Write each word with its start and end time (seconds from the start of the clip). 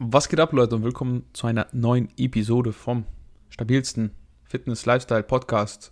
Was 0.00 0.28
geht 0.28 0.38
ab, 0.38 0.52
Leute, 0.52 0.76
und 0.76 0.84
willkommen 0.84 1.24
zu 1.32 1.48
einer 1.48 1.66
neuen 1.72 2.08
Episode 2.16 2.72
vom 2.72 3.04
stabilsten 3.50 4.12
Fitness-Lifestyle-Podcast. 4.44 5.90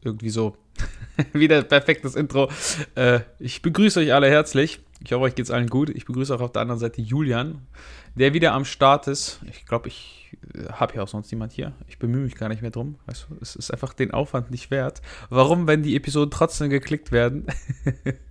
Irgendwie 0.00 0.30
so. 0.30 0.56
Wieder 1.32 1.62
perfektes 1.64 2.14
Intro. 2.14 2.48
Äh, 2.94 3.22
ich 3.40 3.62
begrüße 3.62 3.98
euch 3.98 4.14
alle 4.14 4.28
herzlich. 4.28 4.78
Ich 5.04 5.12
hoffe, 5.12 5.24
euch 5.24 5.34
geht's 5.34 5.50
allen 5.50 5.66
gut. 5.66 5.90
Ich 5.90 6.04
begrüße 6.04 6.32
auch 6.36 6.40
auf 6.40 6.52
der 6.52 6.62
anderen 6.62 6.78
Seite 6.78 7.02
Julian, 7.02 7.66
der 8.14 8.32
wieder 8.32 8.52
am 8.52 8.64
Start 8.64 9.08
ist. 9.08 9.40
Ich 9.50 9.66
glaube, 9.66 9.88
ich 9.88 10.36
äh, 10.54 10.68
habe 10.74 10.94
ja 10.94 11.02
auch 11.02 11.08
sonst 11.08 11.32
niemand 11.32 11.52
hier. 11.52 11.72
Ich 11.88 11.98
bemühe 11.98 12.22
mich 12.22 12.36
gar 12.36 12.48
nicht 12.48 12.62
mehr 12.62 12.70
drum. 12.70 12.94
Weißt 13.06 13.26
du, 13.28 13.36
es 13.40 13.56
ist 13.56 13.72
einfach 13.72 13.92
den 13.92 14.12
Aufwand 14.12 14.52
nicht 14.52 14.70
wert. 14.70 15.02
Warum, 15.30 15.66
wenn 15.66 15.82
die 15.82 15.96
Episoden 15.96 16.30
trotzdem 16.30 16.70
geklickt 16.70 17.10
werden? 17.10 17.46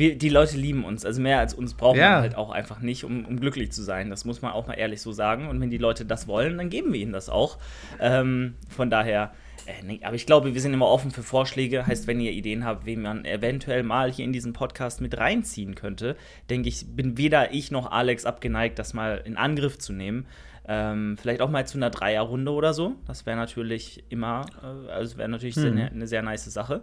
wir, 0.00 0.18
die 0.18 0.28
Leute 0.30 0.56
lieben 0.56 0.84
uns. 0.84 1.04
Also 1.06 1.20
mehr 1.20 1.38
als 1.38 1.54
uns 1.54 1.74
brauchen 1.74 1.98
Ja. 2.00 2.16
wir 2.16 2.20
halt 2.22 2.34
auch 2.34 2.50
einfach 2.50 2.80
nicht, 2.80 3.04
um, 3.04 3.24
um 3.24 3.38
glücklich 3.38 3.70
zu 3.70 3.82
sein. 3.82 4.10
Das 4.10 4.24
muss 4.24 4.42
man 4.42 4.50
auch 4.52 4.66
mal 4.66 4.74
ehrlich 4.74 5.00
so 5.00 5.12
sagen. 5.12 5.46
Und 5.48 5.60
wenn 5.60 5.70
die 5.70 5.78
Leute 5.78 6.04
das 6.04 6.26
wollen, 6.26 6.58
dann 6.58 6.70
geben 6.70 6.92
wir 6.92 7.00
ihnen 7.00 7.12
das 7.12 7.28
auch. 7.28 7.58
Ähm, 8.00 8.54
von 8.68 8.90
daher, 8.90 9.32
äh, 9.66 9.84
nee, 9.84 10.00
aber 10.02 10.16
ich 10.16 10.26
glaube, 10.26 10.52
wir 10.54 10.60
sind 10.60 10.74
immer 10.74 10.88
offen 10.88 11.10
für 11.12 11.22
Vorschläge. 11.22 11.86
Heißt, 11.86 12.06
wenn 12.08 12.18
ihr 12.20 12.32
Ideen 12.32 12.64
habt, 12.64 12.84
wen 12.86 13.02
man 13.02 13.24
eventuell 13.24 13.82
mal 13.84 14.10
hier 14.10 14.24
in 14.24 14.32
diesen 14.32 14.52
Podcast 14.52 15.00
mit 15.00 15.16
reinziehen 15.18 15.76
könnte, 15.76 16.16
denke 16.48 16.68
ich, 16.68 16.84
bin 16.96 17.16
weder 17.18 17.52
ich 17.52 17.70
noch 17.70 17.90
Alex 17.92 18.24
abgeneigt, 18.24 18.78
das 18.78 18.94
mal 18.94 19.22
in 19.24 19.36
Angriff 19.36 19.78
zu 19.78 19.92
nehmen. 19.92 20.26
Ähm, 20.68 21.16
vielleicht 21.20 21.40
auch 21.40 21.50
mal 21.50 21.66
zu 21.66 21.78
einer 21.78 21.90
Dreierrunde 21.90 22.52
oder 22.52 22.72
so. 22.74 22.94
Das 23.06 23.26
wäre 23.26 23.36
natürlich 23.36 24.04
immer, 24.08 24.46
äh, 24.62 24.90
also 24.90 25.16
wäre 25.18 25.28
natürlich 25.28 25.56
sehr, 25.56 25.70
eine 25.72 26.06
sehr 26.06 26.22
nice 26.22 26.44
Sache. 26.44 26.82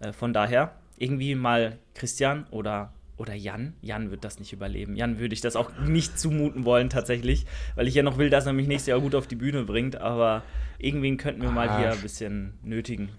Äh, 0.00 0.12
von 0.12 0.32
daher, 0.32 0.72
irgendwie 0.98 1.34
mal 1.34 1.78
Christian 1.94 2.46
oder, 2.50 2.92
oder 3.16 3.34
Jan. 3.34 3.74
Jan 3.82 4.10
wird 4.10 4.24
das 4.24 4.38
nicht 4.38 4.52
überleben. 4.52 4.96
Jan 4.96 5.18
würde 5.18 5.34
ich 5.34 5.40
das 5.40 5.56
auch 5.56 5.70
nicht 5.78 6.18
zumuten 6.18 6.64
wollen, 6.64 6.90
tatsächlich, 6.90 7.46
weil 7.74 7.88
ich 7.88 7.94
ja 7.94 8.02
noch 8.02 8.18
will, 8.18 8.30
dass 8.30 8.46
er 8.46 8.52
mich 8.52 8.68
nächstes 8.68 8.88
Jahr 8.88 9.00
gut 9.00 9.14
auf 9.14 9.26
die 9.26 9.36
Bühne 9.36 9.64
bringt. 9.64 9.96
Aber 9.96 10.42
irgendwen 10.78 11.16
könnten 11.16 11.42
wir 11.42 11.50
mal 11.50 11.78
hier 11.78 11.90
Ah. 11.90 11.92
ein 11.92 12.00
bisschen 12.00 12.54
nötigen. 12.62 13.10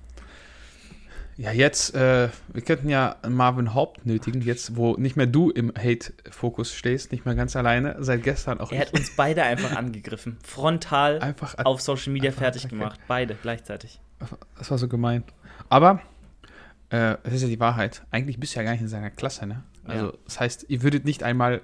Ja, 1.38 1.54
jetzt, 1.54 1.96
äh, 1.96 2.28
wir 2.50 2.62
könnten 2.64 2.90
ja 2.90 3.16
Marvin 3.26 3.74
Haupt 3.74 4.06
nötigen, 4.06 4.42
jetzt, 4.42 4.76
wo 4.76 4.96
nicht 4.98 5.16
mehr 5.16 5.26
du 5.26 5.50
im 5.50 5.72
Hate-Fokus 5.74 6.74
stehst, 6.74 7.14
nicht 7.14 7.26
mehr 7.26 7.34
ganz 7.34 7.56
alleine, 7.56 7.96
seit 8.00 8.24
gestern 8.24 8.60
auch 8.60 8.74
Er 8.74 8.82
hat 8.82 8.94
uns 8.94 9.16
beide 9.16 9.44
einfach 9.44 9.74
angegriffen. 9.74 10.38
Frontal 10.44 11.20
einfach 11.22 11.56
auf 11.64 11.80
Social 11.80 12.12
Media 12.12 12.34
fertig 12.34 12.68
gemacht. 12.68 13.00
Beide 13.08 13.36
gleichzeitig. 13.42 14.02
Das 14.58 14.70
war 14.70 14.78
so 14.78 14.90
gemein. 14.90 15.24
Aber 15.70 16.02
äh, 16.90 17.16
es 17.24 17.34
ist 17.36 17.42
ja 17.44 17.48
die 17.48 17.60
Wahrheit. 17.60 18.04
Eigentlich 18.12 18.40
bist 18.40 18.56
du 18.56 18.60
ja 18.60 18.64
gar 18.64 18.72
nicht 18.72 18.82
in 18.82 18.88
seiner 18.88 19.10
Klasse, 19.12 19.46
ne? 19.46 19.64
Also, 19.86 20.08
Ja. 20.08 20.14
das 20.26 20.40
heißt, 20.40 20.66
ihr 20.70 20.82
würdet 20.84 21.06
nicht 21.06 21.24
einmal. 21.24 21.62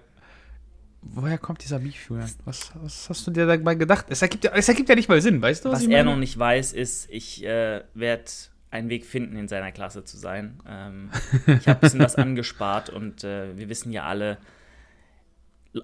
Woher 1.01 1.37
kommt 1.37 1.63
dieser 1.63 1.79
Beef, 1.79 2.09
Julian? 2.09 2.31
Was, 2.45 2.71
was 2.81 3.09
hast 3.09 3.27
du 3.27 3.31
dir 3.31 3.45
dabei 3.45 3.75
gedacht? 3.75 4.07
Es 4.09 4.23
ergibt, 4.23 4.43
ja, 4.43 4.51
es 4.55 4.67
ergibt 4.67 4.89
ja 4.89 4.95
nicht 4.95 5.07
mal 5.07 5.21
Sinn, 5.21 5.39
weißt 5.41 5.63
du? 5.65 5.71
Was 5.71 5.83
ich 5.83 5.89
er 5.91 6.03
noch 6.03 6.17
nicht 6.17 6.37
weiß, 6.37 6.73
ist, 6.73 7.07
ich 7.11 7.43
äh, 7.45 7.83
werde 7.93 8.23
einen 8.71 8.89
Weg 8.89 9.05
finden, 9.05 9.37
in 9.37 9.47
seiner 9.47 9.71
Klasse 9.71 10.03
zu 10.03 10.17
sein. 10.17 10.59
Ähm, 10.67 11.11
ich 11.45 11.67
habe 11.67 11.77
ein 11.77 11.79
bisschen 11.81 11.99
was 11.99 12.15
angespart 12.17 12.89
und 12.89 13.23
äh, 13.23 13.55
wir 13.55 13.69
wissen 13.69 13.91
ja 13.91 14.03
alle, 14.05 14.39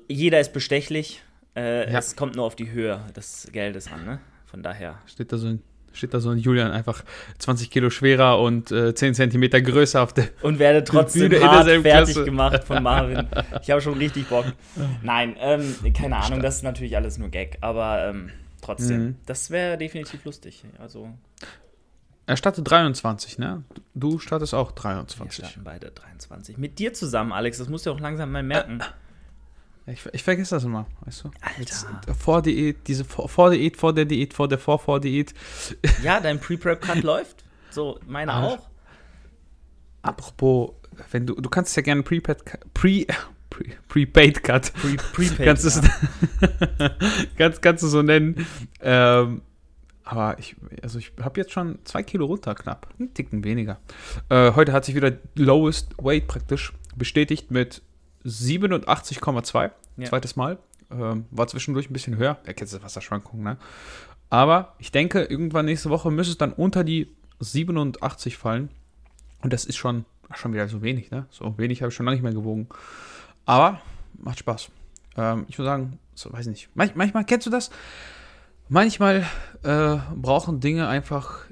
jeder 0.08 0.40
ist 0.40 0.54
bestechlich. 0.54 1.22
Äh, 1.56 1.92
Ja. 1.92 2.00
Es 2.00 2.16
kommt 2.16 2.36
nur 2.36 2.46
auf 2.46 2.56
die 2.56 2.72
Höhe 2.72 3.06
des 3.16 3.48
Geldes 3.52 3.92
an. 3.92 4.04
Ne? 4.06 4.20
Von 4.46 4.64
daher. 4.64 4.98
Steht 5.06 5.32
da 5.32 5.38
so 5.38 5.48
ein. 5.50 5.62
Steht 5.94 6.14
da 6.14 6.20
so 6.20 6.30
ein 6.30 6.38
Julian 6.38 6.72
einfach 6.72 7.04
20 7.40 7.70
Kilo 7.70 7.90
schwerer 7.90 8.40
und 8.40 8.72
äh, 8.72 8.94
10 8.96 9.14
Zentimeter 9.14 9.62
größer 9.62 10.02
auf 10.02 10.14
der. 10.14 10.30
Und 10.42 10.58
werde 10.60 10.84
trotzdem 10.84 11.30
Bühne 11.30 11.44
hart 11.44 11.66
fertig 11.68 11.84
Klasse. 11.84 12.24
gemacht 12.26 12.64
von 12.64 12.82
Marvin. 12.84 13.28
Ich 13.62 13.70
habe 13.72 13.82
schon 13.82 13.98
richtig 13.98 14.28
Bock. 14.28 14.46
Nein, 15.02 15.36
ähm, 15.40 15.76
keine 15.94 16.18
Ahnung, 16.18 16.42
das 16.42 16.58
ist 16.58 16.64
natürlich 16.64 16.96
alles 16.96 17.18
nur 17.18 17.30
Gag, 17.30 17.58
aber 17.62 18.08
ähm, 18.10 18.30
trotzdem, 18.62 19.02
Mhm. 19.06 19.16
das 19.26 19.50
wäre 19.52 19.78
definitiv 19.78 20.24
lustig. 20.26 20.64
Also, 20.80 21.10
Er 22.28 22.38
startet 22.38 22.70
23, 22.70 23.38
ne? 23.40 23.64
Du 23.94 24.20
startest 24.20 24.54
auch 24.54 24.70
wir 24.72 24.76
23. 24.76 25.34
starten 25.46 25.64
beide 25.66 25.92
23. 25.92 26.58
Mit 26.58 26.80
dir 26.80 26.94
zusammen, 26.94 27.34
Alex, 27.34 27.58
das 27.58 27.68
musst 27.68 27.86
du 27.86 27.92
auch 27.92 28.00
langsam 28.00 28.32
mal 28.32 28.44
merken. 28.44 28.80
Ich, 29.88 30.06
ich 30.14 30.24
vergesse 30.24 30.56
das 30.56 30.64
immer, 30.64 30.86
weißt 31.06 31.24
du? 31.26 31.32
Alter. 31.42 32.14
Vor 32.14 32.42
Diät, 32.42 32.88
diese 32.88 33.04
Vor- 33.04 33.28
Vor-Diät, 33.28 33.78
vor 33.78 33.94
der 33.94 34.06
Diät, 34.06 34.34
vor 34.34 34.48
der 34.48 34.58
Vor-Vor-Diät. 34.60 35.34
Ja, 36.04 36.20
dein 36.20 36.40
Pre-Prep-Cut 36.40 37.04
läuft. 37.04 37.44
So, 37.72 38.00
meine 38.08 38.32
Ah. 38.34 38.44
auch. 38.44 38.70
Apropos, 40.04 40.72
wenn 41.12 41.26
du, 41.28 41.36
du 41.36 41.50
kannst 41.50 41.76
ja 41.76 41.82
gerne 41.84 42.02
Prepaid, 42.04 42.44
Pre, 42.74 43.06
Pre, 43.50 43.64
Prepaid 43.88 44.44
Cut. 44.44 44.74
Pre 44.74 44.96
Prepaid. 45.14 45.46
Kannst, 45.46 45.66
es, 45.66 45.82
kannst, 47.38 47.62
kannst 47.62 47.84
du 47.84 47.88
so 47.88 48.02
nennen. 48.02 48.46
Ähm, 48.82 49.42
aber 50.04 50.38
ich, 50.40 50.56
also 50.82 51.00
ich 51.00 51.12
habe 51.22 51.40
jetzt 51.40 51.52
schon 51.52 51.80
zwei 51.86 52.04
Kilo 52.04 52.26
runter, 52.26 52.56
knapp. 52.56 52.88
Einen 53.00 53.14
Ticken 53.14 53.44
weniger. 53.44 53.80
Äh, 54.30 54.54
heute 54.54 54.74
hat 54.74 54.86
sich 54.86 54.96
wieder 54.96 55.14
Lowest 55.36 55.94
Weight 55.98 56.28
praktisch 56.28 56.74
bestätigt 56.96 57.52
mit 57.52 57.82
87,2. 58.26 59.72
Ja. 59.98 60.06
Zweites 60.06 60.36
Mal. 60.36 60.58
Ähm, 60.92 61.26
war 61.32 61.48
zwischendurch 61.48 61.90
ein 61.90 61.94
bisschen 61.94 62.18
höher. 62.18 62.38
Er 62.44 62.54
kennt 62.54 62.72
das 62.72 62.84
Wasserschwankungen, 62.84 63.44
ne? 63.44 63.58
Aber 64.30 64.76
ich 64.80 64.92
denke, 64.92 65.24
irgendwann 65.24 65.66
nächste 65.66 65.90
Woche 65.90 66.10
müsste 66.10 66.32
es 66.32 66.38
dann 66.38 66.54
unter 66.54 66.84
die 66.84 67.10
87 67.40 68.38
fallen. 68.38 68.70
Und 69.42 69.52
das 69.52 69.66
ist 69.66 69.78
schon, 69.78 70.06
schon 70.34 70.54
wieder 70.54 70.68
so 70.68 70.82
wenig, 70.82 71.12
ne? 71.12 71.26
So 71.30 71.58
wenig 71.58 71.82
habe 71.82 71.90
ich 71.90 71.96
schon 71.96 72.06
lange 72.06 72.16
nicht 72.16 72.24
mehr 72.24 72.34
gewogen. 72.34 72.68
Aber 73.46 73.82
macht 74.18 74.40
Spaß. 74.40 74.70
Ähm, 75.18 75.46
ich 75.48 75.58
würde 75.58 75.70
sagen, 75.70 76.00
so 76.14 76.32
weiß 76.32 76.48
nicht. 76.48 76.70
Manch, 76.76 76.96
manchmal 76.96 77.26
kennst 77.26 77.48
du 77.48 77.52
das? 77.52 77.72
Manchmal 78.70 79.26
äh, 79.64 79.98
brauchen 80.16 80.60
Dinge 80.62 80.88
einfach, 80.88 81.46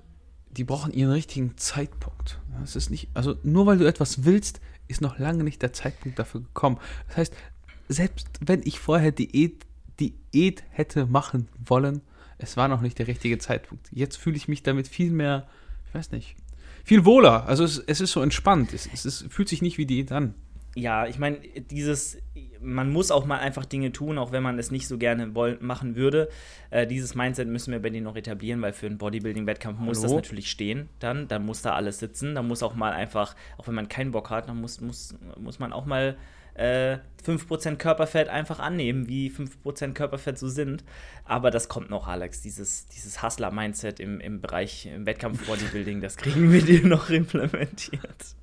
die 0.52 0.64
brauchen 0.64 0.94
ihren 0.94 1.12
richtigen 1.12 1.58
Zeitpunkt. 1.58 2.40
Es 2.64 2.76
ist 2.76 2.90
nicht, 2.90 3.10
also 3.14 3.36
nur 3.44 3.66
weil 3.66 3.78
du 3.78 3.86
etwas 3.86 4.24
willst, 4.24 4.62
ist 4.90 5.02
noch 5.02 5.18
lange 5.20 5.44
nicht 5.46 5.62
der 5.62 5.72
Zeitpunkt 5.72 6.20
dafür 6.20 6.42
gekommen. 6.42 6.78
Das 7.08 7.18
heißt, 7.18 7.34
selbst 7.88 8.28
wenn 8.42 8.62
ich 8.64 8.80
vorher 8.80 9.12
Diät, 9.12 9.66
Diät 10.00 10.64
hätte 10.72 11.06
machen 11.06 11.48
wollen, 11.64 12.02
es 12.38 12.58
war 12.58 12.68
noch 12.68 12.82
nicht 12.82 13.00
der 13.00 13.08
richtige 13.08 13.38
Zeitpunkt. 13.38 13.88
Jetzt 13.92 14.18
fühle 14.18 14.38
ich 14.38 14.48
mich 14.48 14.64
damit 14.64 14.88
viel 14.88 15.12
mehr, 15.12 15.48
ich 15.88 15.94
weiß 15.94 16.12
nicht, 16.12 16.36
viel 16.84 17.06
wohler. 17.06 17.46
Also 17.48 17.64
es, 17.64 17.78
es 17.78 18.02
ist 18.02 18.12
so 18.12 18.22
entspannt. 18.22 18.74
Es, 18.74 18.90
es 18.92 19.06
ist, 19.06 19.32
fühlt 19.32 19.50
sich 19.50 19.62
nicht 19.62 19.78
wie 19.78 19.86
Diät 19.86 20.12
an. 20.12 20.34
Ja, 20.76 21.08
ich 21.08 21.18
meine, 21.18 21.40
dieses, 21.72 22.18
man 22.62 22.92
muss 22.92 23.12
auch 23.12 23.26
mal 23.26 23.40
einfach 23.40 23.66
Dinge 23.66 23.92
tun, 23.92 24.18
auch 24.18 24.32
wenn 24.32 24.44
man 24.44 24.60
es 24.60 24.72
nicht 24.72 24.88
so 24.88 24.98
gerne 24.98 25.34
woll 25.36 25.58
machen 25.62 25.96
würde. 25.96 26.30
Äh, 26.70 26.86
dieses 26.86 27.16
Mindset 27.16 27.48
müssen 27.48 27.72
wir 27.72 27.82
bei 27.82 27.90
denen 27.90 28.04
noch 28.04 28.16
etablieren, 28.16 28.62
weil 28.62 28.74
für 28.74 28.86
einen 28.86 28.98
Bodybuilding-Wettkampf 28.98 29.80
muss 29.80 30.02
das 30.02 30.12
natürlich 30.12 30.52
stehen. 30.52 30.90
Dann, 31.00 31.28
dann 31.28 31.46
muss 31.46 31.62
da 31.62 31.74
alles 31.74 32.00
sitzen. 32.00 32.36
Da 32.36 32.44
muss 32.44 32.64
auch 32.64 32.76
mal 32.76 32.92
einfach, 32.92 33.36
auch 33.58 33.68
wenn 33.68 33.76
man 33.76 33.90
keinen 33.90 34.12
Bock 34.12 34.30
hat, 34.30 34.48
dann 34.48 34.62
muss, 34.62 34.80
muss, 34.80 35.16
muss 35.40 35.60
man 35.60 35.74
auch 35.74 35.86
mal 35.86 36.18
äh, 36.60 37.00
5% 37.26 37.76
Körperfett 37.76 38.30
einfach 38.30 38.60
annehmen, 38.60 39.08
wie 39.08 39.30
5% 39.30 39.94
Körperfett 39.94 40.38
so 40.38 40.48
sind. 40.48 40.84
Aber 41.26 41.52
das 41.52 41.70
kommt 41.70 41.90
noch, 41.90 42.08
Alex. 42.08 42.42
Dieses, 42.42 42.88
dieses 42.88 43.22
Hustler-Mindset 43.22 44.00
im, 44.00 44.20
im 44.20 44.42
Bereich 44.42 44.88
im 44.88 45.06
Wettkampf-Bodybuilding, 45.06 46.02
das 46.02 46.18
kriegen 46.18 46.52
wir 46.52 46.62
dir 46.62 46.86
noch 46.86 47.10
implementiert. 47.10 48.36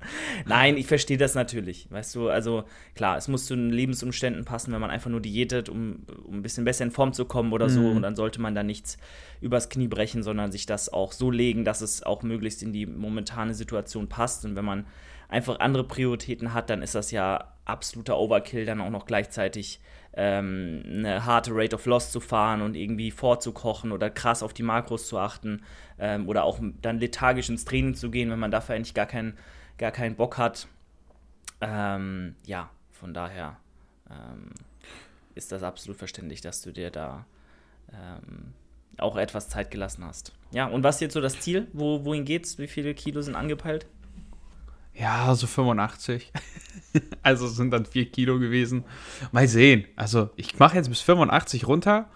Nein, 0.45 0.77
ich 0.77 0.87
verstehe 0.87 1.17
das 1.17 1.35
natürlich. 1.35 1.87
Weißt 1.91 2.15
du, 2.15 2.29
also 2.29 2.63
klar, 2.95 3.17
es 3.17 3.27
muss 3.27 3.45
zu 3.45 3.55
den 3.55 3.71
Lebensumständen 3.71 4.45
passen, 4.45 4.71
wenn 4.71 4.81
man 4.81 4.91
einfach 4.91 5.09
nur 5.09 5.21
diätet, 5.21 5.69
um, 5.69 6.05
um 6.23 6.35
ein 6.35 6.41
bisschen 6.43 6.65
besser 6.65 6.85
in 6.85 6.91
Form 6.91 7.13
zu 7.13 7.25
kommen 7.25 7.53
oder 7.53 7.69
so. 7.69 7.81
Mhm. 7.81 7.97
Und 7.97 8.01
dann 8.03 8.15
sollte 8.15 8.41
man 8.41 8.55
da 8.55 8.63
nichts 8.63 8.97
übers 9.41 9.69
Knie 9.69 9.87
brechen, 9.87 10.23
sondern 10.23 10.51
sich 10.51 10.65
das 10.65 10.91
auch 10.91 11.11
so 11.11 11.29
legen, 11.29 11.65
dass 11.65 11.81
es 11.81 12.03
auch 12.03 12.23
möglichst 12.23 12.63
in 12.63 12.73
die 12.73 12.85
momentane 12.85 13.53
Situation 13.53 14.07
passt. 14.07 14.45
Und 14.45 14.55
wenn 14.55 14.65
man 14.65 14.85
einfach 15.29 15.59
andere 15.59 15.83
Prioritäten 15.83 16.53
hat, 16.53 16.69
dann 16.69 16.81
ist 16.81 16.95
das 16.95 17.11
ja 17.11 17.56
absoluter 17.67 18.17
Overkill, 18.17 18.65
dann 18.65 18.81
auch 18.81 18.89
noch 18.89 19.05
gleichzeitig 19.05 19.79
ähm, 20.13 20.83
eine 20.87 21.25
harte 21.25 21.51
Rate 21.53 21.75
of 21.75 21.85
Loss 21.85 22.11
zu 22.11 22.19
fahren 22.19 22.61
und 22.61 22.75
irgendwie 22.75 23.11
vorzukochen 23.11 23.91
oder 23.91 24.09
krass 24.09 24.41
auf 24.41 24.53
die 24.53 24.63
Makros 24.63 25.07
zu 25.07 25.19
achten 25.19 25.63
ähm, 25.99 26.27
oder 26.27 26.43
auch 26.43 26.59
dann 26.81 26.99
lethargisch 26.99 27.49
ins 27.49 27.65
Training 27.65 27.93
zu 27.93 28.09
gehen, 28.09 28.31
wenn 28.31 28.39
man 28.39 28.51
dafür 28.51 28.75
eigentlich 28.75 28.95
gar 28.95 29.05
keinen, 29.05 29.37
gar 29.77 29.91
keinen 29.91 30.15
Bock 30.15 30.37
hat. 30.37 30.67
Ähm, 31.61 32.35
ja, 32.45 32.69
von 32.91 33.13
daher 33.13 33.57
ähm, 34.09 34.49
ist 35.35 35.51
das 35.51 35.61
absolut 35.61 35.97
verständlich, 35.97 36.41
dass 36.41 36.61
du 36.61 36.71
dir 36.71 36.89
da 36.89 37.25
ähm, 37.93 38.53
auch 38.97 39.17
etwas 39.17 39.49
Zeit 39.49 39.69
gelassen 39.69 40.03
hast. 40.03 40.33
Ja, 40.51 40.65
und 40.65 40.83
was 40.83 40.95
ist 40.95 41.01
jetzt 41.01 41.13
so 41.13 41.21
das 41.21 41.39
Ziel? 41.39 41.67
Wo, 41.73 42.05
wohin 42.05 42.25
geht's? 42.25 42.57
Wie 42.57 42.67
viele 42.67 42.95
Kilo 42.95 43.21
sind 43.21 43.35
angepeilt? 43.35 43.85
Ja, 44.99 45.33
so 45.35 45.45
85. 45.45 46.31
also 47.21 47.45
es 47.45 47.55
sind 47.55 47.71
dann 47.71 47.85
4 47.85 48.11
Kilo 48.11 48.39
gewesen. 48.39 48.83
Mal 49.31 49.47
sehen. 49.47 49.85
Also 49.95 50.29
ich 50.35 50.57
mache 50.57 50.75
jetzt 50.75 50.89
bis 50.89 51.01
85 51.01 51.67
runter. 51.67 52.09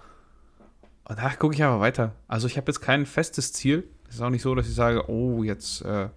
Und 1.03 1.19
danach 1.19 1.37
gucke 1.37 1.53
ich 1.53 1.63
aber 1.63 1.79
weiter. 1.79 2.15
Also 2.27 2.47
ich 2.47 2.57
habe 2.57 2.67
jetzt 2.67 2.81
kein 2.81 3.05
festes 3.05 3.53
Ziel. 3.53 3.83
Es 4.09 4.15
ist 4.15 4.21
auch 4.21 4.29
nicht 4.29 4.41
so, 4.41 4.55
dass 4.55 4.67
ich 4.67 4.75
sage, 4.75 5.09
oh, 5.09 5.43
jetzt. 5.43 5.83
Äh, 5.83 6.09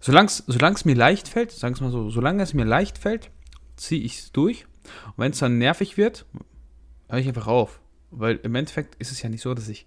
solange 0.00 0.26
es 0.26 0.84
mir 0.84 0.94
leicht 0.94 1.28
fällt, 1.28 1.50
sagen 1.50 1.74
wir 1.76 1.84
mal 1.84 1.90
so, 1.90 2.10
solange 2.10 2.42
es 2.42 2.54
mir 2.54 2.64
leicht 2.64 2.98
fällt, 2.98 3.30
ziehe 3.76 4.02
ich 4.02 4.18
es 4.18 4.32
durch. 4.32 4.66
Und 5.06 5.18
wenn 5.18 5.32
es 5.32 5.38
dann 5.38 5.58
nervig 5.58 5.96
wird, 5.96 6.26
höre 7.08 7.18
ich 7.18 7.28
einfach 7.28 7.48
auf. 7.48 7.80
Weil 8.12 8.36
im 8.36 8.54
Endeffekt 8.54 8.94
ist 8.96 9.10
es 9.10 9.20
ja 9.20 9.28
nicht 9.28 9.42
so, 9.42 9.52
dass 9.52 9.68
ich 9.68 9.86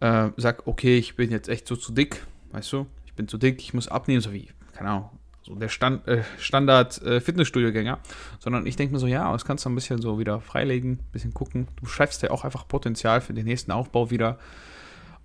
äh, 0.00 0.28
sage, 0.36 0.66
okay, 0.66 0.98
ich 0.98 1.16
bin 1.16 1.30
jetzt 1.30 1.48
echt 1.48 1.66
so 1.66 1.76
zu 1.76 1.92
dick, 1.92 2.26
weißt 2.50 2.72
du? 2.72 2.86
Ich 3.06 3.14
bin 3.14 3.26
zu 3.26 3.38
dick, 3.38 3.60
ich 3.60 3.72
muss 3.72 3.88
abnehmen, 3.88 4.20
so 4.20 4.32
wie, 4.32 4.48
keine 4.72 4.90
Ahnung, 4.90 5.10
so 5.42 5.54
der 5.54 5.68
Stand, 5.68 6.06
äh, 6.06 6.22
Standard 6.38 7.02
äh, 7.02 7.20
Fitnessstudio-Gänger, 7.20 7.98
sondern 8.38 8.66
ich 8.66 8.76
denke 8.76 8.94
mir 8.94 9.00
so, 9.00 9.06
ja, 9.06 9.30
das 9.32 9.44
kannst 9.44 9.64
du 9.64 9.70
ein 9.70 9.74
bisschen 9.74 10.00
so 10.00 10.18
wieder 10.18 10.40
freilegen, 10.40 10.92
ein 10.92 11.12
bisschen 11.12 11.34
gucken. 11.34 11.68
Du 11.80 11.86
schaffst 11.86 12.22
ja 12.22 12.30
auch 12.30 12.44
einfach 12.44 12.68
Potenzial 12.68 13.20
für 13.20 13.34
den 13.34 13.46
nächsten 13.46 13.72
Aufbau 13.72 14.10
wieder. 14.10 14.38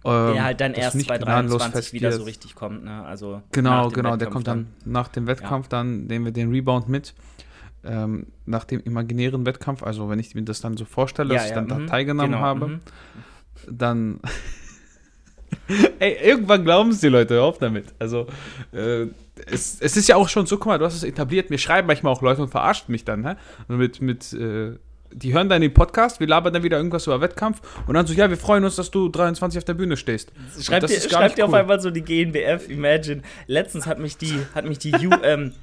Ähm, 0.04 0.36
ja, 0.36 0.44
halt 0.44 0.62
dann 0.62 0.74
erst 0.74 1.00
2023 1.00 1.94
wieder 1.94 2.12
so 2.12 2.24
richtig 2.24 2.56
kommt, 2.56 2.84
ne? 2.84 3.04
Also 3.04 3.42
genau, 3.52 3.90
genau, 3.90 4.14
Wettkampf 4.14 4.20
der 4.20 4.30
kommt 4.30 4.48
dann, 4.48 4.68
dann 4.84 4.92
nach 4.92 5.08
dem 5.08 5.28
Wettkampf, 5.28 5.66
ja. 5.66 5.70
dann 5.70 6.06
nehmen 6.06 6.26
wir 6.26 6.32
den 6.32 6.52
Rebound 6.52 6.90
mit. 6.90 7.14
Ähm, 7.84 8.28
nach 8.46 8.66
dem 8.66 8.82
imaginären 8.82 9.46
Wettkampf, 9.46 9.84
also 9.84 10.10
wenn 10.10 10.20
ich 10.20 10.34
mir 10.34 10.44
das 10.44 10.62
dann 10.62 10.78
so 10.78 10.86
vorstelle, 10.86 11.34
ja, 11.34 11.42
dass 11.42 11.50
ja, 11.50 11.50
ich 11.50 11.68
dann 11.68 11.82
mhm, 11.82 11.86
da 11.86 11.92
teilgenommen 11.92 12.32
genau, 12.32 12.44
habe, 12.44 12.68
mhm. 12.68 12.80
dann 13.70 14.20
Ey, 16.00 16.18
irgendwann 16.24 16.64
glauben 16.64 16.92
es 16.92 17.00
die 17.00 17.10
Leute, 17.10 17.42
auf 17.42 17.58
damit. 17.58 17.86
Also, 18.00 18.28
äh, 18.72 19.08
es, 19.46 19.78
es, 19.80 19.98
ist 19.98 20.08
ja 20.08 20.16
auch 20.16 20.30
schon 20.30 20.46
so, 20.46 20.58
guck 20.58 20.68
mal, 20.68 20.80
du 20.80 20.86
hast 20.86 20.96
es 20.96 21.04
etabliert. 21.04 21.50
Mir 21.50 21.58
schreiben 21.58 21.88
manchmal 21.88 22.14
auch 22.14 22.22
Leute 22.22 22.42
und 22.42 22.50
verarschen 22.50 22.92
mich 22.92 23.06
dann, 23.06 23.22
ne? 23.22 23.38
Mit, 23.68 24.02
mit, 24.02 24.34
äh, 24.34 24.74
die 25.12 25.34
hören 25.34 25.50
dann 25.50 25.62
den 25.62 25.74
Podcast, 25.74 26.20
wir 26.20 26.28
labern 26.28 26.54
dann 26.54 26.64
wieder 26.64 26.78
irgendwas 26.78 27.08
über 27.08 27.22
Wettkampf 27.22 27.62
und 27.88 27.94
dann 27.94 28.06
so, 28.06 28.14
ja, 28.14 28.30
wir 28.30 28.38
freuen 28.38 28.64
uns, 28.64 28.76
dass 28.76 28.92
du 28.92 29.10
23 29.10 29.58
auf 29.58 29.64
der 29.64 29.74
Bühne 29.74 29.98
stehst. 29.98 30.32
Schreibt 30.60 30.90
dir, 30.90 31.00
schreibt 31.00 31.38
dir 31.38 31.44
cool. 31.44 31.50
auf 31.50 31.54
einmal 31.54 31.80
so 31.80 31.92
die 31.92 32.02
GNBF, 32.02 32.70
Imagine. 32.70 33.22
Letztens 33.48 33.86
hat 33.86 34.00
mich 34.00 34.18
die, 34.18 34.38
hat 34.54 34.66
mich 34.66 34.80
die 34.80 34.94
U, 35.08 35.12
ähm, 35.24 35.54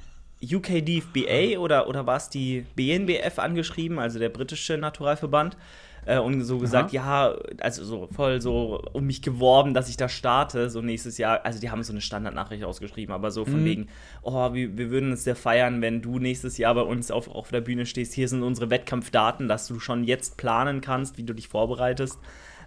UK 0.43 0.85
DFBA 0.85 1.59
oder, 1.59 1.87
oder 1.87 2.05
war 2.05 2.17
es 2.17 2.29
die 2.29 2.65
BNBF 2.75 3.39
angeschrieben, 3.39 3.99
also 3.99 4.19
der 4.19 4.29
britische 4.29 4.77
Naturalverband 4.77 5.57
äh, 6.05 6.19
und 6.19 6.41
so 6.43 6.59
gesagt, 6.59 6.95
Aha. 6.95 7.31
ja, 7.31 7.35
also 7.59 7.83
so 7.83 8.07
voll 8.07 8.41
so 8.41 8.81
um 8.93 9.05
mich 9.05 9.21
geworben, 9.21 9.73
dass 9.73 9.89
ich 9.89 9.97
da 9.97 10.07
starte, 10.07 10.69
so 10.69 10.81
nächstes 10.81 11.17
Jahr. 11.17 11.43
Also 11.43 11.59
die 11.59 11.71
haben 11.71 11.81
so 11.83 11.93
eine 11.93 12.01
Standardnachricht 12.01 12.63
ausgeschrieben, 12.63 13.13
aber 13.13 13.31
so 13.31 13.45
von 13.45 13.61
mhm. 13.61 13.65
wegen, 13.65 13.87
oh, 14.21 14.53
wir, 14.53 14.77
wir 14.77 14.89
würden 14.91 15.13
es 15.13 15.23
sehr 15.23 15.35
feiern, 15.35 15.81
wenn 15.81 16.01
du 16.01 16.19
nächstes 16.19 16.57
Jahr 16.57 16.75
bei 16.75 16.81
uns 16.81 17.11
auf, 17.11 17.27
auf 17.27 17.49
der 17.49 17.61
Bühne 17.61 17.85
stehst. 17.85 18.13
Hier 18.13 18.29
sind 18.29 18.43
unsere 18.43 18.69
Wettkampfdaten, 18.69 19.47
dass 19.47 19.67
du 19.67 19.79
schon 19.79 20.03
jetzt 20.03 20.37
planen 20.37 20.81
kannst, 20.81 21.17
wie 21.17 21.23
du 21.23 21.33
dich 21.33 21.47
vorbereitest. 21.47 22.19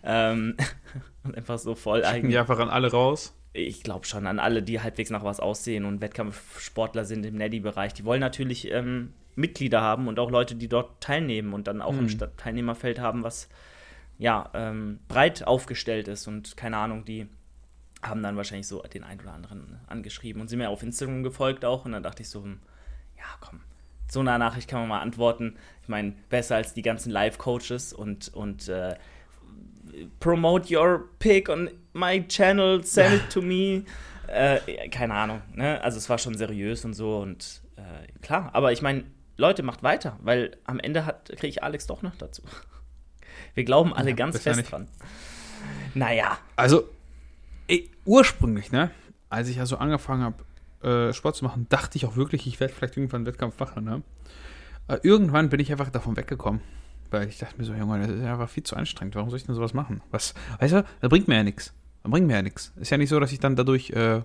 Ähm, 0.02 0.56
und 1.24 1.36
einfach 1.36 1.58
so 1.58 1.74
voll 1.74 2.04
eigentlich. 2.04 2.32
die 2.32 2.38
einfach 2.38 2.58
an 2.58 2.70
alle 2.70 2.90
raus? 2.90 3.37
Ich 3.58 3.82
glaube 3.82 4.06
schon 4.06 4.26
an 4.26 4.38
alle, 4.38 4.62
die 4.62 4.80
halbwegs 4.80 5.10
nach 5.10 5.24
was 5.24 5.40
aussehen 5.40 5.84
und 5.84 6.00
Wettkampfsportler 6.00 7.04
sind 7.04 7.26
im 7.26 7.36
Neddy-Bereich. 7.36 7.94
Die 7.94 8.04
wollen 8.04 8.20
natürlich 8.20 8.70
ähm, 8.70 9.12
Mitglieder 9.34 9.80
haben 9.80 10.08
und 10.08 10.18
auch 10.18 10.30
Leute, 10.30 10.54
die 10.54 10.68
dort 10.68 11.00
teilnehmen 11.00 11.52
und 11.52 11.66
dann 11.66 11.82
auch 11.82 11.92
mhm. 11.92 12.06
ein 12.06 12.36
Teilnehmerfeld 12.36 13.00
haben, 13.00 13.22
was 13.22 13.48
ja 14.18 14.50
ähm, 14.54 14.98
breit 15.08 15.46
aufgestellt 15.46 16.08
ist 16.08 16.26
und 16.26 16.56
keine 16.56 16.76
Ahnung, 16.76 17.04
die 17.04 17.28
haben 18.02 18.22
dann 18.22 18.36
wahrscheinlich 18.36 18.66
so 18.66 18.82
den 18.82 19.04
einen 19.04 19.20
oder 19.20 19.32
anderen 19.32 19.80
angeschrieben 19.86 20.40
und 20.40 20.48
sind 20.48 20.58
mir 20.58 20.70
auf 20.70 20.82
Instagram 20.82 21.22
gefolgt 21.22 21.64
auch 21.64 21.84
und 21.84 21.92
dann 21.92 22.02
dachte 22.02 22.22
ich 22.22 22.28
so, 22.28 22.42
hm, 22.42 22.58
ja 23.16 23.24
komm, 23.40 23.60
so 24.10 24.20
eine 24.20 24.38
Nachricht 24.38 24.68
kann 24.68 24.80
man 24.80 24.88
mal 24.88 25.00
antworten. 25.00 25.56
Ich 25.82 25.88
meine, 25.88 26.14
besser 26.28 26.56
als 26.56 26.74
die 26.74 26.82
ganzen 26.82 27.10
Live-Coaches 27.10 27.92
und, 27.92 28.32
und 28.34 28.68
äh, 28.68 28.96
promote 30.20 30.74
your 30.74 31.08
pick 31.18 31.48
on 31.48 31.70
my 31.92 32.26
channel, 32.28 32.82
send 32.82 33.14
it 33.14 33.30
to 33.30 33.42
me. 33.42 33.84
Äh, 34.26 34.88
keine 34.90 35.14
Ahnung, 35.14 35.42
ne? 35.54 35.80
Also 35.82 35.98
es 35.98 36.08
war 36.08 36.18
schon 36.18 36.36
seriös 36.36 36.84
und 36.84 36.94
so 36.94 37.18
und 37.18 37.62
äh, 37.76 38.20
klar, 38.20 38.50
aber 38.52 38.72
ich 38.72 38.82
meine, 38.82 39.04
Leute, 39.38 39.62
macht 39.62 39.82
weiter, 39.82 40.18
weil 40.20 40.56
am 40.64 40.80
Ende 40.80 41.02
kriege 41.28 41.46
ich 41.46 41.62
Alex 41.62 41.86
doch 41.86 42.02
noch 42.02 42.16
dazu. 42.16 42.42
Wir 43.54 43.64
glauben 43.64 43.94
alle 43.94 44.10
ja, 44.10 44.16
ganz 44.16 44.38
fest 44.40 44.70
dran. 44.70 44.88
Naja. 45.94 46.38
Also, 46.56 46.88
ey, 47.68 47.90
ursprünglich, 48.04 48.72
ne, 48.72 48.90
als 49.30 49.48
ich 49.48 49.56
ja 49.56 49.66
so 49.66 49.78
angefangen 49.78 50.22
habe, 50.22 50.44
äh, 50.88 51.12
Sport 51.12 51.36
zu 51.36 51.44
machen, 51.44 51.66
dachte 51.68 51.96
ich 51.96 52.06
auch 52.06 52.16
wirklich, 52.16 52.46
ich 52.46 52.60
werde 52.60 52.74
vielleicht 52.74 52.96
irgendwann 52.96 53.20
einen 53.20 53.26
Wettkampf 53.26 53.58
machen, 53.58 53.84
ne? 53.84 54.02
Äh, 54.88 54.98
irgendwann 55.02 55.48
bin 55.48 55.60
ich 55.60 55.70
einfach 55.70 55.90
davon 55.90 56.16
weggekommen. 56.16 56.60
Weil 57.10 57.28
ich 57.28 57.38
dachte 57.38 57.56
mir 57.58 57.64
so, 57.64 57.74
Junge, 57.74 58.00
das 58.00 58.10
ist 58.10 58.24
einfach 58.24 58.48
viel 58.48 58.62
zu 58.62 58.76
anstrengend. 58.76 59.14
Warum 59.14 59.30
soll 59.30 59.38
ich 59.38 59.46
denn 59.46 59.54
sowas 59.54 59.74
machen? 59.74 60.02
Was, 60.10 60.34
weißt 60.60 60.74
du, 60.74 60.84
das 61.00 61.10
bringt 61.10 61.28
mir 61.28 61.36
ja 61.36 61.42
nichts. 61.42 61.74
Das 62.02 62.10
bringt 62.10 62.26
mir 62.26 62.34
ja 62.34 62.42
nichts. 62.42 62.72
Ist 62.76 62.90
ja 62.90 62.98
nicht 62.98 63.08
so, 63.08 63.18
dass 63.18 63.32
ich 63.32 63.40
dann 63.40 63.56
dadurch, 63.56 63.90
äh, 63.90 64.22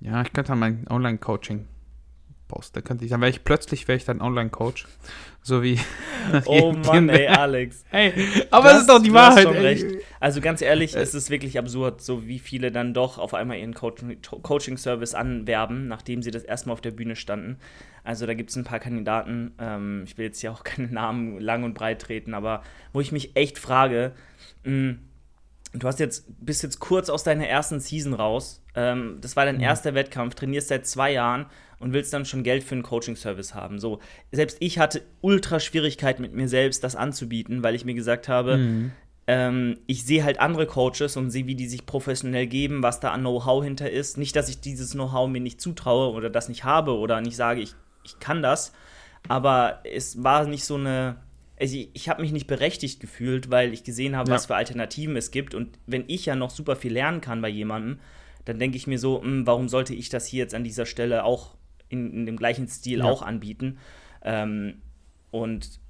ja, 0.00 0.22
ich 0.22 0.32
könnte 0.32 0.52
dann 0.52 0.58
mein 0.58 0.86
Online-Coaching 0.88 1.66
posten. 2.54 2.74
Da 2.74 2.80
könnte 2.80 3.04
ich, 3.04 3.10
dann 3.10 3.20
wäre 3.20 3.30
ich 3.30 3.44
plötzlich 3.44 3.88
wäre 3.88 3.96
ich 3.96 4.04
dann 4.04 4.20
Online-Coach. 4.20 4.86
So 5.42 5.62
wie. 5.62 5.78
Oh 6.46 6.72
Mann, 6.72 7.10
ey, 7.10 7.26
Alex. 7.26 7.84
Hey, 7.90 8.14
aber 8.50 8.72
es 8.72 8.80
ist 8.80 8.88
doch 8.88 9.02
die 9.02 9.12
Wahrheit. 9.12 9.42
Schon 9.42 9.56
recht. 9.58 9.84
Also 10.18 10.40
ganz 10.40 10.62
ehrlich, 10.62 10.96
äh, 10.96 11.00
es 11.00 11.12
ist 11.12 11.28
wirklich 11.28 11.58
absurd, 11.58 12.00
so 12.00 12.26
wie 12.26 12.38
viele 12.38 12.72
dann 12.72 12.94
doch 12.94 13.18
auf 13.18 13.34
einmal 13.34 13.58
ihren 13.58 13.74
Coaching-Service 13.74 15.14
anwerben, 15.14 15.86
nachdem 15.86 16.22
sie 16.22 16.30
das 16.30 16.44
erstmal 16.44 16.72
auf 16.72 16.80
der 16.80 16.92
Bühne 16.92 17.14
standen. 17.14 17.58
Also 18.04 18.26
da 18.26 18.32
gibt 18.32 18.50
es 18.50 18.56
ein 18.56 18.64
paar 18.64 18.78
Kandidaten, 18.78 19.52
ähm, 19.58 20.02
ich 20.06 20.16
will 20.16 20.24
jetzt 20.26 20.40
hier 20.40 20.52
auch 20.52 20.64
keine 20.64 20.88
Namen 20.88 21.38
lang 21.40 21.64
und 21.64 21.74
breit 21.74 22.00
treten, 22.00 22.32
aber 22.32 22.62
wo 22.92 23.00
ich 23.00 23.12
mich 23.12 23.36
echt 23.36 23.58
frage, 23.58 24.12
mh, 24.64 24.70
hm, 24.70 24.98
du 25.74 25.86
hast 25.86 26.00
jetzt, 26.00 26.24
bist 26.40 26.62
jetzt 26.62 26.78
kurz 26.78 27.10
aus 27.10 27.22
deiner 27.22 27.46
ersten 27.46 27.80
Season 27.80 28.14
raus. 28.14 28.63
Ähm, 28.74 29.18
das 29.20 29.36
war 29.36 29.44
dein 29.44 29.56
mhm. 29.56 29.62
erster 29.62 29.94
Wettkampf, 29.94 30.34
trainierst 30.34 30.68
seit 30.68 30.86
zwei 30.86 31.12
Jahren 31.12 31.46
und 31.78 31.92
willst 31.92 32.12
dann 32.12 32.24
schon 32.24 32.42
Geld 32.42 32.64
für 32.64 32.74
einen 32.74 32.82
Coaching-Service 32.82 33.54
haben. 33.54 33.78
So, 33.78 34.00
selbst 34.32 34.56
ich 34.60 34.78
hatte 34.78 35.02
ultra 35.20 35.60
Schwierigkeiten 35.60 36.22
mit 36.22 36.32
mir 36.32 36.48
selbst, 36.48 36.82
das 36.82 36.96
anzubieten, 36.96 37.62
weil 37.62 37.74
ich 37.74 37.84
mir 37.84 37.94
gesagt 37.94 38.28
habe, 38.28 38.56
mhm. 38.56 38.92
ähm, 39.26 39.78
ich 39.86 40.04
sehe 40.04 40.24
halt 40.24 40.40
andere 40.40 40.66
Coaches 40.66 41.16
und 41.16 41.30
sehe, 41.30 41.46
wie 41.46 41.54
die 41.54 41.68
sich 41.68 41.86
professionell 41.86 42.46
geben, 42.46 42.82
was 42.82 43.00
da 43.00 43.12
an 43.12 43.20
Know-how 43.20 43.62
hinter 43.62 43.90
ist. 43.90 44.18
Nicht, 44.18 44.34
dass 44.34 44.48
ich 44.48 44.60
dieses 44.60 44.92
Know-how 44.92 45.28
mir 45.28 45.40
nicht 45.40 45.60
zutraue 45.60 46.12
oder 46.12 46.30
das 46.30 46.48
nicht 46.48 46.64
habe 46.64 46.96
oder 46.96 47.20
nicht 47.20 47.36
sage, 47.36 47.60
ich, 47.60 47.74
ich 48.02 48.18
kann 48.18 48.42
das, 48.42 48.72
aber 49.28 49.80
es 49.84 50.22
war 50.22 50.46
nicht 50.46 50.64
so 50.64 50.76
eine 50.76 51.16
also 51.60 51.76
ich, 51.76 51.90
ich 51.92 52.08
habe 52.08 52.22
mich 52.22 52.32
nicht 52.32 52.48
berechtigt 52.48 53.00
gefühlt, 53.00 53.50
weil 53.50 53.72
ich 53.72 53.84
gesehen 53.84 54.16
habe, 54.16 54.28
ja. 54.28 54.34
was 54.34 54.46
für 54.46 54.56
Alternativen 54.56 55.16
es 55.16 55.30
gibt. 55.30 55.54
Und 55.54 55.78
wenn 55.86 56.04
ich 56.08 56.26
ja 56.26 56.34
noch 56.34 56.50
super 56.50 56.74
viel 56.74 56.92
lernen 56.92 57.20
kann 57.20 57.40
bei 57.40 57.48
jemandem, 57.48 58.00
dann 58.44 58.58
denke 58.58 58.76
ich 58.76 58.86
mir 58.86 58.98
so, 58.98 59.18
mh, 59.18 59.24
hm, 59.24 59.46
warum 59.46 59.68
sollte 59.68 59.94
ich 59.94 60.08
das 60.08 60.26
hier 60.26 60.40
jetzt 60.40 60.54
an 60.54 60.64
dieser 60.64 60.86
Stelle 60.86 61.24
auch 61.24 61.56
in, 61.88 62.12
in 62.12 62.26
dem 62.26 62.36
gleichen 62.36 62.68
Stil 62.68 63.00
ja. 63.00 63.04
auch 63.04 63.22
anbieten? 63.22 63.78
Ähm, 64.22 64.82
und 65.30 65.80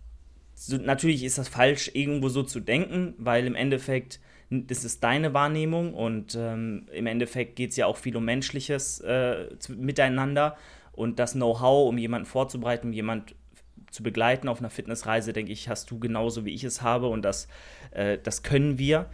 so, 0.54 0.76
natürlich 0.76 1.24
ist 1.24 1.38
das 1.38 1.48
falsch, 1.48 1.90
irgendwo 1.94 2.28
so 2.28 2.42
zu 2.42 2.60
denken, 2.60 3.14
weil 3.18 3.46
im 3.46 3.54
Endeffekt 3.54 4.20
das 4.50 4.84
ist 4.84 5.02
deine 5.02 5.34
Wahrnehmung 5.34 5.94
und 5.94 6.36
ähm, 6.38 6.86
im 6.92 7.06
Endeffekt 7.06 7.56
geht 7.56 7.70
es 7.70 7.76
ja 7.76 7.86
auch 7.86 7.96
viel 7.96 8.16
um 8.16 8.24
menschliches 8.24 9.00
äh, 9.00 9.46
Miteinander 9.68 10.56
und 10.92 11.18
das 11.18 11.32
Know-how, 11.32 11.88
um 11.88 11.98
jemanden 11.98 12.26
vorzubereiten, 12.26 12.88
um 12.88 12.92
jemanden 12.92 13.34
zu 13.90 14.02
begleiten 14.02 14.48
auf 14.48 14.58
einer 14.58 14.70
Fitnessreise, 14.70 15.32
denke 15.32 15.52
ich, 15.52 15.68
hast 15.68 15.90
du 15.90 15.98
genauso 15.98 16.44
wie 16.44 16.52
ich 16.52 16.64
es 16.64 16.82
habe 16.82 17.08
und 17.08 17.22
das, 17.22 17.48
äh, 17.92 18.18
das 18.22 18.42
können 18.42 18.78
wir. 18.78 19.06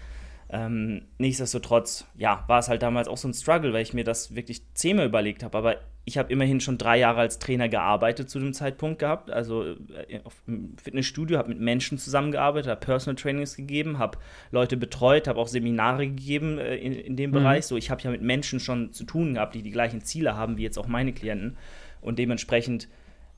Ähm, 0.52 1.02
nichtsdestotrotz, 1.18 2.06
ja, 2.16 2.44
war 2.48 2.58
es 2.58 2.68
halt 2.68 2.82
damals 2.82 3.06
auch 3.06 3.16
so 3.16 3.28
ein 3.28 3.34
Struggle, 3.34 3.72
weil 3.72 3.82
ich 3.82 3.94
mir 3.94 4.02
das 4.02 4.34
wirklich 4.34 4.62
zehnmal 4.74 5.06
überlegt 5.06 5.44
habe. 5.44 5.56
Aber 5.56 5.76
ich 6.04 6.18
habe 6.18 6.32
immerhin 6.32 6.60
schon 6.60 6.76
drei 6.76 6.98
Jahre 6.98 7.20
als 7.20 7.38
Trainer 7.38 7.68
gearbeitet 7.68 8.28
zu 8.28 8.40
dem 8.40 8.52
Zeitpunkt 8.52 8.98
gehabt. 8.98 9.30
Also 9.30 9.62
äh, 9.62 10.20
im 10.46 10.76
Fitnessstudio, 10.76 11.38
habe 11.38 11.50
mit 11.50 11.60
Menschen 11.60 11.98
zusammengearbeitet, 11.98 12.68
habe 12.68 12.80
Personal 12.80 13.14
Trainings 13.14 13.54
gegeben, 13.54 13.98
habe 13.98 14.18
Leute 14.50 14.76
betreut, 14.76 15.28
habe 15.28 15.38
auch 15.38 15.46
Seminare 15.46 16.08
gegeben 16.08 16.58
äh, 16.58 16.76
in, 16.76 16.94
in 16.94 17.14
dem 17.14 17.30
mhm. 17.30 17.34
Bereich. 17.34 17.66
So, 17.66 17.76
ich 17.76 17.90
habe 17.90 18.02
ja 18.02 18.10
mit 18.10 18.22
Menschen 18.22 18.58
schon 18.58 18.92
zu 18.92 19.04
tun 19.04 19.34
gehabt, 19.34 19.54
die 19.54 19.62
die 19.62 19.70
gleichen 19.70 20.00
Ziele 20.00 20.36
haben 20.36 20.56
wie 20.56 20.62
jetzt 20.64 20.78
auch 20.78 20.88
meine 20.88 21.12
Klienten. 21.12 21.58
Und 22.00 22.18
dementsprechend 22.18 22.88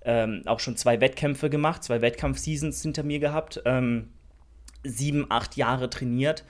ähm, 0.04 0.42
auch 0.46 0.60
schon 0.60 0.76
zwei 0.76 1.00
Wettkämpfe 1.00 1.50
gemacht, 1.50 1.84
zwei 1.84 2.00
Wettkampfseasons 2.00 2.80
hinter 2.80 3.02
mir 3.02 3.18
gehabt, 3.18 3.60
ähm, 3.66 4.08
sieben, 4.82 5.26
acht 5.28 5.56
Jahre 5.56 5.90
trainiert. 5.90 6.44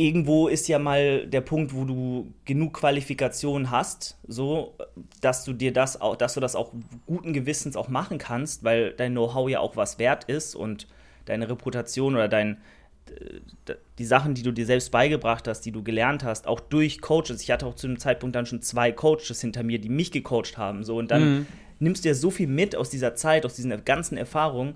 Irgendwo 0.00 0.48
ist 0.48 0.68
ja 0.68 0.78
mal 0.78 1.26
der 1.26 1.40
Punkt, 1.42 1.74
wo 1.74 1.84
du 1.84 2.32
genug 2.44 2.74
Qualifikation 2.74 3.70
hast, 3.70 4.18
so 4.26 4.74
dass 5.20 5.44
du 5.44 5.52
dir 5.52 5.72
das 5.72 6.00
auch, 6.00 6.16
dass 6.16 6.34
du 6.34 6.40
das 6.40 6.56
auch 6.56 6.72
guten 7.06 7.32
Gewissens 7.32 7.76
auch 7.76 7.88
machen 7.88 8.18
kannst, 8.18 8.64
weil 8.64 8.92
dein 8.92 9.12
Know-how 9.12 9.48
ja 9.48 9.60
auch 9.60 9.76
was 9.76 9.98
wert 9.98 10.24
ist 10.24 10.54
und 10.54 10.86
deine 11.26 11.48
Reputation 11.48 12.14
oder 12.14 12.28
dein, 12.28 12.58
die 13.98 14.04
Sachen, 14.04 14.34
die 14.34 14.42
du 14.42 14.52
dir 14.52 14.66
selbst 14.66 14.90
beigebracht 14.90 15.46
hast, 15.46 15.62
die 15.62 15.72
du 15.72 15.82
gelernt 15.82 16.24
hast, 16.24 16.46
auch 16.46 16.60
durch 16.60 17.00
Coaches. 17.00 17.42
Ich 17.42 17.50
hatte 17.50 17.66
auch 17.66 17.74
zu 17.74 17.86
dem 17.86 17.98
Zeitpunkt 17.98 18.34
dann 18.36 18.46
schon 18.46 18.62
zwei 18.62 18.92
Coaches 18.92 19.40
hinter 19.40 19.62
mir, 19.62 19.78
die 19.78 19.88
mich 19.88 20.12
gecoacht 20.12 20.56
haben. 20.56 20.84
So, 20.84 20.96
und 20.96 21.10
dann 21.10 21.38
mhm 21.38 21.46
nimmst 21.80 22.04
du 22.04 22.08
ja 22.10 22.14
so 22.14 22.30
viel 22.30 22.46
mit 22.46 22.76
aus 22.76 22.90
dieser 22.90 23.16
Zeit, 23.16 23.44
aus 23.44 23.54
diesen 23.54 23.84
ganzen 23.84 24.16
Erfahrungen, 24.16 24.74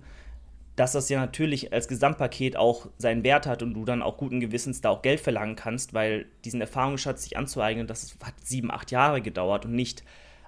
dass 0.77 0.93
das 0.93 1.09
ja 1.09 1.21
natürlich 1.21 1.73
als 1.73 1.87
Gesamtpaket 1.87 2.57
auch 2.57 2.89
seinen 2.99 3.23
Wert 3.23 3.47
hat 3.47 3.63
und 3.63 3.75
du 3.75 3.85
dann 3.85 4.03
auch 4.03 4.17
guten 4.17 4.41
Gewissens 4.41 4.81
da 4.81 4.91
auch 4.91 5.03
Geld 5.03 5.21
verlangen 5.21 5.57
kannst, 5.57 5.95
weil 5.95 6.27
diesen 6.45 6.61
Erfahrungsschatz 6.61 7.25
sich 7.25 7.37
anzueignen, 7.37 7.87
das 7.87 8.17
hat 8.25 8.35
sieben, 8.43 8.71
acht 8.71 8.91
Jahre 8.91 9.23
gedauert 9.23 9.67
und 9.67 9.75
nicht 9.75 10.03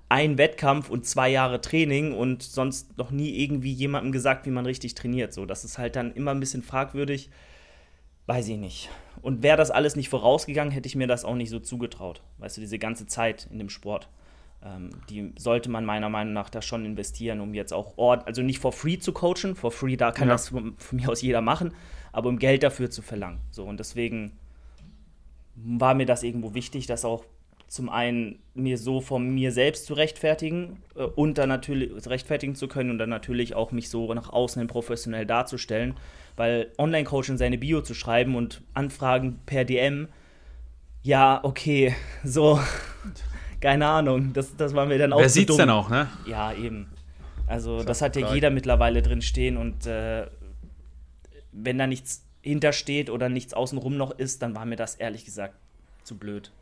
ein 0.09 0.38
Wettkampf 0.38 0.88
und 0.88 1.06
zwei 1.06 1.28
Jahre 1.28 1.61
Training 1.61 2.12
und 2.12 2.42
sonst 2.42 2.97
noch 2.99 3.11
nie 3.11 3.30
irgendwie 3.42 3.73
jemandem 3.73 4.12
gesagt, 4.12 4.47
wie 4.47 4.50
man 4.50 4.66
richtig 4.66 4.95
trainiert. 4.95 5.33
So, 5.33 5.47
das 5.47 5.64
ist 5.64 5.78
halt 5.78 5.97
dann 5.97 6.12
immer 6.12 6.33
ein 6.33 6.40
bisschen 6.40 6.62
fragwürdig. 6.62 7.30
Weiß 8.26 8.49
ich 8.49 8.56
nicht. 8.56 8.88
Und 9.23 9.42
wäre 9.42 9.56
das 9.56 9.71
alles 9.71 9.97
nicht 9.97 10.09
vorausgegangen, 10.09 10.73
hätte 10.73 10.88
ich 10.88 10.97
mir 10.97 11.06
das 11.06 11.25
auch 11.25 11.35
nicht 11.35 11.50
so 11.50 11.59
zugetraut. 11.61 12.23
Weißt 12.38 12.56
du, 12.56 12.61
diese 12.61 12.78
ganze 12.78 13.06
Zeit 13.06 13.49
in 13.50 13.59
dem 13.59 13.68
Sport. 13.68 14.09
Ähm, 14.62 14.90
die 15.10 15.32
sollte 15.38 15.70
man 15.70 15.84
meiner 15.84 16.08
Meinung 16.08 16.32
nach 16.32 16.50
da 16.50 16.62
schon 16.62 16.84
investieren, 16.84 17.40
um 17.40 17.54
jetzt 17.54 17.72
auch 17.72 17.96
Ort, 17.96 18.26
also 18.26 18.42
nicht 18.42 18.58
for 18.58 18.72
free 18.72 18.98
zu 18.98 19.12
coachen. 19.12 19.54
For 19.54 19.70
free, 19.70 19.96
da 19.96 20.12
kann 20.12 20.28
ja. 20.28 20.34
das 20.34 20.48
von, 20.48 20.75
von 20.78 20.96
mir 20.96 21.10
aus 21.10 21.22
jeder 21.22 21.40
machen, 21.40 21.75
aber 22.12 22.28
um 22.28 22.38
Geld 22.38 22.62
dafür 22.62 22.90
zu 22.90 23.02
verlangen. 23.02 23.40
So, 23.50 23.64
und 23.64 23.78
deswegen 23.78 24.32
war 25.54 25.94
mir 25.94 26.06
das 26.06 26.22
irgendwo 26.22 26.54
wichtig, 26.54 26.86
das 26.86 27.04
auch 27.04 27.25
zum 27.68 27.88
einen 27.88 28.38
mir 28.54 28.78
so 28.78 29.00
von 29.00 29.28
mir 29.34 29.50
selbst 29.50 29.86
zu 29.86 29.94
rechtfertigen 29.94 30.82
äh, 30.94 31.02
und 31.02 31.38
dann 31.38 31.48
natürlich 31.48 32.06
rechtfertigen 32.06 32.54
zu 32.54 32.68
können 32.68 32.90
und 32.90 32.98
dann 32.98 33.10
natürlich 33.10 33.54
auch 33.54 33.72
mich 33.72 33.90
so 33.90 34.12
nach 34.14 34.30
außen 34.30 34.60
hin 34.60 34.68
professionell 34.68 35.26
darzustellen, 35.26 35.94
weil 36.36 36.70
Online-Coaching 36.78 37.36
seine 37.36 37.58
Bio 37.58 37.80
zu 37.80 37.94
schreiben 37.94 38.36
und 38.36 38.62
Anfragen 38.75 39.40
per 39.46 39.64
DM, 39.64 40.08
ja, 41.02 41.40
okay, 41.42 41.94
so, 42.25 42.60
keine 43.60 43.86
Ahnung, 43.86 44.32
das, 44.32 44.56
das 44.56 44.75
war 44.75 44.86
mir 44.86 44.98
dann 44.98 45.12
auch 45.12 45.20
Wer 45.20 45.28
sieht's 45.28 45.48
dumm. 45.48 45.58
denn 45.58 45.70
auch, 45.70 45.88
ne? 45.88 46.08
Ja, 46.26 46.52
eben. 46.52 46.88
Also, 47.46 47.78
das, 47.78 47.86
das 47.86 48.02
hat 48.02 48.16
ja 48.16 48.32
jeder 48.32 48.50
mittlerweile 48.50 49.02
drin 49.02 49.22
stehen 49.22 49.56
und 49.56 49.86
äh, 49.86 50.26
wenn 51.52 51.78
da 51.78 51.86
nichts 51.86 52.25
hintersteht 52.42 53.10
oder 53.10 53.28
nichts 53.28 53.54
außenrum 53.54 53.96
noch 53.96 54.12
ist, 54.12 54.42
dann 54.42 54.54
war 54.54 54.64
mir 54.64 54.76
das 54.76 54.94
ehrlich 54.96 55.25
gesagt 55.25 55.54
zu 56.04 56.16
blöd. 56.16 56.52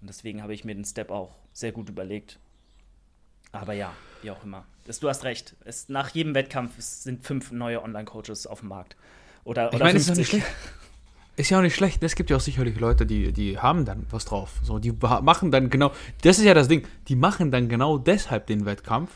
Und 0.00 0.08
deswegen 0.08 0.42
habe 0.42 0.52
ich 0.52 0.64
mir 0.64 0.74
den 0.74 0.84
Step 0.84 1.10
auch 1.10 1.34
sehr 1.52 1.72
gut 1.72 1.88
überlegt. 1.88 2.38
Aber 3.52 3.72
ja, 3.72 3.92
wie 4.22 4.30
auch 4.30 4.42
immer. 4.44 4.66
Das, 4.84 5.00
du 5.00 5.08
hast 5.08 5.24
recht. 5.24 5.56
Es, 5.64 5.88
nach 5.88 6.10
jedem 6.10 6.34
Wettkampf 6.34 6.72
sind 6.78 7.24
fünf 7.24 7.50
neue 7.50 7.82
Online-Coaches 7.82 8.46
auf 8.46 8.60
dem 8.60 8.68
Markt. 8.68 8.96
Oder, 9.44 9.68
oder 9.68 9.76
ich 9.76 9.82
meine, 9.82 10.00
50. 10.00 10.18
Ist 10.20 10.32
ja, 10.32 10.44
ist 11.36 11.50
ja 11.50 11.58
auch 11.58 11.62
nicht 11.62 11.74
schlecht. 11.74 12.02
Es 12.02 12.14
gibt 12.14 12.30
ja 12.30 12.36
auch 12.36 12.40
sicherlich 12.40 12.78
Leute, 12.80 13.06
die, 13.06 13.32
die 13.32 13.58
haben 13.58 13.84
dann 13.84 14.06
was 14.10 14.24
drauf. 14.24 14.54
So, 14.62 14.78
die 14.78 14.92
machen 14.92 15.50
dann 15.50 15.70
genau, 15.70 15.92
das 16.22 16.38
ist 16.38 16.44
ja 16.44 16.54
das 16.54 16.68
Ding, 16.68 16.86
die 17.08 17.16
machen 17.16 17.50
dann 17.50 17.68
genau 17.68 17.98
deshalb 17.98 18.46
den 18.46 18.64
Wettkampf 18.64 19.10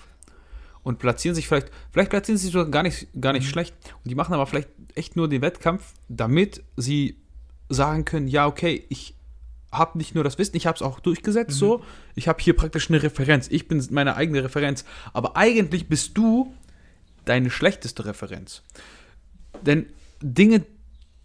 und 0.83 0.99
platzieren 0.99 1.35
sich 1.35 1.49
vielleicht, 1.49 1.71
vielleicht 1.91 2.11
platzieren 2.11 2.39
sie 2.39 2.45
sich 2.45 2.53
sogar 2.53 2.71
gar 2.71 2.83
nicht, 2.83 3.09
gar 3.21 3.33
nicht 3.33 3.47
mhm. 3.47 3.51
schlecht. 3.51 3.75
Und 4.05 4.11
die 4.11 4.15
machen 4.15 4.35
aber 4.35 4.47
vielleicht 4.47 4.69
echt 4.95 5.17
nur 5.17 5.29
den 5.29 5.43
Wettkampf, 5.43 5.95
damit 6.09 6.63
sie 6.77 7.17
sagen 7.69 8.05
können, 8.05 8.29
ja, 8.29 8.47
okay, 8.47 8.85
ich 8.89 9.15
habe 9.73 9.99
nicht 9.99 10.15
nur 10.15 10.25
das 10.25 10.37
Wissen, 10.37 10.57
ich 10.57 10.67
habe 10.67 10.77
es 10.77 10.83
auch 10.83 11.01
durchgesetzt 11.01 11.53
mhm. 11.53 11.55
so. 11.55 11.85
Ich 12.15 12.29
habe 12.29 12.43
hier 12.43 12.55
praktisch 12.55 12.91
eine 12.91 13.03
Referenz. 13.03 13.49
Ich 13.49 13.69
bin 13.69 13.85
meine 13.91 14.17
eigene 14.17 14.43
Referenz. 14.45 14.85
Aber 15.13 15.37
eigentlich 15.37 15.89
bist 15.89 16.19
du 16.19 16.55
deine 17.25 17.51
schlechteste 17.51 18.05
Referenz. 18.05 18.63
Denn 19.63 19.87
Dinge, 20.21 20.65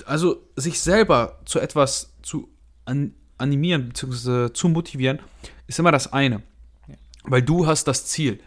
also 0.05 0.41
sich 0.55 0.79
selber 0.79 1.39
zu 1.45 1.59
etwas 1.59 2.13
zu 2.21 2.49
an, 2.85 3.13
animieren 3.37 3.89
bzw. 3.89 4.53
zu 4.53 4.69
motivieren, 4.69 5.19
ist 5.67 5.79
immer 5.79 5.91
das 5.91 6.11
eine. 6.13 6.43
Ja. 6.87 6.95
Weil 7.23 7.41
du 7.41 7.67
hast 7.67 7.85
das 7.85 8.05
Ziel. 8.05 8.39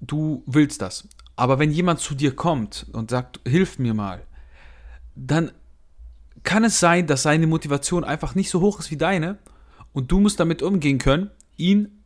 Du 0.00 0.42
willst 0.46 0.82
das. 0.82 1.08
Aber 1.36 1.58
wenn 1.58 1.70
jemand 1.70 2.00
zu 2.00 2.14
dir 2.14 2.34
kommt 2.34 2.86
und 2.92 3.10
sagt, 3.10 3.40
hilf 3.46 3.78
mir 3.78 3.94
mal, 3.94 4.22
dann 5.14 5.52
kann 6.42 6.64
es 6.64 6.80
sein, 6.80 7.06
dass 7.06 7.22
seine 7.22 7.46
Motivation 7.46 8.04
einfach 8.04 8.34
nicht 8.34 8.50
so 8.50 8.60
hoch 8.60 8.78
ist 8.78 8.90
wie 8.90 8.96
deine 8.96 9.38
und 9.92 10.10
du 10.12 10.20
musst 10.20 10.38
damit 10.40 10.62
umgehen 10.62 10.98
können, 10.98 11.30
ihn 11.56 12.02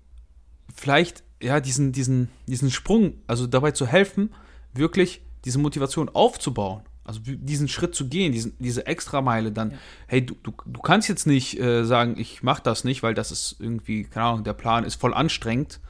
vielleicht, 0.75 1.23
ja, 1.43 1.61
diesen, 1.61 1.93
diesen, 1.93 2.29
diesen 2.47 2.71
Sprung, 2.71 3.15
also 3.27 3.47
dabei 3.47 3.73
zu 3.73 3.87
helfen, 3.87 4.31
wirklich 4.73 5.23
diese 5.45 5.59
Motivation 5.59 6.09
aufzubauen. 6.09 6.83
Also 7.05 7.21
diesen 7.25 7.69
Schritt 7.69 7.95
zu 7.95 8.09
gehen, 8.09 8.33
diesen, 8.33 8.55
diese 8.59 8.87
Extrameile 8.87 9.51
dann, 9.51 9.73
ja. 9.73 9.77
hey, 10.07 10.25
du, 10.25 10.35
du, 10.43 10.53
du 10.65 10.81
kannst 10.81 11.09
jetzt 11.09 11.27
nicht 11.27 11.59
äh, 11.59 11.85
sagen, 11.85 12.15
ich 12.17 12.43
mach 12.43 12.61
das 12.61 12.85
nicht, 12.85 13.03
weil 13.03 13.15
das 13.15 13.33
ist 13.33 13.57
irgendwie, 13.59 14.05
keine 14.05 14.27
Ahnung, 14.27 14.45
der 14.45 14.53
Plan 14.53 14.85
ist 14.85 15.01
voll 15.01 15.13
anstrengend, 15.13 15.81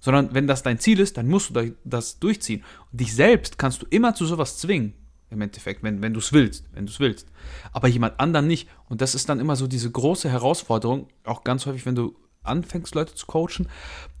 sondern 0.00 0.34
wenn 0.34 0.46
das 0.46 0.62
dein 0.62 0.78
Ziel 0.78 1.00
ist, 1.00 1.16
dann 1.16 1.28
musst 1.28 1.54
du 1.54 1.74
das 1.84 2.18
durchziehen. 2.18 2.64
Und 2.90 3.00
dich 3.00 3.14
selbst 3.14 3.58
kannst 3.58 3.82
du 3.82 3.86
immer 3.90 4.14
zu 4.14 4.26
sowas 4.26 4.58
zwingen 4.58 4.94
im 5.30 5.40
Endeffekt, 5.40 5.82
wenn, 5.82 6.02
wenn 6.02 6.14
du 6.14 6.20
es 6.20 6.32
willst, 6.32 6.64
wenn 6.72 6.86
du 6.86 6.92
es 6.92 7.00
willst. 7.00 7.28
Aber 7.72 7.88
jemand 7.88 8.18
anderen 8.18 8.46
nicht. 8.46 8.68
Und 8.88 9.00
das 9.00 9.14
ist 9.14 9.28
dann 9.28 9.40
immer 9.40 9.56
so 9.56 9.66
diese 9.66 9.90
große 9.90 10.28
Herausforderung, 10.28 11.08
auch 11.24 11.44
ganz 11.44 11.66
häufig, 11.66 11.84
wenn 11.86 11.94
du 11.94 12.16
anfängst, 12.42 12.94
Leute 12.94 13.14
zu 13.14 13.26
coachen, 13.26 13.68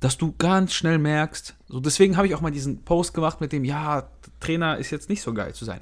dass 0.00 0.18
du 0.18 0.34
ganz 0.36 0.74
schnell 0.74 0.98
merkst, 0.98 1.56
so 1.68 1.80
deswegen 1.80 2.16
habe 2.16 2.26
ich 2.26 2.34
auch 2.34 2.40
mal 2.40 2.50
diesen 2.50 2.84
Post 2.84 3.14
gemacht 3.14 3.40
mit 3.40 3.52
dem, 3.52 3.64
ja, 3.64 4.08
Trainer 4.40 4.76
ist 4.76 4.90
jetzt 4.90 5.08
nicht 5.08 5.22
so 5.22 5.32
geil 5.32 5.54
zu 5.54 5.64
sein. 5.64 5.80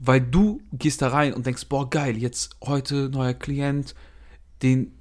Weil 0.00 0.20
du 0.20 0.60
gehst 0.72 1.02
da 1.02 1.08
rein 1.08 1.34
und 1.34 1.46
denkst, 1.46 1.66
boah, 1.68 1.88
geil, 1.88 2.16
jetzt 2.16 2.56
heute 2.64 3.08
neuer 3.08 3.34
Klient, 3.34 3.94
den, 4.62 4.92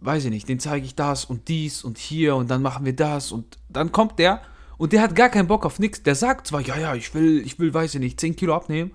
weiß 0.00 0.26
ich 0.26 0.30
nicht, 0.30 0.48
den 0.48 0.60
zeige 0.60 0.86
ich 0.86 0.94
das 0.94 1.24
und 1.24 1.48
dies 1.48 1.82
und 1.82 1.98
hier 1.98 2.36
und 2.36 2.50
dann 2.50 2.62
machen 2.62 2.84
wir 2.84 2.94
das 2.94 3.32
und 3.32 3.58
dann 3.68 3.92
kommt 3.92 4.18
der 4.18 4.42
und 4.76 4.92
der 4.92 5.02
hat 5.02 5.16
gar 5.16 5.28
keinen 5.28 5.48
Bock 5.48 5.64
auf 5.64 5.78
nichts. 5.78 6.02
Der 6.02 6.14
sagt 6.14 6.46
zwar, 6.46 6.60
ja, 6.60 6.76
ja, 6.76 6.94
ich 6.94 7.14
will, 7.14 7.42
ich 7.44 7.58
will, 7.58 7.72
weiß 7.72 7.94
ich 7.94 8.00
nicht, 8.00 8.20
10 8.20 8.36
Kilo 8.36 8.54
abnehmen, 8.54 8.92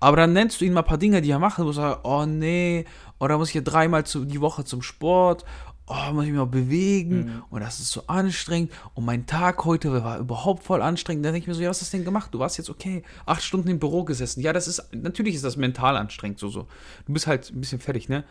aber 0.00 0.16
dann 0.16 0.32
nennst 0.32 0.60
du 0.60 0.64
ihn 0.64 0.72
mal 0.72 0.80
ein 0.80 0.86
paar 0.86 0.98
Dinge, 0.98 1.22
die 1.22 1.30
er 1.30 1.40
wo 1.40 1.62
du 1.64 1.72
sagst, 1.72 2.00
oh 2.04 2.24
nee, 2.26 2.84
oder 3.18 3.38
muss 3.38 3.48
ich 3.48 3.52
hier 3.52 3.62
dreimal 3.62 4.04
zu, 4.04 4.24
die 4.24 4.40
Woche 4.40 4.64
zum 4.64 4.82
Sport, 4.82 5.44
oh, 5.86 6.12
muss 6.12 6.24
ich 6.24 6.30
mich 6.30 6.38
mal 6.38 6.46
bewegen 6.46 7.24
mhm. 7.24 7.42
und 7.50 7.60
das 7.60 7.80
ist 7.80 7.90
so 7.90 8.04
anstrengend 8.06 8.72
und 8.94 9.04
mein 9.04 9.26
Tag 9.26 9.64
heute 9.64 9.92
war 10.04 10.18
überhaupt 10.18 10.64
voll 10.64 10.82
anstrengend. 10.82 11.24
Dann 11.24 11.32
denke 11.32 11.44
ich 11.44 11.48
mir 11.48 11.54
so, 11.54 11.62
ja, 11.62 11.70
was 11.70 11.80
hast 11.80 11.92
du 11.92 11.98
denn 11.98 12.04
gemacht? 12.04 12.32
Du 12.32 12.38
warst 12.38 12.58
jetzt 12.58 12.70
okay, 12.70 13.02
acht 13.26 13.42
Stunden 13.42 13.68
im 13.68 13.78
Büro 13.78 14.04
gesessen. 14.04 14.40
Ja, 14.40 14.52
das 14.52 14.68
ist, 14.68 14.94
natürlich 14.94 15.34
ist 15.34 15.44
das 15.44 15.56
mental 15.56 15.96
anstrengend, 15.96 16.38
so, 16.38 16.48
so. 16.48 16.66
Du 17.06 17.12
bist 17.12 17.26
halt 17.26 17.50
ein 17.50 17.60
bisschen 17.60 17.80
fertig, 17.80 18.08
ne? 18.08 18.24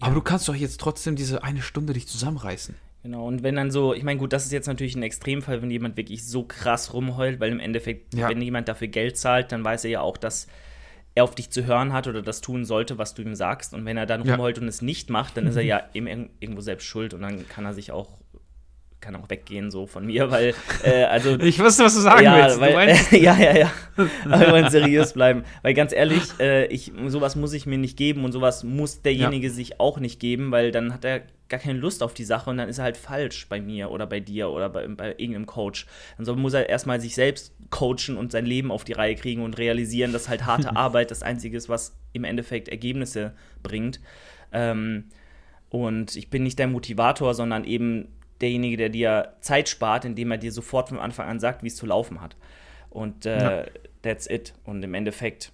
Ja. 0.00 0.06
Aber 0.06 0.14
du 0.14 0.22
kannst 0.22 0.48
doch 0.48 0.54
jetzt 0.54 0.80
trotzdem 0.80 1.16
diese 1.16 1.42
eine 1.44 1.62
Stunde 1.62 1.92
dich 1.92 2.06
zusammenreißen. 2.08 2.74
Genau, 3.02 3.26
und 3.26 3.42
wenn 3.42 3.56
dann 3.56 3.70
so, 3.70 3.94
ich 3.94 4.02
meine, 4.02 4.18
gut, 4.18 4.32
das 4.32 4.44
ist 4.44 4.52
jetzt 4.52 4.66
natürlich 4.66 4.94
ein 4.94 5.02
Extremfall, 5.02 5.62
wenn 5.62 5.70
jemand 5.70 5.96
wirklich 5.96 6.26
so 6.26 6.44
krass 6.44 6.92
rumheult, 6.92 7.40
weil 7.40 7.50
im 7.50 7.60
Endeffekt, 7.60 8.14
ja. 8.14 8.28
wenn 8.28 8.42
jemand 8.42 8.68
dafür 8.68 8.88
Geld 8.88 9.16
zahlt, 9.16 9.52
dann 9.52 9.64
weiß 9.64 9.84
er 9.84 9.90
ja 9.90 10.00
auch, 10.02 10.18
dass 10.18 10.48
er 11.20 11.24
auf 11.24 11.34
dich 11.34 11.50
zu 11.50 11.66
hören 11.66 11.92
hat 11.92 12.06
oder 12.06 12.22
das 12.22 12.40
tun 12.40 12.64
sollte, 12.64 12.98
was 12.98 13.14
du 13.14 13.22
ihm 13.22 13.34
sagst. 13.34 13.74
Und 13.74 13.84
wenn 13.84 13.96
er 13.96 14.06
dann 14.06 14.22
rumheult 14.22 14.56
ja. 14.56 14.62
und 14.62 14.68
es 14.68 14.82
nicht 14.82 15.10
macht, 15.10 15.36
dann 15.36 15.46
ist 15.46 15.56
er 15.56 15.62
ja 15.64 15.82
irgendwo 15.92 16.60
selbst 16.60 16.86
schuld 16.86 17.14
und 17.14 17.22
dann 17.22 17.48
kann 17.48 17.64
er 17.64 17.74
sich 17.74 17.92
auch 17.92 18.19
kann 19.00 19.16
auch 19.16 19.28
weggehen 19.30 19.70
so 19.70 19.86
von 19.86 20.06
mir, 20.06 20.30
weil 20.30 20.54
äh, 20.84 21.04
also 21.04 21.38
ich 21.40 21.58
wusste, 21.58 21.84
was 21.84 21.94
du 21.94 22.00
sagen 22.00 22.24
ja, 22.24 22.36
willst. 22.36 22.60
Weil, 22.60 22.88
äh, 22.88 22.96
ja, 23.22 23.36
ja, 23.38 23.56
ja. 23.56 23.72
Aber 24.26 24.40
wir 24.40 24.52
wollen 24.52 24.70
seriös 24.70 25.12
bleiben, 25.12 25.44
weil 25.62 25.74
ganz 25.74 25.92
ehrlich, 25.92 26.22
äh, 26.38 26.66
ich 26.66 26.92
sowas 27.06 27.36
muss 27.36 27.52
ich 27.52 27.66
mir 27.66 27.78
nicht 27.78 27.96
geben 27.96 28.24
und 28.24 28.32
sowas 28.32 28.64
muss 28.64 29.02
derjenige 29.02 29.48
ja. 29.48 29.52
sich 29.52 29.80
auch 29.80 29.98
nicht 29.98 30.20
geben, 30.20 30.50
weil 30.50 30.70
dann 30.70 30.92
hat 30.92 31.04
er 31.04 31.22
gar 31.48 31.60
keine 31.60 31.78
Lust 31.78 32.02
auf 32.02 32.14
die 32.14 32.24
Sache 32.24 32.48
und 32.48 32.56
dann 32.56 32.68
ist 32.68 32.78
er 32.78 32.84
halt 32.84 32.96
falsch 32.96 33.48
bei 33.48 33.60
mir 33.60 33.90
oder 33.90 34.06
bei 34.06 34.20
dir 34.20 34.50
oder 34.50 34.70
bei, 34.70 34.86
bei 34.86 35.08
irgendeinem 35.10 35.46
Coach. 35.46 35.86
Dann 36.16 36.24
so 36.24 36.36
muss 36.36 36.54
er 36.54 36.68
erstmal 36.68 37.00
sich 37.00 37.14
selbst 37.14 37.52
coachen 37.70 38.16
und 38.16 38.32
sein 38.32 38.46
Leben 38.46 38.70
auf 38.70 38.84
die 38.84 38.92
Reihe 38.92 39.16
kriegen 39.16 39.42
und 39.42 39.58
realisieren, 39.58 40.12
dass 40.12 40.28
halt 40.28 40.46
harte 40.46 40.76
Arbeit 40.76 41.10
das 41.10 41.22
Einzige 41.22 41.56
ist, 41.56 41.68
was 41.68 41.96
im 42.12 42.24
Endeffekt 42.24 42.68
Ergebnisse 42.68 43.34
bringt. 43.62 44.00
Ähm, 44.52 45.06
und 45.68 46.16
ich 46.16 46.30
bin 46.30 46.44
nicht 46.44 46.58
dein 46.58 46.72
Motivator, 46.72 47.34
sondern 47.34 47.64
eben 47.64 48.08
derjenige, 48.40 48.76
der 48.76 48.88
dir 48.88 49.34
Zeit 49.40 49.68
spart, 49.68 50.04
indem 50.04 50.30
er 50.30 50.38
dir 50.38 50.52
sofort 50.52 50.88
von 50.88 50.98
Anfang 50.98 51.28
an 51.28 51.40
sagt, 51.40 51.62
wie 51.62 51.68
es 51.68 51.76
zu 51.76 51.86
laufen 51.86 52.20
hat. 52.20 52.36
Und 52.90 53.26
äh, 53.26 53.62
ja. 53.62 53.64
that's 54.02 54.28
it. 54.28 54.54
Und 54.64 54.82
im 54.82 54.94
Endeffekt, 54.94 55.52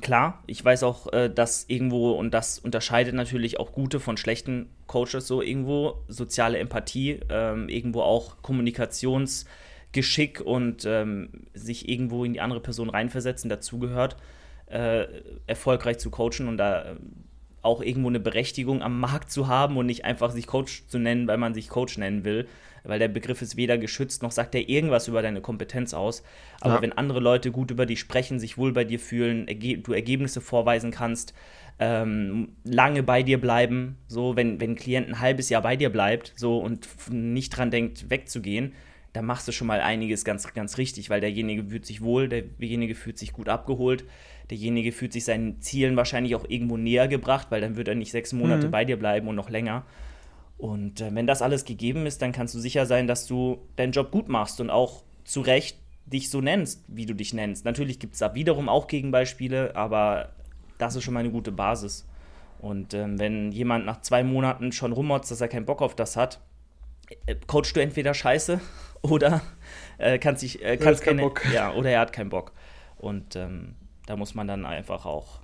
klar, 0.00 0.42
ich 0.46 0.64
weiß 0.64 0.84
auch, 0.84 1.12
äh, 1.12 1.28
dass 1.28 1.64
irgendwo, 1.68 2.12
und 2.12 2.32
das 2.32 2.58
unterscheidet 2.58 3.14
natürlich 3.14 3.58
auch 3.58 3.72
gute 3.72 4.00
von 4.00 4.16
schlechten 4.16 4.70
Coaches 4.86 5.26
so 5.26 5.42
irgendwo, 5.42 6.04
soziale 6.08 6.58
Empathie, 6.58 7.20
ähm, 7.28 7.68
irgendwo 7.68 8.02
auch 8.02 8.42
Kommunikationsgeschick 8.42 10.40
und 10.40 10.84
ähm, 10.86 11.30
sich 11.54 11.88
irgendwo 11.88 12.24
in 12.24 12.32
die 12.34 12.40
andere 12.40 12.60
Person 12.60 12.90
reinversetzen 12.90 13.50
dazugehört, 13.50 14.16
äh, 14.66 15.06
erfolgreich 15.46 15.98
zu 15.98 16.10
coachen 16.10 16.46
und 16.46 16.56
da 16.56 16.96
auch 17.62 17.82
irgendwo 17.82 18.08
eine 18.08 18.20
Berechtigung 18.20 18.82
am 18.82 19.00
Markt 19.00 19.30
zu 19.30 19.48
haben 19.48 19.76
und 19.76 19.86
nicht 19.86 20.04
einfach 20.04 20.30
sich 20.30 20.46
Coach 20.46 20.84
zu 20.86 20.98
nennen, 20.98 21.26
weil 21.28 21.36
man 21.36 21.54
sich 21.54 21.68
Coach 21.68 21.98
nennen 21.98 22.24
will. 22.24 22.48
Weil 22.82 22.98
der 22.98 23.08
Begriff 23.08 23.42
ist 23.42 23.58
weder 23.58 23.76
geschützt 23.76 24.22
noch 24.22 24.30
sagt 24.30 24.54
er 24.54 24.66
irgendwas 24.68 25.06
über 25.06 25.20
deine 25.20 25.42
Kompetenz 25.42 25.92
aus. 25.92 26.22
Aber 26.60 26.76
ja. 26.76 26.82
wenn 26.82 26.92
andere 26.92 27.20
Leute 27.20 27.50
gut 27.50 27.70
über 27.70 27.84
dich 27.84 28.00
sprechen, 28.00 28.40
sich 28.40 28.56
wohl 28.56 28.72
bei 28.72 28.84
dir 28.84 28.98
fühlen, 28.98 29.46
du 29.46 29.92
Ergebnisse 29.92 30.40
vorweisen 30.40 30.90
kannst, 30.90 31.34
ähm, 31.78 32.56
lange 32.64 33.02
bei 33.02 33.22
dir 33.22 33.38
bleiben, 33.38 33.98
so 34.06 34.36
wenn, 34.36 34.60
wenn 34.60 34.72
ein 34.72 34.76
Klient 34.76 35.08
ein 35.08 35.20
halbes 35.20 35.50
Jahr 35.50 35.62
bei 35.62 35.76
dir 35.76 35.90
bleibt, 35.90 36.32
so 36.36 36.58
und 36.58 36.88
nicht 37.10 37.50
dran 37.50 37.70
denkt, 37.70 38.08
wegzugehen, 38.08 38.72
dann 39.12 39.26
machst 39.26 39.48
du 39.48 39.52
schon 39.52 39.66
mal 39.66 39.80
einiges 39.80 40.24
ganz, 40.24 40.52
ganz 40.54 40.78
richtig, 40.78 41.10
weil 41.10 41.20
derjenige 41.20 41.64
fühlt 41.64 41.84
sich 41.84 42.00
wohl, 42.00 42.28
derjenige 42.28 42.94
fühlt 42.94 43.18
sich 43.18 43.32
gut 43.32 43.48
abgeholt 43.48 44.04
derjenige 44.50 44.92
fühlt 44.92 45.12
sich 45.12 45.24
seinen 45.24 45.60
Zielen 45.60 45.96
wahrscheinlich 45.96 46.34
auch 46.34 46.44
irgendwo 46.48 46.76
näher 46.76 47.08
gebracht, 47.08 47.46
weil 47.50 47.60
dann 47.60 47.76
wird 47.76 47.88
er 47.88 47.94
nicht 47.94 48.10
sechs 48.10 48.32
Monate 48.32 48.66
mhm. 48.66 48.70
bei 48.70 48.84
dir 48.84 48.98
bleiben 48.98 49.28
und 49.28 49.36
noch 49.36 49.50
länger. 49.50 49.84
Und 50.58 51.00
äh, 51.00 51.14
wenn 51.14 51.26
das 51.26 51.40
alles 51.40 51.64
gegeben 51.64 52.04
ist, 52.06 52.20
dann 52.20 52.32
kannst 52.32 52.54
du 52.54 52.58
sicher 52.58 52.84
sein, 52.86 53.06
dass 53.06 53.26
du 53.26 53.58
deinen 53.76 53.92
Job 53.92 54.10
gut 54.10 54.28
machst 54.28 54.60
und 54.60 54.70
auch 54.70 55.02
zu 55.24 55.40
Recht 55.40 55.78
dich 56.06 56.28
so 56.28 56.40
nennst, 56.40 56.84
wie 56.88 57.06
du 57.06 57.14
dich 57.14 57.32
nennst. 57.32 57.64
Natürlich 57.64 57.98
gibt 57.98 58.14
es 58.14 58.18
da 58.18 58.34
wiederum 58.34 58.68
auch 58.68 58.88
Gegenbeispiele, 58.88 59.76
aber 59.76 60.30
das 60.78 60.96
ist 60.96 61.04
schon 61.04 61.14
mal 61.14 61.20
eine 61.20 61.30
gute 61.30 61.52
Basis. 61.52 62.06
Und 62.58 62.92
ähm, 62.92 63.18
wenn 63.18 63.52
jemand 63.52 63.86
nach 63.86 64.02
zwei 64.02 64.22
Monaten 64.22 64.72
schon 64.72 64.92
rummotzt, 64.92 65.30
dass 65.30 65.40
er 65.40 65.48
keinen 65.48 65.64
Bock 65.64 65.80
auf 65.80 65.94
das 65.94 66.16
hat, 66.16 66.40
äh, 67.26 67.36
coachst 67.46 67.76
du 67.76 67.80
entweder 67.80 68.12
Scheiße 68.12 68.60
oder 69.02 69.40
äh, 69.98 70.18
kannst 70.18 70.42
dich, 70.42 70.62
äh, 70.62 70.76
kannst 70.76 71.02
keine, 71.02 71.22
Bock. 71.22 71.42
ja, 71.54 71.72
oder 71.72 71.90
er 71.90 72.00
hat 72.00 72.12
keinen 72.12 72.30
Bock. 72.30 72.52
Und 72.98 73.36
ähm, 73.36 73.76
da 74.10 74.16
muss 74.16 74.34
man 74.34 74.48
dann 74.48 74.66
einfach 74.66 75.06
auch 75.06 75.38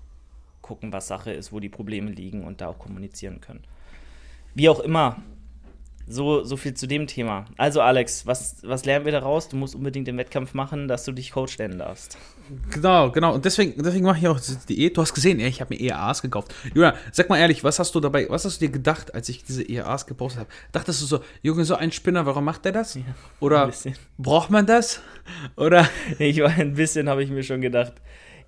gucken, 0.61 0.93
was 0.93 1.07
Sache 1.07 1.31
ist, 1.31 1.53
wo 1.53 1.61
die 1.61 1.69
Probleme 1.69 2.11
liegen 2.11 2.43
und 2.43 2.61
da 2.61 2.67
auch 2.67 2.81
kommunizieren 2.81 3.41
können. 3.41 3.63
Wie 4.57 4.69
auch 4.69 4.81
immer, 4.81 5.23
so, 6.09 6.43
so 6.45 6.57
viel 6.57 6.75
zu 6.75 6.87
dem 6.87 7.07
Thema. 7.07 7.45
Also, 7.57 7.81
Alex, 7.81 8.27
was, 8.27 8.57
was 8.63 8.85
lernen 8.85 9.05
wir 9.05 9.13
daraus? 9.13 9.49
Du 9.49 9.57
musst 9.57 9.75
unbedingt 9.75 10.07
den 10.07 10.17
Wettkampf 10.17 10.53
machen, 10.53 10.89
dass 10.89 11.05
du 11.05 11.13
dich 11.13 11.31
Coach 11.33 11.59
nennen 11.59 11.79
darfst. 11.79 12.19
Genau, 12.71 13.11
genau. 13.11 13.35
Und 13.35 13.45
deswegen, 13.45 13.81
deswegen 13.83 14.05
mache 14.05 14.19
ich 14.19 14.29
auch 14.29 14.39
diese 14.39 14.65
Diät. 14.67 14.97
Du 14.97 15.03
hast 15.03 15.15
gesehen, 15.15 15.41
ich 15.41 15.61
habe 15.61 15.75
mir 15.75 15.81
ERAs 15.81 16.23
gekauft. 16.23 16.55
Julia, 16.75 16.95
sag 17.11 17.29
mal 17.29 17.39
ehrlich, 17.39 17.65
was 17.65 17.79
hast 17.79 17.95
du 17.95 18.01
dabei, 18.01 18.27
was 18.29 18.45
hast 18.45 18.61
du 18.61 18.67
dir 18.67 18.73
gedacht, 18.73 19.15
als 19.15 19.29
ich 19.29 19.45
diese 19.45 19.69
ERAs 19.69 20.07
gepostet 20.07 20.41
habe? 20.41 20.51
Dachtest 20.73 21.03
du 21.03 21.07
so, 21.07 21.21
Junge, 21.43 21.65
so 21.65 21.75
ein 21.75 21.91
Spinner, 21.93 22.27
warum 22.27 22.45
macht 22.45 22.65
der 22.65 22.73
das? 22.73 22.95
Ja, 22.95 23.03
Oder 23.41 23.73
braucht 24.19 24.51
man 24.51 24.67
das? 24.67 25.01
Oder? 25.57 25.89
Ich 26.19 26.41
war 26.41 26.51
ein 26.51 26.75
bisschen, 26.75 27.09
habe 27.09 27.23
ich 27.23 27.31
mir 27.31 27.43
schon 27.43 27.61
gedacht. 27.61 27.95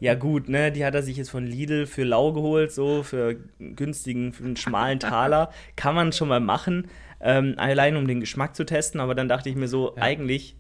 Ja, 0.01 0.15
gut, 0.15 0.49
ne, 0.49 0.71
die 0.71 0.85
hat 0.85 0.95
er 0.95 1.03
sich 1.03 1.17
jetzt 1.17 1.31
von 1.31 1.47
Lidl 1.47 1.87
für 1.87 2.05
lau 2.05 2.33
geholt, 2.33 2.71
so 2.73 3.03
für 3.03 3.37
günstigen, 3.59 4.33
für 4.33 4.45
einen 4.45 4.57
schmalen 4.57 5.01
Taler. 5.01 5.51
Kann 5.77 5.95
man 5.95 6.13
schon 6.13 6.29
mal 6.29 6.41
machen 6.41 6.89
ähm, 7.21 7.55
allein 7.57 7.97
um 7.97 8.07
den 8.07 8.21
Geschmack 8.21 8.55
zu 8.55 8.65
testen. 8.65 9.01
Aber 9.01 9.15
dann 9.15 9.29
dachte 9.29 9.49
ich 9.49 9.57
mir 9.57 9.69
so, 9.69 9.95
ja. 9.97 10.03
eigentlich 10.03 10.57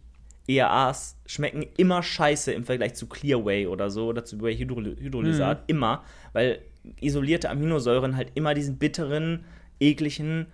ERAs 0.48 1.16
schmecken 1.26 1.66
immer 1.76 2.02
scheiße 2.02 2.52
im 2.52 2.64
Vergleich 2.64 2.94
zu 2.94 3.06
Clearway 3.06 3.66
oder 3.66 3.90
so 3.90 4.06
oder 4.06 4.24
zu 4.24 4.38
Hydrolysat. 4.38 5.60
Mhm. 5.60 5.64
Immer, 5.66 6.02
weil 6.32 6.60
isolierte 7.00 7.50
Aminosäuren 7.50 8.16
halt 8.16 8.32
immer 8.34 8.54
diesen 8.54 8.78
bitteren, 8.78 9.44
ekligen 9.78 10.46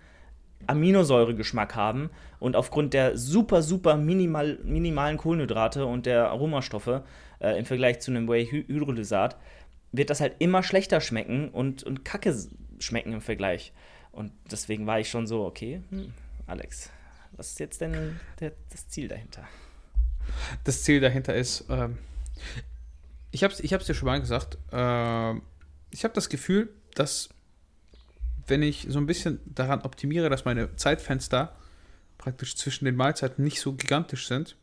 Aminosäuregeschmack 0.66 1.76
haben 1.76 2.10
und 2.40 2.56
aufgrund 2.56 2.94
der 2.94 3.16
super, 3.16 3.62
super 3.62 3.96
minimal, 3.96 4.58
minimalen 4.64 5.18
Kohlenhydrate 5.18 5.86
und 5.86 6.06
der 6.06 6.30
Aromastoffe 6.30 7.04
äh, 7.44 7.58
im 7.58 7.64
Vergleich 7.64 8.00
zu 8.00 8.10
einem 8.10 8.28
Whey 8.28 8.46
Hydrolysat 8.46 9.36
wird 9.92 10.10
das 10.10 10.20
halt 10.20 10.36
immer 10.38 10.62
schlechter 10.62 11.00
schmecken 11.00 11.50
und, 11.50 11.82
und 11.82 12.04
kacke 12.04 12.34
schmecken 12.78 13.12
im 13.12 13.20
Vergleich. 13.20 13.72
Und 14.12 14.32
deswegen 14.50 14.86
war 14.86 15.00
ich 15.00 15.10
schon 15.10 15.26
so, 15.26 15.44
okay, 15.44 15.82
hm, 15.90 16.12
Alex, 16.46 16.90
was 17.32 17.50
ist 17.50 17.60
jetzt 17.60 17.80
denn 17.80 18.18
der, 18.40 18.52
das 18.70 18.88
Ziel 18.88 19.08
dahinter? 19.08 19.46
Das 20.64 20.82
Ziel 20.82 21.00
dahinter 21.00 21.34
ist, 21.34 21.64
ähm, 21.68 21.98
ich 23.30 23.44
habe 23.44 23.52
es 23.52 23.60
ich 23.60 23.70
dir 23.70 23.94
schon 23.94 24.06
mal 24.06 24.20
gesagt, 24.20 24.56
äh, 24.72 25.34
ich 25.90 26.04
habe 26.04 26.14
das 26.14 26.28
Gefühl, 26.28 26.70
dass 26.94 27.28
wenn 28.46 28.62
ich 28.62 28.86
so 28.88 28.98
ein 28.98 29.06
bisschen 29.06 29.40
daran 29.44 29.82
optimiere, 29.82 30.30
dass 30.30 30.44
meine 30.44 30.74
Zeitfenster 30.76 31.56
praktisch 32.18 32.56
zwischen 32.56 32.84
den 32.84 32.96
Mahlzeiten 32.96 33.44
nicht 33.44 33.60
so 33.60 33.74
gigantisch 33.74 34.28
sind. 34.28 34.56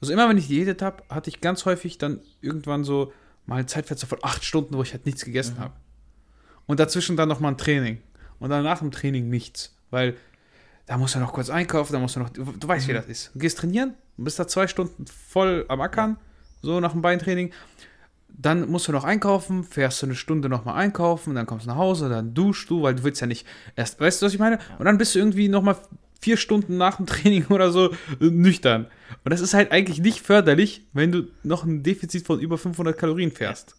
Also 0.00 0.12
immer 0.12 0.28
wenn 0.28 0.38
ich 0.38 0.48
diätet 0.48 0.82
habe, 0.82 1.02
hatte 1.08 1.30
ich 1.30 1.40
ganz 1.40 1.64
häufig 1.64 1.98
dann 1.98 2.20
irgendwann 2.40 2.84
so 2.84 3.12
mal 3.46 3.56
ein 3.56 3.68
Zeitfenster 3.68 4.06
von 4.06 4.18
acht 4.22 4.44
Stunden, 4.44 4.74
wo 4.74 4.82
ich 4.82 4.92
halt 4.92 5.06
nichts 5.06 5.24
gegessen 5.24 5.56
mhm. 5.56 5.60
habe. 5.60 5.74
Und 6.66 6.80
dazwischen 6.80 7.16
dann 7.16 7.28
nochmal 7.28 7.52
ein 7.52 7.58
Training 7.58 7.98
und 8.38 8.50
dann 8.50 8.64
nach 8.64 8.78
dem 8.78 8.90
Training 8.90 9.28
nichts. 9.28 9.74
Weil 9.90 10.16
da 10.86 10.96
musst 10.96 11.14
du 11.14 11.18
noch 11.18 11.32
kurz 11.32 11.50
einkaufen, 11.50 11.92
da 11.92 11.98
musst 11.98 12.16
du 12.16 12.20
noch, 12.20 12.30
du, 12.30 12.44
du 12.44 12.68
weißt, 12.68 12.86
mhm. 12.86 12.90
wie 12.90 12.94
das 12.94 13.06
ist. 13.06 13.30
Du 13.34 13.38
gehst 13.38 13.58
trainieren, 13.58 13.94
bist 14.16 14.38
da 14.38 14.46
zwei 14.46 14.66
Stunden 14.66 15.06
voll 15.06 15.64
am 15.68 15.80
Ackern, 15.80 16.16
so 16.60 16.80
nach 16.80 16.92
dem 16.92 17.02
Beintraining. 17.02 17.52
Dann 18.28 18.68
musst 18.70 18.88
du 18.88 18.92
noch 18.92 19.04
einkaufen, 19.04 19.62
fährst 19.62 20.00
du 20.00 20.06
eine 20.06 20.14
Stunde 20.14 20.48
nochmal 20.48 20.76
einkaufen, 20.76 21.34
dann 21.34 21.44
kommst 21.44 21.66
du 21.66 21.70
nach 21.70 21.76
Hause, 21.76 22.08
dann 22.08 22.32
duschst 22.32 22.70
du, 22.70 22.82
weil 22.82 22.94
du 22.94 23.04
willst 23.04 23.20
ja 23.20 23.26
nicht 23.26 23.46
erst, 23.76 24.00
weißt 24.00 24.22
du, 24.22 24.26
was 24.26 24.32
ich 24.32 24.38
meine? 24.38 24.58
Und 24.78 24.86
dann 24.86 24.96
bist 24.96 25.14
du 25.14 25.18
irgendwie 25.18 25.48
nochmal 25.48 25.76
vier 26.22 26.36
Stunden 26.36 26.76
nach 26.76 26.96
dem 26.96 27.06
Training 27.06 27.46
oder 27.48 27.70
so 27.70 27.90
nüchtern. 28.20 28.86
Und 29.24 29.30
das 29.32 29.40
ist 29.40 29.54
halt 29.54 29.72
eigentlich 29.72 30.00
nicht 30.00 30.20
förderlich, 30.20 30.86
wenn 30.92 31.12
du 31.12 31.28
noch 31.42 31.64
ein 31.64 31.82
Defizit 31.82 32.26
von 32.26 32.40
über 32.40 32.56
500 32.56 32.96
Kalorien 32.96 33.32
fährst. 33.32 33.76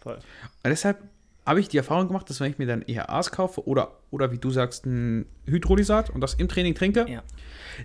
Voll. 0.00 0.16
Und 0.16 0.70
deshalb 0.70 1.02
habe 1.46 1.60
ich 1.60 1.68
die 1.68 1.76
Erfahrung 1.76 2.08
gemacht, 2.08 2.28
dass 2.30 2.40
wenn 2.40 2.50
ich 2.50 2.58
mir 2.58 2.66
dann 2.66 2.82
ERAs 2.82 3.30
kaufe 3.30 3.66
oder, 3.66 3.98
oder 4.10 4.32
wie 4.32 4.38
du 4.38 4.50
sagst, 4.50 4.86
ein 4.86 5.26
Hydrolysat 5.46 6.10
und 6.10 6.20
das 6.20 6.34
im 6.34 6.48
Training 6.48 6.74
trinke, 6.74 7.06
ja. 7.08 7.22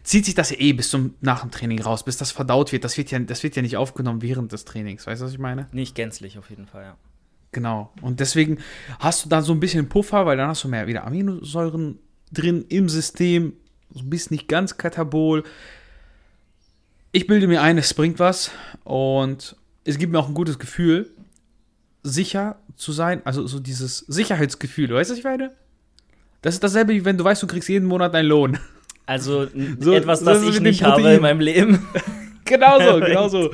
zieht 0.04 0.26
sich 0.26 0.36
das 0.36 0.50
ja 0.52 0.58
eh 0.60 0.74
bis 0.74 0.90
zum 0.90 1.16
nach 1.22 1.42
dem 1.42 1.52
Training 1.52 1.82
raus, 1.82 2.04
bis 2.04 2.18
das 2.18 2.32
verdaut 2.32 2.72
wird. 2.72 2.84
Das 2.84 2.98
wird, 2.98 3.12
ja, 3.12 3.20
das 3.20 3.44
wird 3.44 3.56
ja 3.56 3.62
nicht 3.62 3.78
aufgenommen 3.78 4.22
während 4.22 4.52
des 4.52 4.66
Trainings. 4.66 5.08
Weißt 5.08 5.22
du, 5.22 5.26
was 5.26 5.34
ich 5.34 5.40
meine? 5.40 5.68
Nicht 5.72 5.96
gänzlich 5.96 6.38
auf 6.38 6.50
jeden 6.50 6.68
Fall, 6.68 6.84
ja. 6.84 6.98
Genau. 7.52 7.92
Und 8.02 8.20
deswegen 8.20 8.60
hast 9.00 9.26
du 9.26 9.30
dann 9.30 9.44
so 9.44 9.54
ein 9.54 9.60
bisschen 9.60 9.90
Puffer, 9.90 10.26
weil 10.26 10.38
dann 10.38 10.50
hast 10.50 10.64
du 10.64 10.68
mehr 10.68 10.88
wieder 10.88 11.06
Aminosäuren 11.06 12.00
drin 12.32 12.66
im 12.70 12.90
System. 12.90 13.54
Du 13.90 14.04
bist 14.04 14.32
nicht 14.32 14.48
ganz 14.48 14.78
katabol. 14.78 15.44
Ich 17.12 17.28
bilde 17.28 17.48
mir 17.48 17.62
ein, 17.62 17.78
es 17.78 17.94
bringt 17.94 18.20
was 18.20 18.52
und 18.84 19.56
es 19.84 19.98
gibt 19.98 20.12
mir 20.12 20.20
auch 20.20 20.28
ein 20.28 20.36
gutes 20.36 20.60
Gefühl, 20.60 21.10
sicher 22.04 22.58
zu 22.76 22.92
sein, 22.92 23.22
also 23.26 23.48
so 23.48 23.60
dieses 23.60 24.00
Sicherheitsgefühl, 24.00 24.94
weißt 24.94 25.10
du, 25.10 25.14
was 25.14 25.18
ich 25.18 25.24
meine? 25.24 25.52
Das 26.42 26.54
ist 26.54 26.64
dasselbe, 26.64 26.94
wie 26.94 27.04
wenn 27.04 27.18
du 27.18 27.24
weißt, 27.24 27.42
du 27.44 27.48
kriegst 27.48 27.68
jeden 27.68 27.88
Monat 27.88 28.14
deinen 28.14 28.28
Lohn. 28.28 28.60
Also 29.06 29.48
so, 29.80 29.94
etwas, 29.94 30.24
das 30.24 30.44
ich 30.44 30.60
nicht 30.60 30.84
habe 30.84 31.02
in 31.02 31.22
meinem 31.22 31.40
Leben. 31.40 31.88
genau 32.46 32.80
so, 32.80 33.00
genau 33.00 33.28
so. 33.30 33.52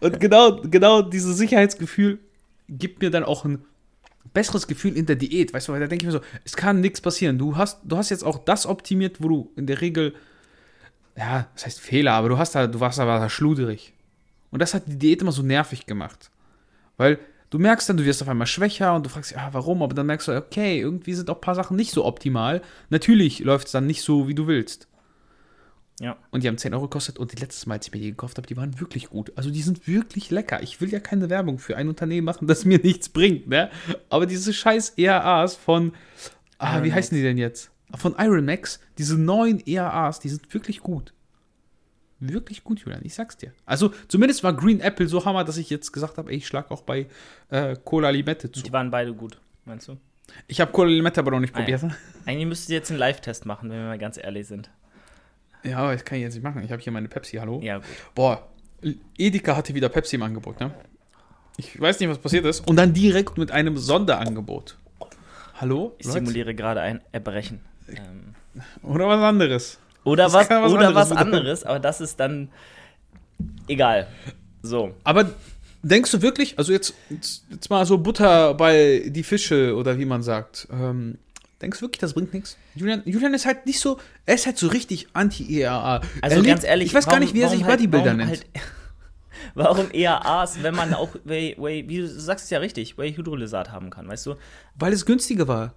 Und 0.00 0.20
genau, 0.20 0.60
genau 0.62 1.02
dieses 1.02 1.36
Sicherheitsgefühl 1.36 2.18
gibt 2.68 3.02
mir 3.02 3.10
dann 3.10 3.24
auch 3.24 3.44
ein 3.44 3.64
besseres 4.32 4.66
Gefühl 4.66 4.96
in 4.96 5.06
der 5.06 5.16
Diät, 5.16 5.52
weißt 5.52 5.68
du, 5.68 5.72
weil 5.72 5.80
da 5.80 5.86
denke 5.86 6.04
ich 6.04 6.06
mir 6.06 6.18
so, 6.18 6.24
es 6.44 6.56
kann 6.56 6.80
nichts 6.80 7.00
passieren. 7.00 7.38
Du 7.38 7.56
hast, 7.56 7.80
du 7.84 7.96
hast 7.96 8.10
jetzt 8.10 8.24
auch 8.24 8.38
das 8.38 8.66
optimiert, 8.66 9.22
wo 9.22 9.28
du 9.28 9.52
in 9.56 9.66
der 9.66 9.80
Regel, 9.80 10.14
ja, 11.16 11.48
das 11.54 11.66
heißt 11.66 11.80
Fehler, 11.80 12.12
aber 12.12 12.28
du 12.28 12.38
hast 12.38 12.54
da, 12.54 12.66
du 12.66 12.80
warst 12.80 13.00
aber 13.00 13.28
schluderig. 13.28 13.94
Und 14.50 14.60
das 14.60 14.74
hat 14.74 14.84
die 14.86 14.98
Diät 14.98 15.22
immer 15.22 15.32
so 15.32 15.42
nervig 15.42 15.86
gemacht. 15.86 16.30
Weil 16.96 17.18
du 17.50 17.58
merkst 17.58 17.88
dann, 17.88 17.96
du 17.96 18.04
wirst 18.04 18.22
auf 18.22 18.28
einmal 18.28 18.46
schwächer 18.46 18.94
und 18.94 19.04
du 19.04 19.10
fragst 19.10 19.30
dich, 19.30 19.38
ah, 19.38 19.48
warum? 19.52 19.82
Aber 19.82 19.94
dann 19.94 20.06
merkst 20.06 20.28
du, 20.28 20.36
okay, 20.36 20.80
irgendwie 20.80 21.14
sind 21.14 21.28
auch 21.30 21.36
ein 21.36 21.40
paar 21.40 21.54
Sachen 21.54 21.76
nicht 21.76 21.92
so 21.92 22.04
optimal. 22.04 22.62
Natürlich 22.90 23.40
läuft 23.40 23.66
es 23.66 23.72
dann 23.72 23.86
nicht 23.86 24.02
so, 24.02 24.28
wie 24.28 24.34
du 24.34 24.46
willst. 24.46 24.88
Ja. 26.00 26.16
Und 26.30 26.42
die 26.42 26.48
haben 26.48 26.58
10 26.58 26.74
Euro 26.74 26.84
gekostet 26.84 27.18
und 27.18 27.32
die 27.32 27.40
letzte 27.40 27.68
Mal, 27.68 27.76
als 27.76 27.86
ich 27.86 27.94
mir 27.94 28.00
die 28.00 28.10
gekauft 28.10 28.36
habe, 28.36 28.46
die 28.46 28.56
waren 28.56 28.80
wirklich 28.80 29.08
gut. 29.08 29.32
Also 29.34 29.50
die 29.50 29.62
sind 29.62 29.88
wirklich 29.88 30.30
lecker. 30.30 30.62
Ich 30.62 30.80
will 30.80 30.90
ja 30.90 31.00
keine 31.00 31.30
Werbung 31.30 31.58
für 31.58 31.76
ein 31.76 31.88
Unternehmen 31.88 32.26
machen, 32.26 32.46
das 32.46 32.64
mir 32.64 32.78
nichts 32.78 33.08
bringt, 33.08 33.48
ne? 33.48 33.70
Aber 34.10 34.26
diese 34.26 34.52
scheiß 34.52 34.90
ERAs 34.96 35.56
von, 35.56 35.92
ah, 36.58 36.82
wie 36.82 36.92
heißen 36.92 37.16
die 37.16 37.22
denn 37.22 37.38
jetzt? 37.38 37.70
Von 37.94 38.14
Iron 38.18 38.44
Max, 38.44 38.80
diese 38.98 39.16
neuen 39.16 39.66
ERAs, 39.66 40.20
die 40.20 40.28
sind 40.28 40.52
wirklich 40.52 40.80
gut 40.80 41.14
wirklich 42.20 42.64
gut, 42.64 42.80
Julian. 42.80 43.02
Ich 43.04 43.14
sag's 43.14 43.36
dir. 43.36 43.52
Also 43.64 43.92
zumindest 44.08 44.42
war 44.42 44.54
Green 44.54 44.80
Apple 44.80 45.06
so 45.06 45.24
hammer, 45.24 45.44
dass 45.44 45.56
ich 45.56 45.70
jetzt 45.70 45.92
gesagt 45.92 46.18
habe, 46.18 46.32
ich 46.32 46.46
schlag 46.46 46.70
auch 46.70 46.82
bei 46.82 47.06
äh, 47.50 47.76
Cola 47.84 48.10
Limette 48.10 48.50
zu. 48.50 48.62
Die 48.62 48.72
waren 48.72 48.90
beide 48.90 49.12
gut, 49.12 49.38
meinst 49.64 49.88
du? 49.88 49.96
Ich 50.48 50.60
habe 50.60 50.72
Cola 50.72 50.90
Limette 50.90 51.20
aber 51.20 51.30
noch 51.30 51.40
nicht 51.40 51.54
ah, 51.54 51.58
probiert. 51.58 51.82
Ja. 51.82 51.90
Eigentlich 52.24 52.46
müsstest 52.46 52.70
du 52.70 52.74
jetzt 52.74 52.90
einen 52.90 52.98
Live-Test 52.98 53.46
machen, 53.46 53.70
wenn 53.70 53.78
wir 53.78 53.86
mal 53.86 53.98
ganz 53.98 54.16
ehrlich 54.16 54.46
sind. 54.46 54.70
Ja, 55.66 55.78
aber 55.78 55.92
das 55.92 56.04
kann 56.04 56.18
ich 56.18 56.22
jetzt 56.22 56.34
nicht 56.34 56.44
machen. 56.44 56.62
Ich 56.64 56.70
habe 56.70 56.80
hier 56.80 56.92
meine 56.92 57.08
Pepsi, 57.08 57.36
hallo? 57.36 57.60
Ja, 57.62 57.78
gut. 57.78 57.86
Boah, 58.14 58.48
Edeka 59.18 59.56
hatte 59.56 59.74
wieder 59.74 59.88
Pepsi 59.88 60.16
im 60.16 60.22
Angebot, 60.22 60.60
ne? 60.60 60.70
Ich 61.56 61.80
weiß 61.80 61.98
nicht, 62.00 62.08
was 62.08 62.18
passiert 62.18 62.44
ist. 62.44 62.68
Und 62.68 62.76
dann 62.76 62.92
direkt 62.92 63.38
mit 63.38 63.50
einem 63.50 63.78
Sonderangebot. 63.78 64.76
Hallo? 65.54 65.94
Ich 65.98 66.06
simuliere 66.06 66.54
gerade 66.54 66.82
ein 66.82 67.00
Erbrechen. 67.12 67.60
Ähm. 67.88 68.34
Oder 68.82 69.08
was 69.08 69.22
anderes. 69.22 69.78
Oder 70.04 70.26
was, 70.26 70.48
was 70.50 70.72
oder 70.72 70.88
anderes 70.88 70.94
was 70.94 71.12
anderes, 71.12 71.64
aber 71.64 71.78
das 71.80 72.00
ist 72.00 72.20
dann 72.20 72.48
egal. 73.66 74.06
So. 74.62 74.94
Aber 75.02 75.30
denkst 75.82 76.10
du 76.12 76.22
wirklich, 76.22 76.58
also 76.58 76.72
jetzt, 76.72 76.94
jetzt, 77.10 77.44
jetzt 77.50 77.70
mal 77.70 77.84
so 77.86 77.98
Butter 77.98 78.54
bei 78.54 79.04
die 79.06 79.22
Fische 79.22 79.74
oder 79.74 79.98
wie 79.98 80.04
man 80.04 80.22
sagt, 80.22 80.68
ähm, 80.70 81.18
denkst 81.60 81.78
du 81.78 81.84
wirklich, 81.84 82.00
das 82.00 82.14
bringt 82.14 82.34
nichts? 82.34 82.56
Julian, 82.74 83.02
Julian 83.04 83.34
ist 83.34 83.46
halt 83.46 83.66
nicht 83.66 83.80
so, 83.80 83.98
er 84.24 84.34
ist 84.34 84.46
halt 84.46 84.58
so 84.58 84.68
richtig 84.68 85.08
anti-ERA. 85.12 86.00
Also 86.20 86.42
ganz 86.42 86.64
ehrlich, 86.64 86.88
ich 86.88 86.94
weiß 86.94 87.06
warum, 87.06 87.16
gar 87.16 87.20
nicht, 87.20 87.34
wie 87.34 87.40
er 87.40 87.48
sich 87.48 87.64
halt, 87.64 87.78
Bodybuilder 87.78 88.14
nennt. 88.14 88.30
Halt, 88.30 88.46
warum 89.54 89.90
ERAs, 89.90 90.62
wenn 90.62 90.74
man 90.74 90.94
auch, 90.94 91.10
Whey, 91.24 91.56
Whey, 91.58 91.88
wie 91.88 91.98
du 91.98 92.08
sagst 92.08 92.44
es 92.44 92.50
ja 92.50 92.58
richtig, 92.58 92.98
Whey 92.98 93.14
Hydrolysat 93.14 93.72
haben 93.72 93.90
kann, 93.90 94.08
weißt 94.08 94.26
du? 94.26 94.34
Weil 94.76 94.92
es 94.92 95.06
günstiger 95.06 95.48
war. 95.48 95.72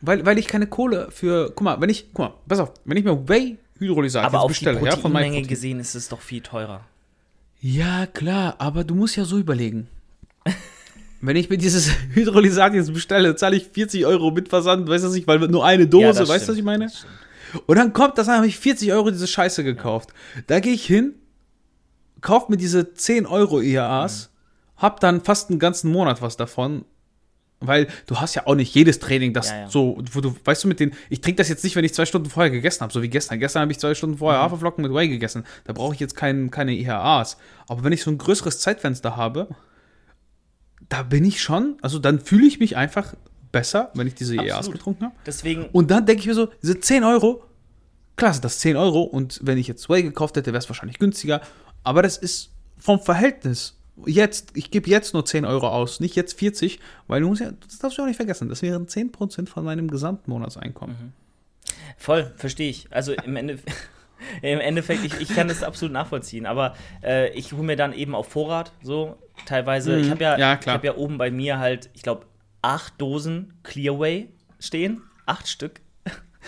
Weil, 0.00 0.24
weil 0.24 0.38
ich 0.38 0.46
keine 0.46 0.66
Kohle 0.66 1.08
für, 1.10 1.48
guck 1.48 1.62
mal, 1.62 1.80
wenn 1.80 1.90
ich, 1.90 2.06
guck 2.12 2.18
mal, 2.18 2.34
pass 2.48 2.60
auf, 2.60 2.72
wenn 2.84 2.96
ich 2.96 3.04
mir 3.04 3.28
Whey 3.28 3.58
Hydrolysat 3.78 4.24
aber 4.24 4.40
auf 4.40 4.48
bestelle, 4.48 4.78
die 4.78 4.86
Proteinmenge 4.86 5.40
ja, 5.40 5.46
gesehen 5.46 5.80
ist 5.80 5.94
es 5.94 6.08
doch 6.08 6.20
viel 6.20 6.40
teurer. 6.40 6.84
Ja, 7.60 8.06
klar, 8.06 8.54
aber 8.58 8.84
du 8.84 8.94
musst 8.94 9.16
ja 9.16 9.24
so 9.24 9.38
überlegen. 9.38 9.88
Wenn 11.20 11.36
ich 11.36 11.50
mir 11.50 11.58
dieses 11.58 11.90
Hydrolysat 12.14 12.74
jetzt 12.74 12.92
bestelle, 12.92 13.34
zahle 13.36 13.56
ich 13.56 13.68
40 13.68 14.06
Euro 14.06 14.30
mit 14.30 14.48
Versand, 14.48 14.88
weißt 14.88 15.04
du 15.04 15.08
nicht, 15.08 15.26
weil 15.26 15.38
nur 15.40 15.64
eine 15.64 15.86
Dose, 15.86 16.22
ja, 16.22 16.28
weißt 16.28 16.48
du, 16.48 16.52
was 16.52 16.58
ich 16.58 16.64
meine? 16.64 16.90
Und 17.66 17.76
dann 17.76 17.92
kommt 17.92 18.18
das, 18.18 18.26
dann 18.26 18.36
habe 18.36 18.46
ich 18.46 18.58
40 18.58 18.92
Euro 18.92 19.10
diese 19.10 19.26
Scheiße 19.26 19.64
gekauft. 19.64 20.10
Da 20.46 20.60
gehe 20.60 20.72
ich 20.72 20.84
hin, 20.84 21.14
kauf 22.20 22.48
mir 22.48 22.56
diese 22.56 22.94
10 22.94 23.26
Euro 23.26 23.60
IAAs, 23.60 24.30
mhm. 24.30 24.82
hab 24.82 25.00
dann 25.00 25.22
fast 25.22 25.50
einen 25.50 25.58
ganzen 25.58 25.90
Monat 25.90 26.22
was 26.22 26.36
davon. 26.36 26.84
Weil 27.60 27.88
du 28.06 28.20
hast 28.20 28.36
ja 28.36 28.46
auch 28.46 28.54
nicht 28.54 28.72
jedes 28.72 29.00
Training, 29.00 29.32
das 29.32 29.50
ja, 29.50 29.62
ja. 29.62 29.68
so, 29.68 29.98
wo 30.12 30.20
du, 30.20 30.32
weißt 30.44 30.62
du, 30.62 30.68
mit 30.68 30.78
den, 30.78 30.92
ich 31.10 31.20
trinke 31.22 31.38
das 31.38 31.48
jetzt 31.48 31.64
nicht, 31.64 31.74
wenn 31.74 31.84
ich 31.84 31.92
zwei 31.92 32.06
Stunden 32.06 32.30
vorher 32.30 32.52
gegessen 32.52 32.82
habe, 32.82 32.92
so 32.92 33.02
wie 33.02 33.08
gestern. 33.08 33.40
Gestern 33.40 33.62
habe 33.62 33.72
ich 33.72 33.80
zwei 33.80 33.94
Stunden 33.94 34.18
vorher 34.18 34.38
mhm. 34.38 34.44
Haferflocken 34.44 34.82
mit 34.82 34.94
Whey 34.94 35.08
gegessen. 35.08 35.44
Da 35.64 35.72
brauche 35.72 35.92
ich 35.92 35.98
jetzt 35.98 36.14
kein, 36.14 36.52
keine 36.52 36.72
IHAs. 36.72 37.36
Aber 37.66 37.82
wenn 37.82 37.92
ich 37.92 38.04
so 38.04 38.12
ein 38.12 38.18
größeres 38.18 38.60
Zeitfenster 38.60 39.16
habe, 39.16 39.48
da 40.88 41.02
bin 41.02 41.24
ich 41.24 41.42
schon, 41.42 41.76
also 41.82 41.98
dann 41.98 42.20
fühle 42.20 42.46
ich 42.46 42.60
mich 42.60 42.76
einfach 42.76 43.14
besser, 43.52 43.90
wenn 43.94 44.06
ich 44.06 44.14
diese 44.14 44.34
Absolut. 44.34 44.50
IHAs 44.50 44.70
getrunken 44.70 45.04
habe. 45.06 45.14
Deswegen. 45.26 45.66
Und 45.72 45.90
dann 45.90 46.06
denke 46.06 46.20
ich 46.20 46.26
mir 46.26 46.34
so, 46.34 46.48
diese 46.62 46.80
10 46.80 47.04
Euro, 47.04 47.44
klasse, 48.16 48.40
das 48.40 48.58
10 48.60 48.76
Euro 48.76 49.02
und 49.02 49.40
wenn 49.42 49.58
ich 49.58 49.68
jetzt 49.68 49.88
Whey 49.88 50.02
gekauft 50.02 50.36
hätte, 50.36 50.52
wäre 50.52 50.58
es 50.58 50.68
wahrscheinlich 50.68 50.98
günstiger. 50.98 51.40
Aber 51.84 52.02
das 52.02 52.16
ist 52.16 52.50
vom 52.76 53.00
Verhältnis 53.00 53.78
jetzt, 54.06 54.50
ich 54.54 54.70
gebe 54.70 54.88
jetzt 54.88 55.14
nur 55.14 55.24
10 55.24 55.44
Euro 55.44 55.68
aus, 55.68 56.00
nicht 56.00 56.14
jetzt 56.14 56.38
40, 56.38 56.78
weil 57.06 57.20
du 57.20 57.28
musst 57.28 57.40
ja, 57.40 57.50
das 57.50 57.78
darfst 57.78 57.98
du 57.98 58.02
auch 58.02 58.06
nicht 58.06 58.16
vergessen, 58.16 58.48
das 58.48 58.62
wären 58.62 58.86
10% 58.86 59.48
von 59.48 59.64
meinem 59.64 59.88
Gesamtmonatseinkommen. 59.88 60.96
Mhm. 60.96 61.12
Voll, 61.96 62.32
verstehe 62.36 62.70
ich. 62.70 62.86
Also 62.90 63.12
im 63.12 63.36
Endeffekt. 63.36 63.76
Im 64.42 64.60
Endeffekt, 64.60 65.04
ich, 65.04 65.20
ich 65.20 65.28
kann 65.28 65.48
das 65.48 65.62
absolut 65.62 65.92
nachvollziehen, 65.92 66.46
aber 66.46 66.74
äh, 67.02 67.30
ich 67.30 67.52
hole 67.52 67.62
mir 67.62 67.76
dann 67.76 67.92
eben 67.92 68.14
auf 68.14 68.28
Vorrat 68.28 68.72
so 68.82 69.16
teilweise. 69.46 69.96
Mhm. 69.96 70.02
Ich 70.02 70.10
habe 70.10 70.24
ja, 70.24 70.38
ja, 70.38 70.60
hab 70.66 70.84
ja 70.84 70.96
oben 70.96 71.18
bei 71.18 71.30
mir 71.30 71.58
halt, 71.58 71.90
ich 71.94 72.02
glaube, 72.02 72.26
acht 72.62 73.00
Dosen 73.00 73.54
Clearway 73.62 74.28
stehen, 74.58 75.02
acht 75.26 75.48
Stück 75.48 75.80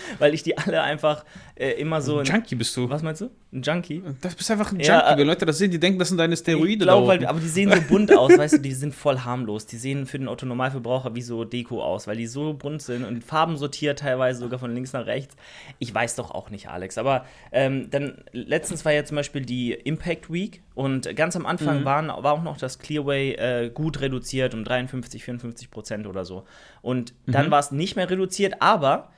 weil 0.19 0.33
ich 0.33 0.43
die 0.43 0.57
alle 0.57 0.81
einfach 0.81 1.25
äh, 1.55 1.71
immer 1.71 2.01
so. 2.01 2.19
Ein 2.19 2.25
Junkie 2.25 2.55
bist 2.55 2.75
du. 2.75 2.89
Was 2.89 3.03
meinst 3.03 3.21
du? 3.21 3.29
Ein 3.53 3.61
Junkie? 3.61 4.01
Das 4.21 4.35
bist 4.35 4.49
einfach 4.49 4.71
ein 4.71 4.77
Junkie. 4.77 4.87
Ja, 4.87 5.17
Wenn 5.17 5.27
Leute 5.27 5.45
das 5.45 5.57
sehen, 5.57 5.71
die 5.71 5.79
denken, 5.79 5.99
das 5.99 6.09
sind 6.09 6.17
deine 6.17 6.37
Steroide. 6.37 6.71
Ich 6.71 6.79
glaube, 6.79 7.07
weil, 7.07 7.25
aber 7.25 7.39
die 7.39 7.47
sehen 7.47 7.71
so 7.71 7.81
bunt 7.89 8.15
aus, 8.17 8.37
weißt 8.37 8.55
du, 8.55 8.59
die 8.59 8.73
sind 8.73 8.95
voll 8.95 9.19
harmlos. 9.19 9.65
Die 9.65 9.77
sehen 9.77 10.05
für 10.05 10.17
den 10.17 10.27
Autonormalverbraucher 10.27 11.15
wie 11.15 11.21
so 11.21 11.43
Deko 11.43 11.83
aus, 11.83 12.07
weil 12.07 12.17
die 12.17 12.27
so 12.27 12.53
bunt 12.53 12.81
sind 12.81 13.05
und 13.05 13.23
Farben 13.23 13.57
sortiert 13.57 13.99
teilweise 13.99 14.39
sogar 14.39 14.59
von 14.59 14.73
links 14.73 14.93
nach 14.93 15.05
rechts. 15.05 15.35
Ich 15.79 15.93
weiß 15.93 16.15
doch 16.15 16.31
auch 16.31 16.49
nicht, 16.49 16.69
Alex. 16.69 16.97
Aber 16.97 17.25
ähm, 17.51 17.89
dann 17.89 18.23
letztens 18.31 18.85
war 18.85 18.93
ja 18.93 19.03
zum 19.05 19.15
Beispiel 19.15 19.41
die 19.41 19.73
Impact 19.73 20.31
Week 20.31 20.61
und 20.73 21.15
ganz 21.15 21.35
am 21.35 21.45
Anfang 21.45 21.81
mhm. 21.81 21.85
waren, 21.85 22.07
war 22.07 22.33
auch 22.33 22.43
noch 22.43 22.57
das 22.57 22.79
Clearway 22.79 23.33
äh, 23.33 23.69
gut 23.69 24.01
reduziert 24.01 24.53
um 24.53 24.63
53, 24.63 25.23
54 25.23 25.69
Prozent 25.69 26.07
oder 26.07 26.25
so. 26.25 26.45
Und 26.81 27.13
dann 27.27 27.47
mhm. 27.47 27.51
war 27.51 27.59
es 27.59 27.71
nicht 27.71 27.95
mehr 27.95 28.09
reduziert, 28.09 28.55
aber 28.61 29.09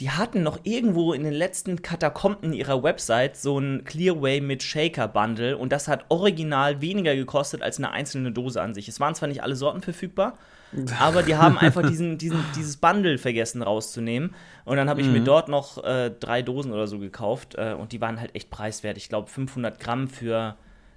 die 0.00 0.10
hatten 0.10 0.42
noch 0.42 0.60
irgendwo 0.62 1.12
in 1.12 1.24
den 1.24 1.32
letzten 1.32 1.82
Katakomben 1.82 2.54
ihrer 2.54 2.82
Website 2.82 3.36
so 3.36 3.58
ein 3.58 3.84
Clearway 3.84 4.40
mit 4.40 4.62
Shaker-Bundle 4.62 5.58
und 5.58 5.72
das 5.72 5.88
hat 5.88 6.06
original 6.08 6.80
weniger 6.80 7.14
gekostet 7.14 7.62
als 7.62 7.76
eine 7.76 7.90
einzelne 7.90 8.32
Dose 8.32 8.62
an 8.62 8.72
sich. 8.72 8.88
Es 8.88 8.98
waren 8.98 9.14
zwar 9.14 9.28
nicht 9.28 9.42
alle 9.42 9.56
Sorten 9.56 9.82
verfügbar, 9.82 10.38
aber 11.00 11.22
die 11.22 11.36
haben 11.36 11.58
einfach 11.58 11.86
diesen, 11.86 12.16
diesen, 12.16 12.42
dieses 12.56 12.78
Bundle 12.78 13.18
vergessen 13.18 13.60
rauszunehmen. 13.60 14.34
Und 14.64 14.78
dann 14.78 14.88
habe 14.88 15.02
ich 15.02 15.06
mhm. 15.06 15.14
mir 15.14 15.24
dort 15.24 15.48
noch 15.48 15.84
äh, 15.84 16.10
drei 16.10 16.40
Dosen 16.40 16.72
oder 16.72 16.86
so 16.86 16.98
gekauft 16.98 17.56
äh, 17.56 17.74
und 17.74 17.92
die 17.92 18.00
waren 18.00 18.18
halt 18.18 18.34
echt 18.34 18.48
preiswert. 18.48 18.96
Ich 18.96 19.10
glaube 19.10 19.28
500 19.28 19.78
Gramm 19.78 20.08
für 20.08 20.56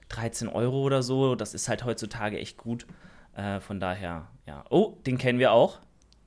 13 0.09 0.47
Euro 0.47 0.81
oder 0.81 1.03
so. 1.03 1.35
Das 1.35 1.53
ist 1.53 1.67
halt 1.67 1.83
heutzutage 1.83 2.39
echt 2.39 2.57
gut. 2.57 2.85
Äh, 3.35 3.59
von 3.59 3.81
daher, 3.81 4.27
ja. 4.45 4.63
Oh, 4.69 4.97
den 5.05 5.17
kennen 5.17 5.39
wir 5.39 5.51
auch. 5.51 5.79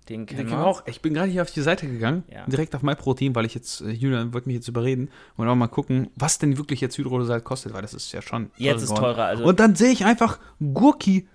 Den 0.08 0.26
kennen, 0.26 0.48
wir 0.48 0.64
auch. 0.64 0.86
Ich 0.86 1.00
bin 1.00 1.14
gerade 1.14 1.30
hier 1.30 1.42
auf 1.42 1.50
die 1.50 1.62
Seite 1.62 1.88
gegangen, 1.88 2.22
ja. 2.32 2.44
direkt 2.46 2.74
auf 2.76 2.82
MyProtein, 2.82 3.34
weil 3.34 3.44
ich 3.44 3.54
jetzt, 3.54 3.80
äh, 3.80 3.90
Julian 3.90 4.32
wollte 4.32 4.48
mich 4.48 4.54
jetzt 4.54 4.68
überreden 4.68 5.10
und 5.36 5.48
auch 5.48 5.54
mal 5.56 5.66
gucken, 5.66 6.10
was 6.14 6.38
denn 6.38 6.58
wirklich 6.58 6.80
jetzt 6.80 6.96
Hydrolysat 6.96 7.42
kostet, 7.42 7.72
weil 7.74 7.82
das 7.82 7.92
ist 7.92 8.12
ja 8.12 8.22
schon. 8.22 8.50
Jetzt 8.56 8.82
ist 8.82 8.96
teurer. 8.96 9.24
Also 9.24 9.44
und 9.44 9.58
dann 9.58 9.74
sehe 9.74 9.90
ich 9.90 10.04
einfach 10.04 10.38
Gurki. 10.60 11.26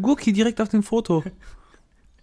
Gurki 0.00 0.32
direkt 0.32 0.60
auf 0.60 0.68
dem 0.68 0.82
Foto. 0.82 1.24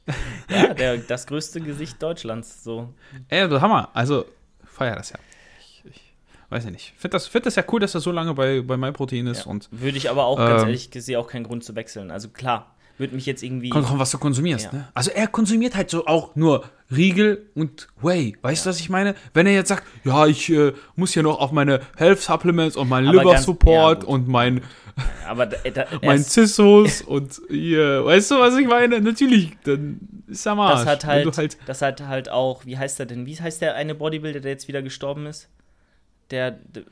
ja, 0.49 0.73
der, 0.73 0.97
das 0.97 1.27
größte 1.27 1.61
Gesicht 1.61 2.01
Deutschlands. 2.01 2.63
So. 2.63 2.93
Ey, 3.29 3.47
das 3.47 3.61
Hammer. 3.61 3.89
Also, 3.93 4.25
feier 4.63 4.95
das 4.95 5.11
ja. 5.11 5.19
Ich, 5.59 5.83
ich 5.85 6.01
weiß 6.49 6.65
ja 6.65 6.71
nicht. 6.71 6.93
Finde 6.97 7.15
das, 7.15 7.27
find 7.27 7.45
das 7.45 7.55
ja 7.55 7.63
cool, 7.71 7.79
dass 7.79 7.95
er 7.95 8.01
so 8.01 8.11
lange 8.11 8.33
bei, 8.33 8.61
bei 8.61 8.77
MyProtein 8.77 9.27
ist. 9.27 9.45
Ja. 9.45 9.51
Und, 9.51 9.69
Würde 9.71 9.97
ich 9.97 10.09
aber 10.09 10.25
auch, 10.25 10.37
ganz 10.37 10.63
ähm, 10.63 10.69
ehrlich, 10.69 10.89
sehe 10.93 11.19
auch 11.19 11.27
keinen 11.27 11.43
Grund 11.43 11.63
zu 11.63 11.75
wechseln. 11.75 12.11
Also 12.11 12.29
klar, 12.29 12.75
würde 12.97 13.15
mich 13.15 13.25
jetzt 13.25 13.43
irgendwie. 13.43 13.69
Kommt 13.69 13.89
drauf, 13.89 13.99
was 13.99 14.11
du 14.11 14.17
konsumierst, 14.17 14.65
ja. 14.65 14.73
ne? 14.73 14.87
Also 14.93 15.11
er 15.11 15.27
konsumiert 15.27 15.75
halt 15.75 15.89
so 15.89 16.05
auch 16.05 16.35
nur 16.35 16.65
Riegel 16.91 17.49
und 17.55 17.87
Whey. 18.01 18.37
Weißt 18.41 18.65
du, 18.65 18.69
was 18.69 18.79
ich 18.79 18.89
meine? 18.89 19.15
Wenn 19.33 19.47
er 19.47 19.53
jetzt 19.53 19.69
sagt, 19.69 19.83
ja, 20.03 20.27
ich 20.27 20.49
äh, 20.49 20.73
muss 20.95 21.15
ja 21.15 21.23
noch 21.23 21.39
auf 21.39 21.51
meine 21.51 21.81
Health 21.97 22.19
Supplements 22.19 22.75
und 22.75 22.89
mein 22.89 23.05
Liver 23.05 23.37
Support 23.37 24.03
und 24.03 24.27
mein 24.27 24.61
aber 25.27 25.47
da, 25.47 25.57
da, 25.69 25.85
mein 26.01 26.23
Zissus 26.23 27.01
und 27.07 27.41
hier, 27.49 28.05
weißt 28.05 28.31
du, 28.31 28.39
was 28.39 28.57
ich 28.57 28.67
meine? 28.67 29.01
Natürlich, 29.01 29.51
dann 29.63 30.23
ist 30.27 30.45
er 30.45 30.55
mal. 30.55 30.71
Das 30.73 30.85
hat 30.85 31.05
halt, 31.05 31.37
halt, 31.37 31.57
das 31.65 31.81
hat 31.81 32.01
halt 32.01 32.29
auch, 32.29 32.65
wie 32.65 32.77
heißt 32.77 32.99
der 32.99 33.05
denn? 33.05 33.25
Wie 33.25 33.35
heißt 33.35 33.61
der 33.61 33.75
eine 33.75 33.95
Bodybuilder, 33.95 34.39
der 34.39 34.51
jetzt 34.51 34.67
wieder 34.67 34.81
gestorben 34.81 35.25
ist? 35.25 35.49
Der, 36.31 36.51
der 36.51 36.83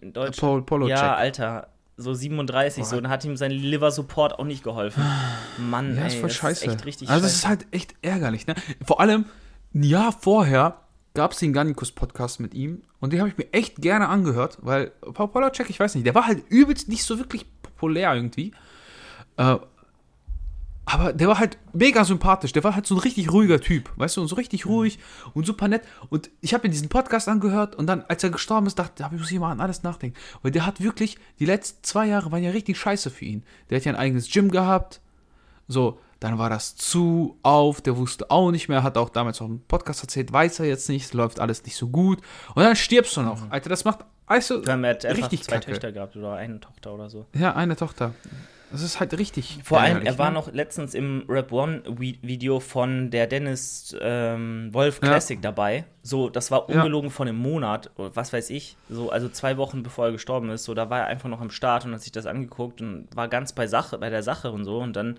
in 0.00 0.12
Deutsch. 0.12 0.38
Paul 0.38 0.62
Polocek. 0.62 0.96
Ja, 0.96 1.14
Alter 1.14 1.68
so 1.98 2.14
37, 2.14 2.82
Boah. 2.82 2.88
so, 2.88 3.00
dann 3.00 3.10
hat 3.10 3.24
ihm 3.24 3.36
sein 3.36 3.50
Liver 3.50 3.90
Support 3.90 4.38
auch 4.38 4.44
nicht 4.44 4.62
geholfen. 4.62 5.02
Mann, 5.58 5.96
ja, 5.96 6.02
ey, 6.02 6.06
ist 6.08 6.14
voll 6.14 6.28
das 6.28 6.36
scheiße. 6.36 6.64
ist 6.66 6.72
echt 6.72 6.86
richtig 6.86 7.10
Also, 7.10 7.24
das 7.24 7.34
ist 7.34 7.46
halt 7.48 7.66
echt 7.72 7.94
ärgerlich, 8.02 8.46
ne? 8.46 8.54
Vor 8.86 9.00
allem, 9.00 9.24
ein 9.74 9.82
Jahr 9.82 10.12
vorher 10.12 10.80
gab 11.14 11.32
es 11.32 11.38
den 11.38 11.52
Garnikus-Podcast 11.52 12.38
mit 12.38 12.54
ihm 12.54 12.82
und 13.00 13.12
den 13.12 13.18
habe 13.20 13.28
ich 13.28 13.36
mir 13.36 13.52
echt 13.52 13.76
gerne 13.82 14.08
angehört, 14.08 14.58
weil 14.62 14.92
Paul 15.12 15.28
Polacek, 15.28 15.68
ich 15.68 15.80
weiß 15.80 15.96
nicht, 15.96 16.06
der 16.06 16.14
war 16.14 16.26
halt 16.26 16.44
übelst 16.48 16.88
nicht 16.88 17.02
so 17.04 17.18
wirklich 17.18 17.44
populär 17.62 18.14
irgendwie. 18.14 18.52
Äh, 19.36 19.56
aber 20.90 21.12
der 21.12 21.28
war 21.28 21.38
halt 21.38 21.58
mega 21.72 22.02
sympathisch. 22.04 22.52
Der 22.52 22.64
war 22.64 22.74
halt 22.74 22.86
so 22.86 22.94
ein 22.94 23.00
richtig 23.00 23.30
ruhiger 23.30 23.60
Typ, 23.60 23.90
weißt 23.96 24.16
du, 24.16 24.22
und 24.22 24.28
so 24.28 24.36
richtig 24.36 24.64
mhm. 24.64 24.72
ruhig 24.72 24.98
und 25.34 25.46
super 25.46 25.68
nett. 25.68 25.82
Und 26.08 26.30
ich 26.40 26.54
habe 26.54 26.66
mir 26.66 26.72
diesen 26.72 26.88
Podcast 26.88 27.28
angehört 27.28 27.76
und 27.76 27.86
dann, 27.86 28.04
als 28.08 28.24
er 28.24 28.30
gestorben 28.30 28.66
ist, 28.66 28.78
dachte 28.78 29.02
ich, 29.02 29.18
muss 29.18 29.30
ich 29.30 29.38
mal 29.38 29.52
an 29.52 29.60
alles 29.60 29.82
nachdenken. 29.82 30.16
Weil 30.42 30.50
der 30.50 30.64
hat 30.64 30.82
wirklich, 30.82 31.18
die 31.38 31.44
letzten 31.44 31.84
zwei 31.84 32.06
Jahre 32.06 32.32
waren 32.32 32.42
ja 32.42 32.50
richtig 32.50 32.78
scheiße 32.78 33.10
für 33.10 33.26
ihn. 33.26 33.44
Der 33.68 33.76
hat 33.76 33.84
ja 33.84 33.92
ein 33.92 33.98
eigenes 33.98 34.30
Gym 34.30 34.50
gehabt. 34.50 35.00
So, 35.66 36.00
dann 36.20 36.38
war 36.38 36.48
das 36.48 36.76
zu, 36.76 37.38
auf, 37.42 37.82
der 37.82 37.98
wusste 37.98 38.30
auch 38.30 38.50
nicht 38.50 38.68
mehr, 38.68 38.82
hat 38.82 38.96
auch 38.96 39.10
damals 39.10 39.42
auch 39.42 39.46
einen 39.46 39.60
Podcast 39.60 40.02
erzählt, 40.02 40.32
weiß 40.32 40.60
er 40.60 40.66
jetzt 40.66 40.88
nicht, 40.88 41.12
läuft 41.12 41.38
alles 41.38 41.64
nicht 41.64 41.76
so 41.76 41.88
gut. 41.88 42.20
Und 42.54 42.62
dann 42.62 42.74
stirbst 42.76 43.14
du 43.16 43.20
noch. 43.20 43.44
Mhm. 43.44 43.52
Alter, 43.52 43.68
das 43.68 43.84
macht 43.84 44.00
also, 44.24 44.62
er 44.62 44.90
hat 44.90 45.04
richtig 45.04 45.42
zwei 45.44 45.54
Kacke. 45.54 45.66
Töchter 45.66 45.92
gehabt 45.92 46.14
oder 46.16 46.34
eine 46.34 46.60
Tochter 46.60 46.92
oder 46.92 47.08
so. 47.08 47.26
Ja, 47.34 47.54
eine 47.54 47.76
Tochter. 47.76 48.14
Das 48.70 48.82
ist 48.82 49.00
halt 49.00 49.16
richtig. 49.18 49.60
Vor 49.64 49.80
allem, 49.80 50.04
er 50.04 50.18
war 50.18 50.28
ne? 50.28 50.34
noch 50.34 50.52
letztens 50.52 50.94
im 50.94 51.24
Rap 51.28 51.52
One 51.52 51.82
Video 51.86 52.60
von 52.60 53.10
der 53.10 53.26
Dennis 53.26 53.96
ähm, 54.00 54.68
Wolf 54.72 55.00
Classic 55.00 55.38
ja. 55.38 55.42
dabei. 55.42 55.84
So, 56.02 56.28
das 56.28 56.50
war 56.50 56.68
ungelogen 56.68 57.08
ja. 57.08 57.14
von 57.14 57.28
einem 57.28 57.38
Monat, 57.38 57.90
was 57.96 58.32
weiß 58.32 58.50
ich. 58.50 58.76
So, 58.90 59.10
also 59.10 59.28
zwei 59.28 59.56
Wochen 59.56 59.82
bevor 59.82 60.06
er 60.06 60.12
gestorben 60.12 60.50
ist. 60.50 60.64
So, 60.64 60.74
da 60.74 60.90
war 60.90 61.00
er 61.00 61.06
einfach 61.06 61.28
noch 61.28 61.40
am 61.40 61.50
Start 61.50 61.86
und 61.86 61.94
hat 61.94 62.02
sich 62.02 62.12
das 62.12 62.26
angeguckt 62.26 62.80
und 62.82 63.08
war 63.14 63.28
ganz 63.28 63.52
bei 63.52 63.66
Sache, 63.66 63.98
bei 63.98 64.10
der 64.10 64.22
Sache 64.22 64.50
und 64.50 64.64
so 64.64 64.78
und 64.78 64.94
dann 64.94 65.18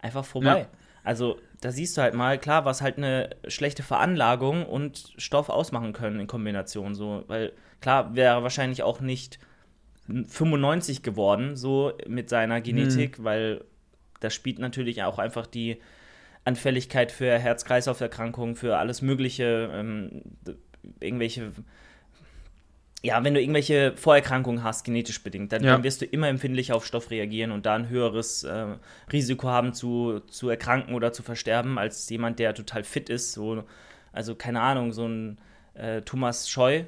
einfach 0.00 0.24
vorbei. 0.24 0.60
Ja. 0.60 0.66
Also, 1.04 1.38
da 1.60 1.70
siehst 1.70 1.96
du 1.96 2.02
halt 2.02 2.14
mal, 2.14 2.38
klar, 2.38 2.64
was 2.64 2.82
halt 2.82 2.98
eine 2.98 3.30
schlechte 3.46 3.82
Veranlagung 3.82 4.66
und 4.66 5.14
Stoff 5.16 5.48
ausmachen 5.48 5.92
können 5.92 6.20
in 6.20 6.26
Kombination. 6.26 6.94
So, 6.94 7.24
weil 7.28 7.52
klar 7.80 8.14
wäre 8.14 8.42
wahrscheinlich 8.42 8.82
auch 8.82 9.00
nicht 9.00 9.38
95 10.08 11.02
geworden, 11.02 11.56
so 11.56 11.92
mit 12.06 12.28
seiner 12.28 12.60
Genetik, 12.60 13.18
mhm. 13.18 13.24
weil 13.24 13.64
das 14.20 14.34
spielt 14.34 14.58
natürlich 14.58 15.02
auch 15.02 15.18
einfach 15.18 15.46
die 15.46 15.78
Anfälligkeit 16.44 17.12
für 17.12 17.38
Herz-Kreislauf-Erkrankungen, 17.38 18.56
für 18.56 18.78
alles 18.78 19.02
Mögliche, 19.02 19.70
ähm, 19.72 20.22
irgendwelche, 20.98 21.52
ja, 23.02 23.22
wenn 23.22 23.34
du 23.34 23.40
irgendwelche 23.40 23.92
Vorerkrankungen 23.96 24.64
hast, 24.64 24.84
genetisch 24.84 25.22
bedingt, 25.22 25.52
dann, 25.52 25.62
ja. 25.62 25.82
wirst 25.82 26.00
du 26.00 26.06
immer 26.06 26.28
empfindlicher 26.28 26.74
auf 26.74 26.86
Stoff 26.86 27.10
reagieren 27.10 27.52
und 27.52 27.66
da 27.66 27.74
ein 27.74 27.88
höheres 27.88 28.44
äh, 28.44 28.66
Risiko 29.12 29.48
haben 29.48 29.74
zu, 29.74 30.20
zu 30.20 30.48
erkranken 30.48 30.94
oder 30.94 31.12
zu 31.12 31.22
versterben, 31.22 31.78
als 31.78 32.08
jemand, 32.08 32.38
der 32.38 32.54
total 32.54 32.82
fit 32.82 33.10
ist. 33.10 33.32
So, 33.32 33.64
also 34.12 34.34
keine 34.34 34.62
Ahnung, 34.62 34.92
so 34.92 35.06
ein 35.06 35.38
äh, 35.74 36.02
Thomas 36.02 36.48
Scheu, 36.48 36.84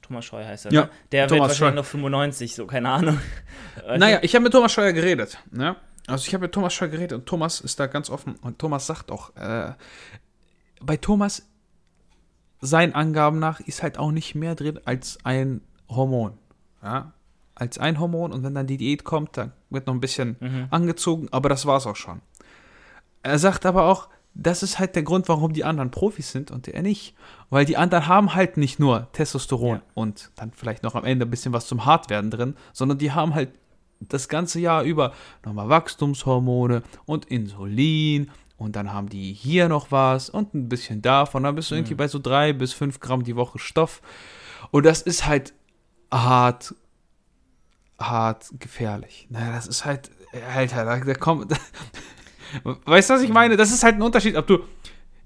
Thomas 0.00 0.24
Scheuer 0.24 0.46
heißt 0.46 0.66
er, 0.66 0.72
ja, 0.72 0.82
ne? 0.82 0.90
Der 1.10 1.28
Thomas 1.28 1.30
wird 1.30 1.60
wahrscheinlich 1.60 1.86
Scheu. 1.86 1.98
noch 1.98 2.10
95, 2.10 2.54
so, 2.54 2.66
keine 2.66 2.88
Ahnung. 2.88 3.18
naja, 3.98 4.20
ich 4.22 4.34
habe 4.34 4.44
mit 4.44 4.52
Thomas 4.52 4.72
Scheuer 4.72 4.92
geredet, 4.92 5.38
ne? 5.50 5.76
Also 6.06 6.26
ich 6.26 6.34
habe 6.34 6.42
mit 6.42 6.52
Thomas 6.52 6.74
Scheuer 6.74 6.88
geredet 6.88 7.12
und 7.12 7.26
Thomas 7.26 7.60
ist 7.60 7.78
da 7.78 7.86
ganz 7.86 8.10
offen 8.10 8.34
und 8.36 8.58
Thomas 8.58 8.86
sagt 8.86 9.10
auch, 9.10 9.34
äh, 9.36 9.72
bei 10.80 10.96
Thomas, 10.96 11.48
seinen 12.60 12.94
Angaben 12.94 13.38
nach, 13.38 13.60
ist 13.60 13.82
halt 13.82 13.98
auch 13.98 14.12
nicht 14.12 14.34
mehr 14.34 14.54
drin 14.54 14.80
als 14.84 15.18
ein 15.24 15.62
Hormon, 15.88 16.38
ja? 16.82 17.12
Als 17.54 17.78
ein 17.78 18.00
Hormon 18.00 18.32
und 18.32 18.42
wenn 18.42 18.54
dann 18.54 18.66
die 18.66 18.78
Diät 18.78 19.04
kommt, 19.04 19.36
dann 19.36 19.52
wird 19.70 19.86
noch 19.86 19.94
ein 19.94 20.00
bisschen 20.00 20.36
mhm. 20.40 20.66
angezogen, 20.70 21.28
aber 21.30 21.48
das 21.48 21.66
war's 21.66 21.86
auch 21.86 21.96
schon. 21.96 22.22
Er 23.22 23.38
sagt 23.38 23.66
aber 23.66 23.84
auch, 23.84 24.08
das 24.34 24.62
ist 24.62 24.78
halt 24.78 24.96
der 24.96 25.02
Grund, 25.02 25.28
warum 25.28 25.52
die 25.52 25.64
anderen 25.64 25.90
Profis 25.90 26.32
sind 26.32 26.50
und 26.50 26.66
er 26.68 26.82
nicht. 26.82 27.14
Weil 27.50 27.64
die 27.66 27.76
anderen 27.76 28.06
haben 28.06 28.34
halt 28.34 28.56
nicht 28.56 28.78
nur 28.80 29.08
Testosteron 29.12 29.76
Ja. 29.76 29.82
und 29.94 30.30
dann 30.36 30.52
vielleicht 30.52 30.82
noch 30.82 30.94
am 30.94 31.04
Ende 31.04 31.26
ein 31.26 31.30
bisschen 31.30 31.52
was 31.52 31.66
zum 31.66 31.84
Hartwerden 31.84 32.30
drin, 32.30 32.56
sondern 32.72 32.98
die 32.98 33.12
haben 33.12 33.34
halt 33.34 33.50
das 34.00 34.28
ganze 34.28 34.58
Jahr 34.58 34.82
über 34.84 35.12
nochmal 35.44 35.68
Wachstumshormone 35.68 36.82
und 37.04 37.26
Insulin 37.26 38.30
und 38.56 38.74
dann 38.74 38.92
haben 38.92 39.08
die 39.08 39.32
hier 39.32 39.68
noch 39.68 39.90
was 39.90 40.30
und 40.30 40.54
ein 40.54 40.68
bisschen 40.68 41.02
davon. 41.02 41.42
Dann 41.42 41.54
bist 41.54 41.70
du 41.70 41.74
irgendwie 41.74 41.94
bei 41.94 42.08
so 42.08 42.18
drei 42.18 42.52
bis 42.52 42.72
fünf 42.72 43.00
Gramm 43.00 43.24
die 43.24 43.36
Woche 43.36 43.58
Stoff. 43.58 44.00
Und 44.70 44.86
das 44.86 45.02
ist 45.02 45.26
halt 45.26 45.52
hart, 46.12 46.74
hart 47.98 48.48
gefährlich. 48.58 49.26
Naja, 49.30 49.52
das 49.52 49.66
ist 49.66 49.84
halt, 49.84 50.10
Alter, 50.54 50.84
da, 50.84 50.98
da 50.98 51.14
kommt. 51.14 51.52
Weißt 52.84 53.10
du, 53.10 53.14
was 53.14 53.22
ich 53.22 53.30
meine? 53.30 53.56
Das 53.56 53.72
ist 53.72 53.82
halt 53.82 53.96
ein 53.96 54.02
Unterschied, 54.02 54.36
ob 54.36 54.46
du 54.46 54.60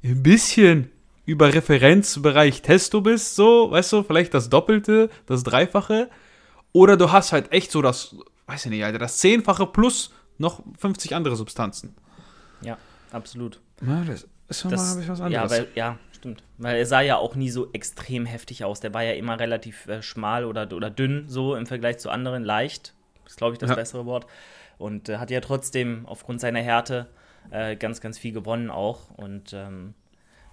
ein 0.05 0.23
bisschen 0.23 0.91
über 1.25 1.53
Referenzbereich 1.53 2.63
Testo 2.63 3.01
bist, 3.01 3.35
so, 3.35 3.71
weißt 3.71 3.93
du, 3.93 4.03
vielleicht 4.05 4.33
das 4.33 4.49
Doppelte, 4.49 5.11
das 5.27 5.43
Dreifache, 5.43 6.09
oder 6.73 6.97
du 6.97 7.11
hast 7.11 7.33
halt 7.33 7.53
echt 7.53 7.73
so 7.73 7.83
das, 7.83 8.15
weiß 8.47 8.67
ich 8.67 8.71
nicht, 8.71 8.85
Alter, 8.85 8.99
das 8.99 9.19
Zehnfache 9.19 9.67
plus 9.67 10.13
noch 10.39 10.63
50 10.79 11.15
andere 11.17 11.35
Substanzen. 11.35 11.97
Ja, 12.61 12.79
absolut. 13.11 13.61
Ja, 13.85 14.05
das 14.07 14.27
ist 14.49 14.61
schon 14.61 14.71
mal 14.71 14.79
ein 14.79 14.97
bisschen 14.97 15.09
was 15.09 15.19
ja, 15.19 15.25
anderes. 15.25 15.51
weil, 15.51 15.69
ja, 15.75 15.99
stimmt. 16.13 16.43
Weil 16.59 16.77
er 16.77 16.87
sah 16.87 17.01
ja 17.01 17.17
auch 17.17 17.35
nie 17.35 17.51
so 17.51 17.71
extrem 17.73 18.25
heftig 18.27 18.65
aus. 18.65 18.81
Der 18.81 18.95
war 18.95 19.03
ja 19.03 19.13
immer 19.13 19.41
relativ 19.41 19.87
äh, 19.89 20.03
schmal 20.03 20.45
oder, 20.45 20.71
oder 20.73 20.91
dünn, 20.91 21.25
so 21.27 21.57
im 21.57 21.67
Vergleich 21.67 21.99
zu 21.99 22.11
anderen. 22.11 22.45
Leicht, 22.45 22.95
ist 23.27 23.37
glaube 23.37 23.55
ich 23.55 23.59
das 23.59 23.71
Ja. 23.71 23.77
bessere 23.77 24.07
Wort. 24.07 24.27
Und 24.79 25.09
äh, 25.09 25.19
hat 25.19 25.31
ja 25.31 25.41
trotzdem 25.41 26.07
aufgrund 26.07 26.41
seiner 26.41 26.61
Härte 26.61 27.07
äh, 27.51 27.77
ganz, 27.77 28.01
ganz 28.01 28.19
viel 28.19 28.33
gewonnen 28.33 28.71
auch. 28.71 29.11
Und 29.17 29.53
ähm, 29.53 29.95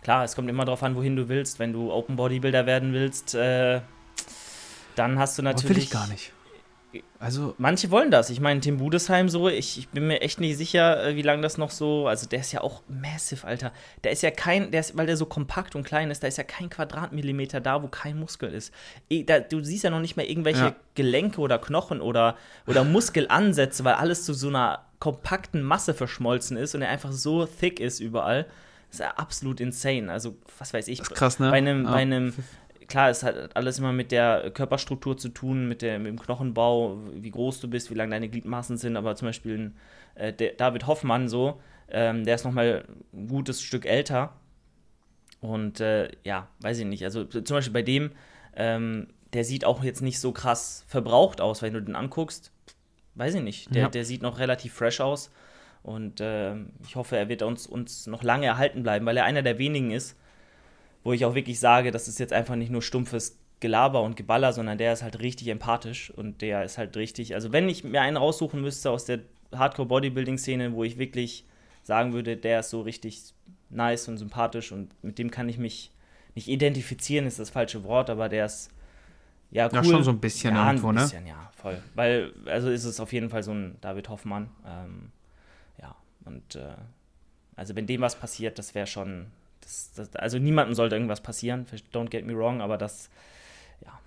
klar, 0.01 0.23
es 0.23 0.35
kommt 0.35 0.49
immer 0.49 0.65
darauf 0.65 0.83
an, 0.83 0.95
wohin 0.95 1.15
du 1.15 1.29
willst. 1.29 1.59
Wenn 1.59 1.73
du 1.73 1.91
Open 1.91 2.15
Bodybuilder 2.15 2.65
werden 2.65 2.93
willst, 2.93 3.35
äh, 3.35 3.81
dann 4.95 5.19
hast 5.19 5.37
du 5.37 5.41
Aber 5.41 5.51
natürlich. 5.51 5.77
will 5.77 5.83
ich 5.83 5.89
gar 5.89 6.07
nicht. 6.07 6.31
Also, 7.19 7.55
Manche 7.57 7.89
wollen 7.91 8.11
das. 8.11 8.29
Ich 8.29 8.39
meine, 8.39 8.59
Tim 8.59 8.77
Budesheim 8.77 9.29
so, 9.29 9.47
ich, 9.49 9.77
ich 9.77 9.89
bin 9.89 10.07
mir 10.07 10.21
echt 10.21 10.39
nicht 10.39 10.57
sicher, 10.57 11.03
äh, 11.05 11.15
wie 11.15 11.21
lange 11.21 11.41
das 11.41 11.57
noch 11.57 11.71
so. 11.71 12.07
Also, 12.07 12.27
der 12.27 12.39
ist 12.41 12.51
ja 12.51 12.61
auch 12.61 12.81
massive, 12.87 13.47
Alter. 13.47 13.71
Der 14.03 14.11
ist 14.11 14.21
ja 14.23 14.31
kein, 14.31 14.71
der 14.71 14.81
ist, 14.81 14.97
weil 14.97 15.05
der 15.07 15.17
so 15.17 15.25
kompakt 15.25 15.75
und 15.75 15.83
klein 15.83 16.11
ist, 16.11 16.21
da 16.23 16.27
ist 16.27 16.37
ja 16.37 16.43
kein 16.43 16.69
Quadratmillimeter 16.69 17.61
da, 17.61 17.81
wo 17.81 17.87
kein 17.87 18.19
Muskel 18.19 18.53
ist. 18.53 18.73
Da, 19.25 19.39
du 19.39 19.63
siehst 19.63 19.83
ja 19.83 19.89
noch 19.89 19.99
nicht 20.01 20.17
mehr 20.17 20.29
irgendwelche 20.29 20.59
Ja. 20.65 20.75
Gelenke 20.95 21.41
oder 21.41 21.57
Knochen 21.59 22.01
oder, 22.01 22.35
oder 22.67 22.83
Muskelansätze, 23.23 23.83
weil 23.83 23.95
alles 23.95 24.25
zu 24.25 24.33
so 24.33 24.49
einer 24.49 24.85
kompakten 24.99 25.63
Masse 25.63 25.93
verschmolzen 25.93 26.55
ist 26.57 26.75
und 26.75 26.81
er 26.81 26.89
einfach 26.89 27.11
so 27.11 27.45
thick 27.45 27.79
ist 27.79 27.99
überall. 27.99 28.43
Das 28.89 28.99
ist 28.99 28.99
ja 28.99 29.11
absolut 29.17 29.59
insane. 29.59 30.11
Also, 30.11 30.35
was 30.59 30.73
weiß 30.73 30.87
ich. 30.87 30.99
Das 30.99 31.07
ist 31.09 31.15
krass, 31.15 31.39
ne? 31.39 31.49
Bei 31.49 31.57
einem, 31.57 31.85
Ja. 31.85 31.91
bei 31.91 31.97
einem 32.03 32.33
klar, 32.93 33.09
es 33.09 33.23
hat 33.23 33.55
alles 33.55 33.79
immer 33.79 33.91
mit 33.91 34.11
der 34.11 34.51
Körperstruktur 34.51 35.17
zu 35.17 35.29
tun, 35.29 35.67
mit, 35.67 35.81
der, 35.81 35.97
mit 35.97 36.09
dem 36.09 36.19
Knochenbau, 36.19 36.99
wie 37.15 37.31
groß 37.31 37.59
du 37.59 37.67
bist, 37.67 37.89
wie 37.89 37.95
lang 37.95 38.11
deine 38.11 38.29
Gliedmaßen 38.29 38.77
sind, 38.77 38.97
aber 38.97 39.15
zum 39.15 39.29
Beispiel 39.29 39.57
ein, 39.57 39.77
äh, 40.13 40.53
David 40.55 40.85
Hoffmann 40.85 41.27
so, 41.27 41.59
ähm, 41.89 42.23
der 42.23 42.35
ist 42.35 42.43
nochmal 42.43 42.85
ein 43.11 43.27
gutes 43.27 43.63
Stück 43.63 43.87
älter. 43.87 44.33
Und 45.41 45.79
äh, 45.79 46.09
ja, 46.23 46.47
weiß 46.61 46.77
ich 46.77 46.85
nicht, 46.85 47.03
also 47.03 47.25
zum 47.25 47.55
Beispiel 47.57 47.73
bei 47.73 47.81
dem, 47.81 48.11
ähm, 48.55 49.07
der 49.33 49.43
sieht 49.43 49.65
auch 49.65 49.83
jetzt 49.83 50.01
nicht 50.01 50.19
so 50.19 50.31
krass 50.31 50.85
verbraucht 50.87 51.41
aus, 51.41 51.63
wenn 51.63 51.73
du 51.73 51.81
den 51.81 51.95
anguckst, 51.95 52.51
weiß 53.15 53.33
ich 53.33 53.41
nicht, 53.41 53.73
der, 53.73 53.83
Ja. 53.83 53.89
der 53.89 54.05
sieht 54.05 54.21
noch 54.21 54.37
relativ 54.37 54.71
fresh 54.71 55.01
aus. 55.01 55.31
Und 55.81 56.19
ähm, 56.21 56.69
ich 56.85 56.95
hoffe, 56.95 57.17
er 57.17 57.27
wird 57.27 57.41
uns, 57.41 57.65
uns 57.65 58.05
noch 58.05 58.21
lange 58.21 58.45
erhalten 58.45 58.83
bleiben, 58.83 59.07
weil 59.07 59.17
er 59.17 59.25
einer 59.25 59.41
der 59.41 59.57
wenigen 59.57 59.89
ist, 59.89 60.15
wo 61.03 61.13
ich 61.13 61.25
auch 61.25 61.35
wirklich 61.35 61.59
sage, 61.59 61.91
das 61.91 62.07
ist 62.07 62.19
jetzt 62.19 62.33
einfach 62.33 62.55
nicht 62.55 62.71
nur 62.71 62.81
stumpfes 62.81 63.37
Gelaber 63.59 64.01
und 64.01 64.15
Geballer, 64.17 64.51
sondern 64.51 64.77
der 64.77 64.91
ist 64.93 65.03
halt 65.03 65.19
richtig 65.21 65.47
empathisch 65.47 66.11
und 66.11 66.41
der 66.41 66.65
ist 66.65 66.77
halt 66.77 66.97
richtig. 66.97 67.33
Also, 67.33 67.51
wenn 67.51 67.69
ich 67.69 67.83
mir 67.83 68.01
einen 68.01 68.17
raussuchen 68.17 68.61
müsste 68.61 68.91
aus 68.91 69.05
der 69.05 69.19
Hardcore-Bodybuilding-Szene, 69.53 70.73
wo 70.73 70.83
ich 70.83 70.97
wirklich 70.97 71.45
sagen 71.83 72.13
würde, 72.13 72.35
der 72.35 72.59
ist 72.59 72.69
so 72.69 72.81
richtig 72.81 73.33
nice 73.69 74.07
und 74.07 74.17
sympathisch 74.17 74.71
und 74.71 74.91
mit 75.03 75.17
dem 75.17 75.31
kann 75.31 75.47
ich 75.49 75.57
mich 75.57 75.91
nicht 76.35 76.47
identifizieren, 76.47 77.25
ist 77.25 77.39
das 77.39 77.49
falsche 77.49 77.83
Wort, 77.83 78.09
aber 78.09 78.29
der 78.29 78.45
ist 78.45 78.69
ja 79.51 79.67
cool. 79.67 79.75
Ja, 79.75 79.83
schon 79.83 80.03
so 80.03 80.11
ein 80.11 80.19
bisschen 80.19 80.55
ja, 80.55 80.67
irgendwo, 80.67 80.89
ein 80.89 80.95
ne? 80.95 81.01
bisschen, 81.01 81.27
ja, 81.27 81.51
voll. 81.55 81.81
Weil, 81.95 82.33
also 82.45 82.69
ist 82.69 82.85
es 82.85 82.99
auf 82.99 83.13
jeden 83.13 83.29
Fall 83.29 83.43
so 83.43 83.51
ein 83.51 83.77
David 83.81 84.09
Hoffmann. 84.09 84.49
Ähm, 84.65 85.11
ja, 85.81 85.95
und 86.25 86.55
äh, 86.55 86.75
also 87.55 87.75
wenn 87.75 87.85
dem 87.85 88.01
was 88.01 88.15
passiert, 88.15 88.57
das 88.59 88.75
wäre 88.75 88.87
schon. 88.87 89.27
Das, 89.63 89.91
das, 89.95 90.15
also 90.15 90.37
niemandem 90.39 90.75
sollte 90.75 90.95
irgendwas 90.95 91.21
passieren, 91.21 91.65
don't 91.93 92.09
get 92.09 92.25
me 92.25 92.37
wrong, 92.37 92.61
aber 92.61 92.77
das, 92.77 93.09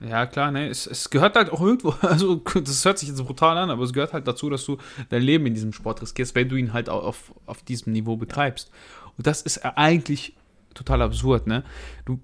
Ja, 0.00 0.26
klar, 0.26 0.50
ne? 0.50 0.68
Es, 0.68 0.86
es 0.86 1.10
gehört 1.10 1.36
halt 1.36 1.50
auch 1.50 1.60
irgendwo, 1.60 1.90
also 2.02 2.36
das 2.36 2.84
hört 2.84 2.98
sich 2.98 3.08
jetzt 3.08 3.24
brutal 3.24 3.56
an, 3.56 3.70
aber 3.70 3.82
es 3.84 3.92
gehört 3.92 4.12
halt 4.12 4.26
dazu, 4.26 4.50
dass 4.50 4.64
du 4.64 4.78
dein 5.08 5.22
Leben 5.22 5.46
in 5.46 5.54
diesem 5.54 5.72
Sport 5.72 6.02
riskierst, 6.02 6.34
wenn 6.34 6.48
du 6.48 6.56
ihn 6.56 6.72
halt 6.72 6.88
auf, 6.88 7.32
auf 7.46 7.62
diesem 7.62 7.92
Niveau 7.92 8.16
betreibst. 8.16 8.70
Und 9.16 9.26
das 9.26 9.42
ist 9.42 9.64
eigentlich 9.64 10.34
total 10.74 11.02
absurd, 11.02 11.46
ne? 11.46 11.64
Du, 12.04 12.20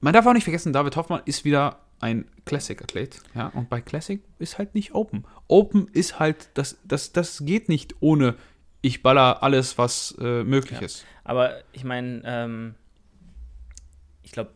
man 0.00 0.12
darf 0.12 0.26
auch 0.26 0.32
nicht 0.32 0.44
vergessen, 0.44 0.72
David 0.72 0.96
Hoffmann 0.96 1.22
ist 1.24 1.44
wieder 1.44 1.80
ein 2.00 2.26
Classic-Athlet, 2.44 3.20
ja, 3.34 3.48
und 3.48 3.68
bei 3.68 3.80
Classic 3.80 4.22
ist 4.38 4.58
halt 4.58 4.74
nicht 4.74 4.94
Open. 4.94 5.24
Open 5.48 5.88
ist 5.92 6.18
halt, 6.18 6.50
das, 6.54 6.78
das, 6.84 7.12
das 7.12 7.44
geht 7.44 7.68
nicht 7.68 7.96
ohne 8.00 8.36
ich 8.80 9.02
baller 9.02 9.42
alles, 9.42 9.76
was 9.78 10.14
äh, 10.20 10.44
möglich 10.44 10.78
Ja. 10.80 10.84
ist. 10.86 11.04
aber 11.24 11.58
ich 11.72 11.84
meine, 11.84 12.22
ähm, 12.24 12.74
ich 14.22 14.32
glaube, 14.32 14.50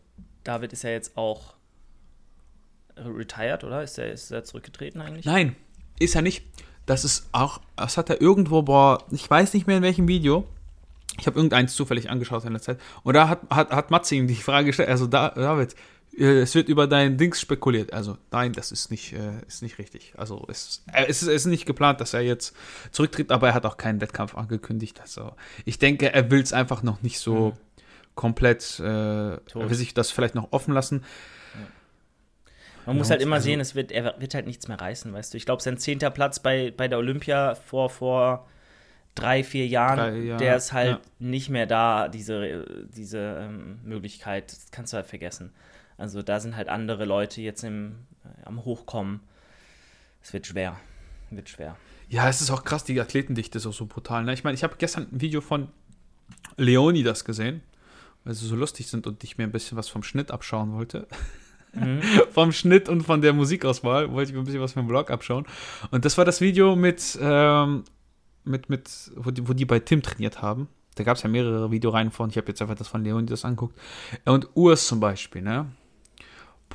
David 0.44 0.72
ist 0.72 0.82
ja 0.84 0.90
jetzt 0.90 1.16
auch 1.16 1.54
retired, 2.96 3.64
oder? 3.64 3.82
Ist 3.82 3.98
er 3.98 4.12
ist 4.12 4.30
er 4.30 4.44
zurückgetreten 4.44 5.00
eigentlich? 5.00 5.24
Nein, 5.24 5.56
ist 5.98 6.14
er 6.14 6.22
nicht. 6.22 6.44
Das 6.86 7.04
ist 7.04 7.28
auch, 7.32 7.60
das 7.76 7.96
hat 7.96 8.10
er 8.10 8.20
irgendwo, 8.20 8.62
boah, 8.62 9.04
ich 9.10 9.28
weiß 9.28 9.54
nicht 9.54 9.66
mehr 9.66 9.76
in 9.76 9.82
welchem 9.82 10.08
Video. 10.08 10.46
Ich 11.18 11.26
habe 11.26 11.36
irgendeins 11.36 11.74
zufällig 11.74 12.10
angeschaut 12.10 12.44
in 12.44 12.52
der 12.52 12.62
Zeit. 12.62 12.80
Und 13.02 13.14
da 13.14 13.28
hat, 13.28 13.40
hat, 13.50 13.70
hat 13.70 13.90
Matze 13.90 14.14
ihm 14.16 14.26
die 14.26 14.34
Frage 14.34 14.66
gestellt, 14.66 14.88
also 14.88 15.06
da, 15.06 15.28
David, 15.30 15.72
äh, 15.72 15.76
es 16.16 16.54
wird 16.54 16.68
über 16.68 16.86
dein 16.86 17.16
Dings 17.16 17.40
spekuliert. 17.40 17.92
Also 17.92 18.18
nein, 18.30 18.52
das 18.52 18.70
ist 18.72 18.90
nicht, 18.90 19.12
äh, 19.14 19.40
ist 19.46 19.62
nicht 19.62 19.78
richtig. 19.78 20.12
Also 20.16 20.44
es, 20.48 20.82
äh, 20.92 21.04
es, 21.08 21.22
ist, 21.22 21.28
es 21.28 21.34
ist 21.42 21.46
nicht 21.46 21.64
geplant, 21.66 22.00
dass 22.00 22.12
er 22.14 22.20
jetzt 22.20 22.54
zurücktritt, 22.90 23.30
aber 23.32 23.48
er 23.48 23.54
hat 23.54 23.64
auch 23.64 23.76
keinen 23.78 24.00
Wettkampf 24.00 24.34
angekündigt. 24.36 25.00
Also 25.00 25.32
ich 25.64 25.78
denke, 25.78 26.12
er 26.12 26.30
will 26.30 26.42
es 26.42 26.52
einfach 26.52 26.82
noch 26.82 27.00
nicht 27.02 27.18
so 27.18 27.50
Mhm. 27.50 27.52
komplett, 28.14 28.78
äh, 28.80 28.84
er 28.84 29.40
will 29.54 29.74
sich 29.74 29.94
das 29.94 30.10
vielleicht 30.10 30.34
noch 30.34 30.48
offen 30.52 30.74
lassen. 30.74 31.02
Man 32.84 32.96
muss 32.96 33.08
Ja, 33.08 33.12
halt 33.12 33.22
immer 33.22 33.36
also- 33.36 33.44
sehen, 33.44 33.60
es 33.60 33.74
wird, 33.74 33.92
er 33.92 34.20
wird 34.20 34.34
halt 34.34 34.46
nichts 34.46 34.66
mehr 34.68 34.80
reißen, 34.80 35.12
weißt 35.12 35.32
du. 35.32 35.36
Ich 35.38 35.46
glaube, 35.46 35.62
sein 35.62 35.78
zehnter 35.78 36.10
Platz 36.10 36.40
bei, 36.40 36.72
bei 36.76 36.88
der 36.88 36.98
Olympia 36.98 37.54
vor, 37.54 37.90
vor 37.90 38.48
drei, 39.14 39.44
vier 39.44 39.66
Jahren, 39.68 39.98
Drei 39.98 40.16
Jahre, 40.18 40.38
der 40.42 40.56
ist 40.56 40.72
halt 40.72 40.90
ja. 40.90 41.00
nicht 41.20 41.48
mehr 41.48 41.66
da, 41.66 42.08
diese, 42.08 42.66
diese 42.94 43.18
ähm, 43.42 43.78
Möglichkeit. 43.84 44.50
Das 44.50 44.66
kannst 44.72 44.92
du 44.92 44.96
halt 44.96 45.06
vergessen. 45.06 45.52
Also 45.96 46.22
da 46.22 46.40
sind 46.40 46.56
halt 46.56 46.68
andere 46.68 47.04
Leute 47.04 47.40
jetzt 47.40 47.62
im, 47.64 48.06
äh, 48.24 48.46
am 48.46 48.64
Hochkommen. 48.64 49.20
Es 50.22 50.32
wird 50.32 50.46
schwer. 50.46 50.78
Wird 51.30 51.48
schwer. 51.48 51.76
Ja, 52.08 52.28
es 52.28 52.40
ist 52.40 52.50
auch 52.50 52.64
krass, 52.64 52.84
die 52.84 53.00
Athletendichte 53.00 53.58
ist 53.58 53.66
auch 53.66 53.72
so 53.72 53.86
brutal. 53.86 54.24
Ne? 54.24 54.34
Ich 54.34 54.44
meine, 54.44 54.54
ich 54.54 54.64
habe 54.64 54.76
gestern 54.78 55.08
ein 55.10 55.20
Video 55.20 55.40
von 55.40 55.68
Leonidas 56.56 57.24
gesehen, 57.24 57.62
weil 58.24 58.34
sie 58.34 58.46
so 58.46 58.54
lustig 58.54 58.88
sind 58.88 59.06
und 59.06 59.24
ich 59.24 59.38
mir 59.38 59.44
ein 59.44 59.52
bisschen 59.52 59.78
was 59.78 59.88
vom 59.88 60.02
Schnitt 60.02 60.30
abschauen 60.30 60.72
wollte. 60.72 61.06
Mhm. 61.72 62.02
vom 62.32 62.52
Schnitt 62.52 62.88
und 62.88 63.02
von 63.02 63.22
der 63.22 63.32
Musikauswahl 63.32 64.12
wollte 64.12 64.30
ich 64.30 64.34
mir 64.34 64.42
ein 64.42 64.44
bisschen 64.44 64.60
was 64.60 64.74
vom 64.74 64.86
Blog 64.86 65.10
abschauen. 65.10 65.46
Und 65.90 66.04
das 66.04 66.18
war 66.18 66.24
das 66.24 66.40
Video 66.40 66.76
mit, 66.76 67.18
ähm, 67.20 67.84
mit, 68.44 68.68
mit 68.68 68.90
wo, 69.16 69.30
die, 69.30 69.48
wo 69.48 69.52
die 69.54 69.64
bei 69.64 69.78
Tim 69.78 70.02
trainiert 70.02 70.42
haben. 70.42 70.68
Da 70.94 71.04
gab 71.04 71.16
es 71.16 71.22
ja 71.22 71.30
mehrere 71.30 71.70
Videoreihen 71.70 72.10
von. 72.10 72.28
Ich 72.28 72.36
habe 72.36 72.48
jetzt 72.48 72.60
einfach 72.60 72.74
das 72.74 72.88
von 72.88 73.02
Leonidas 73.02 73.44
anguckt. 73.44 73.78
Und 74.26 74.48
Urs 74.54 74.86
zum 74.86 75.00
Beispiel, 75.00 75.40
ne? 75.40 75.66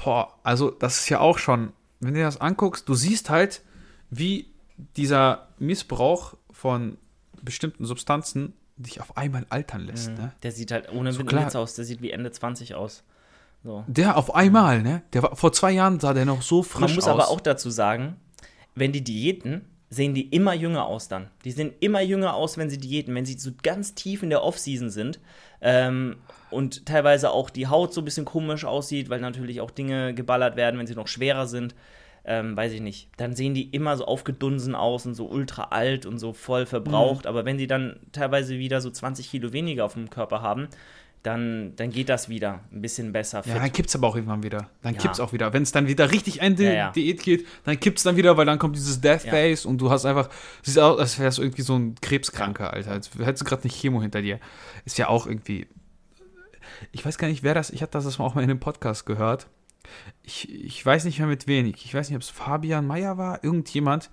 Boah, 0.04 0.34
also 0.44 0.70
das 0.72 1.00
ist 1.00 1.10
ja 1.10 1.20
auch 1.20 1.38
schon, 1.38 1.74
wenn 2.00 2.14
du 2.14 2.20
dir 2.20 2.26
das 2.26 2.40
anguckst, 2.40 2.88
du 2.88 2.94
siehst 2.94 3.30
halt, 3.30 3.62
wie 4.10 4.48
dieser 4.96 5.48
Missbrauch 5.60 6.36
von 6.52 6.98
bestimmten 7.42 7.86
Substanzen 7.86 8.54
dich 8.78 9.02
auf 9.02 9.18
einmal 9.18 9.46
altern 9.50 9.82
lässt, 9.82 10.12
ne? 10.12 10.34
Der 10.44 10.52
sieht 10.52 10.72
halt 10.72 10.92
ohne 10.92 11.12
So 11.12 11.20
Witz 11.20 11.56
aus, 11.56 11.74
der 11.74 11.86
sieht 11.86 12.02
wie 12.02 12.12
Ende 12.12 12.32
20 12.32 12.76
aus. 12.76 13.04
So. 13.64 13.84
Der 13.88 14.18
auf 14.18 14.36
einmal, 14.36 14.84
ne? 14.84 15.02
Der 15.14 15.24
war, 15.24 15.36
vor 15.36 15.52
zwei 15.52 15.72
Jahren 15.72 16.00
sah 16.00 16.14
der 16.14 16.26
noch 16.26 16.44
so 16.44 16.62
frisch 16.62 16.82
Man 16.82 16.96
muss 16.96 17.06
aus. 17.06 17.10
aber 17.10 17.28
auch 17.30 17.42
dazu 17.42 17.72
sagen, 17.72 18.18
wenn 18.76 18.92
die 18.92 19.04
Diäten, 19.04 19.66
sehen 19.90 20.14
die 20.14 20.28
immer 20.30 20.54
jünger 20.54 20.86
aus 20.86 21.08
dann. 21.08 21.32
Die 21.44 21.52
sehen 21.52 21.74
immer 21.80 22.02
jünger 22.02 22.36
aus, 22.36 22.58
wenn 22.58 22.70
sie 22.70 22.78
Diäten, 22.78 23.16
wenn 23.16 23.26
sie 23.26 23.34
so 23.34 23.52
ganz 23.64 23.96
tief 23.96 24.22
in 24.22 24.30
der 24.30 24.44
Off-Season 24.44 24.90
sind 24.90 25.20
ähm, 25.62 26.18
und 26.50 26.86
teilweise 26.86 27.32
auch 27.32 27.50
die 27.50 27.68
Haut 27.68 27.94
so 27.94 28.02
ein 28.02 28.06
bisschen 28.06 28.26
komisch 28.26 28.66
aussieht, 28.66 29.10
weil 29.10 29.20
natürlich 29.20 29.62
auch 29.62 29.72
Dinge 29.72 30.14
geballert 30.14 30.56
werden, 30.56 30.80
wenn 30.80 30.88
sie 30.88 30.96
noch 30.96 31.08
schwerer 31.08 31.48
sind. 31.48 31.76
ähm, 32.30 32.58
weiß 32.58 32.74
ich 32.74 32.82
nicht, 32.82 33.10
dann 33.16 33.36
sehen 33.36 33.54
die 33.54 33.70
immer 33.70 33.96
so 33.96 34.06
aufgedunsen 34.06 34.76
aus 34.76 35.06
und 35.06 35.14
so 35.16 35.28
ultra 35.28 35.70
alt 35.72 36.06
und 36.06 36.20
so 36.20 36.34
voll 36.34 36.66
verbraucht. 36.66 37.24
Mhm. 37.24 37.30
Aber 37.30 37.46
wenn 37.46 37.58
sie 37.58 37.68
dann 37.68 38.02
teilweise 38.12 38.60
wieder 38.60 38.82
so 38.82 38.92
20 38.92 39.32
Kilo 39.32 39.54
weniger 39.54 39.86
auf 39.86 39.94
dem 39.94 40.10
Körper 40.10 40.42
haben, 40.42 40.68
dann, 41.24 41.76
dann 41.76 41.90
geht 41.92 42.10
das 42.10 42.30
wieder 42.30 42.62
ein 42.72 42.82
bisschen 42.82 43.12
besser. 43.12 43.44
Fit. 43.44 43.54
Ja, 43.54 43.60
dann 43.60 43.72
kippt 43.72 43.90
es 43.90 43.96
aber 43.96 44.08
auch 44.08 44.16
irgendwann 44.16 44.44
wieder. 44.44 44.70
Dann 44.82 44.94
ja. 44.94 45.02
kippt 45.02 45.16
es 45.16 45.20
auch 45.20 45.34
wieder. 45.34 45.52
Wenn 45.52 45.64
es 45.64 45.72
dann 45.72 45.88
wieder 45.88 46.12
richtig 46.12 46.42
Ende 46.42 46.64
ja, 46.64 46.74
ja. 46.74 46.92
Diät 46.92 47.22
geht, 47.22 47.46
dann 47.66 47.80
kippt 47.80 47.98
es 47.98 48.04
dann 48.04 48.16
wieder, 48.16 48.38
weil 48.38 48.46
dann 48.46 48.60
kommt 48.60 48.76
dieses 48.76 49.02
Death 49.02 49.24
Face 49.24 49.66
und 49.66 49.80
du 49.80 49.90
hast 49.90 50.06
einfach, 50.06 50.30
siehst 50.62 50.80
aus, 50.80 51.00
als 51.00 51.20
wärst 51.20 51.40
du 51.40 51.42
irgendwie 51.42 51.64
so 51.64 51.76
ein 51.76 51.96
Krebskranker, 52.02 52.72
Alter. 52.72 52.92
Als 52.92 53.12
hättest 53.18 53.42
du 53.42 53.46
gerade 53.46 53.64
nicht 53.64 53.76
Chemo 53.80 54.02
hinter 54.02 54.22
dir. 54.22 54.40
Ist 54.86 54.98
ja 54.98 55.10
auch 55.10 55.28
irgendwie. 55.28 55.68
Ich 56.92 57.06
weiß 57.06 57.18
gar 57.18 57.28
nicht, 57.28 57.44
wer 57.44 57.54
das, 57.54 57.72
ich 57.72 57.82
hatte 57.82 57.94
das 57.94 58.20
auch 58.20 58.36
mal 58.36 58.44
in 58.44 58.50
einem 58.50 58.60
Podcast 58.60 59.06
gehört. 59.06 59.48
Ich, 60.24 60.50
ich 60.50 60.86
weiß 60.86 61.06
nicht 61.06 61.20
mehr 61.20 61.28
mit 61.28 61.48
wenig. 61.48 61.86
Ich 61.86 61.94
weiß 61.94 62.10
nicht, 62.10 62.16
ob 62.16 62.22
es 62.22 62.30
Fabian 62.30 62.86
Meyer 62.86 63.18
war, 63.18 63.44
irgendjemand. 63.44 64.10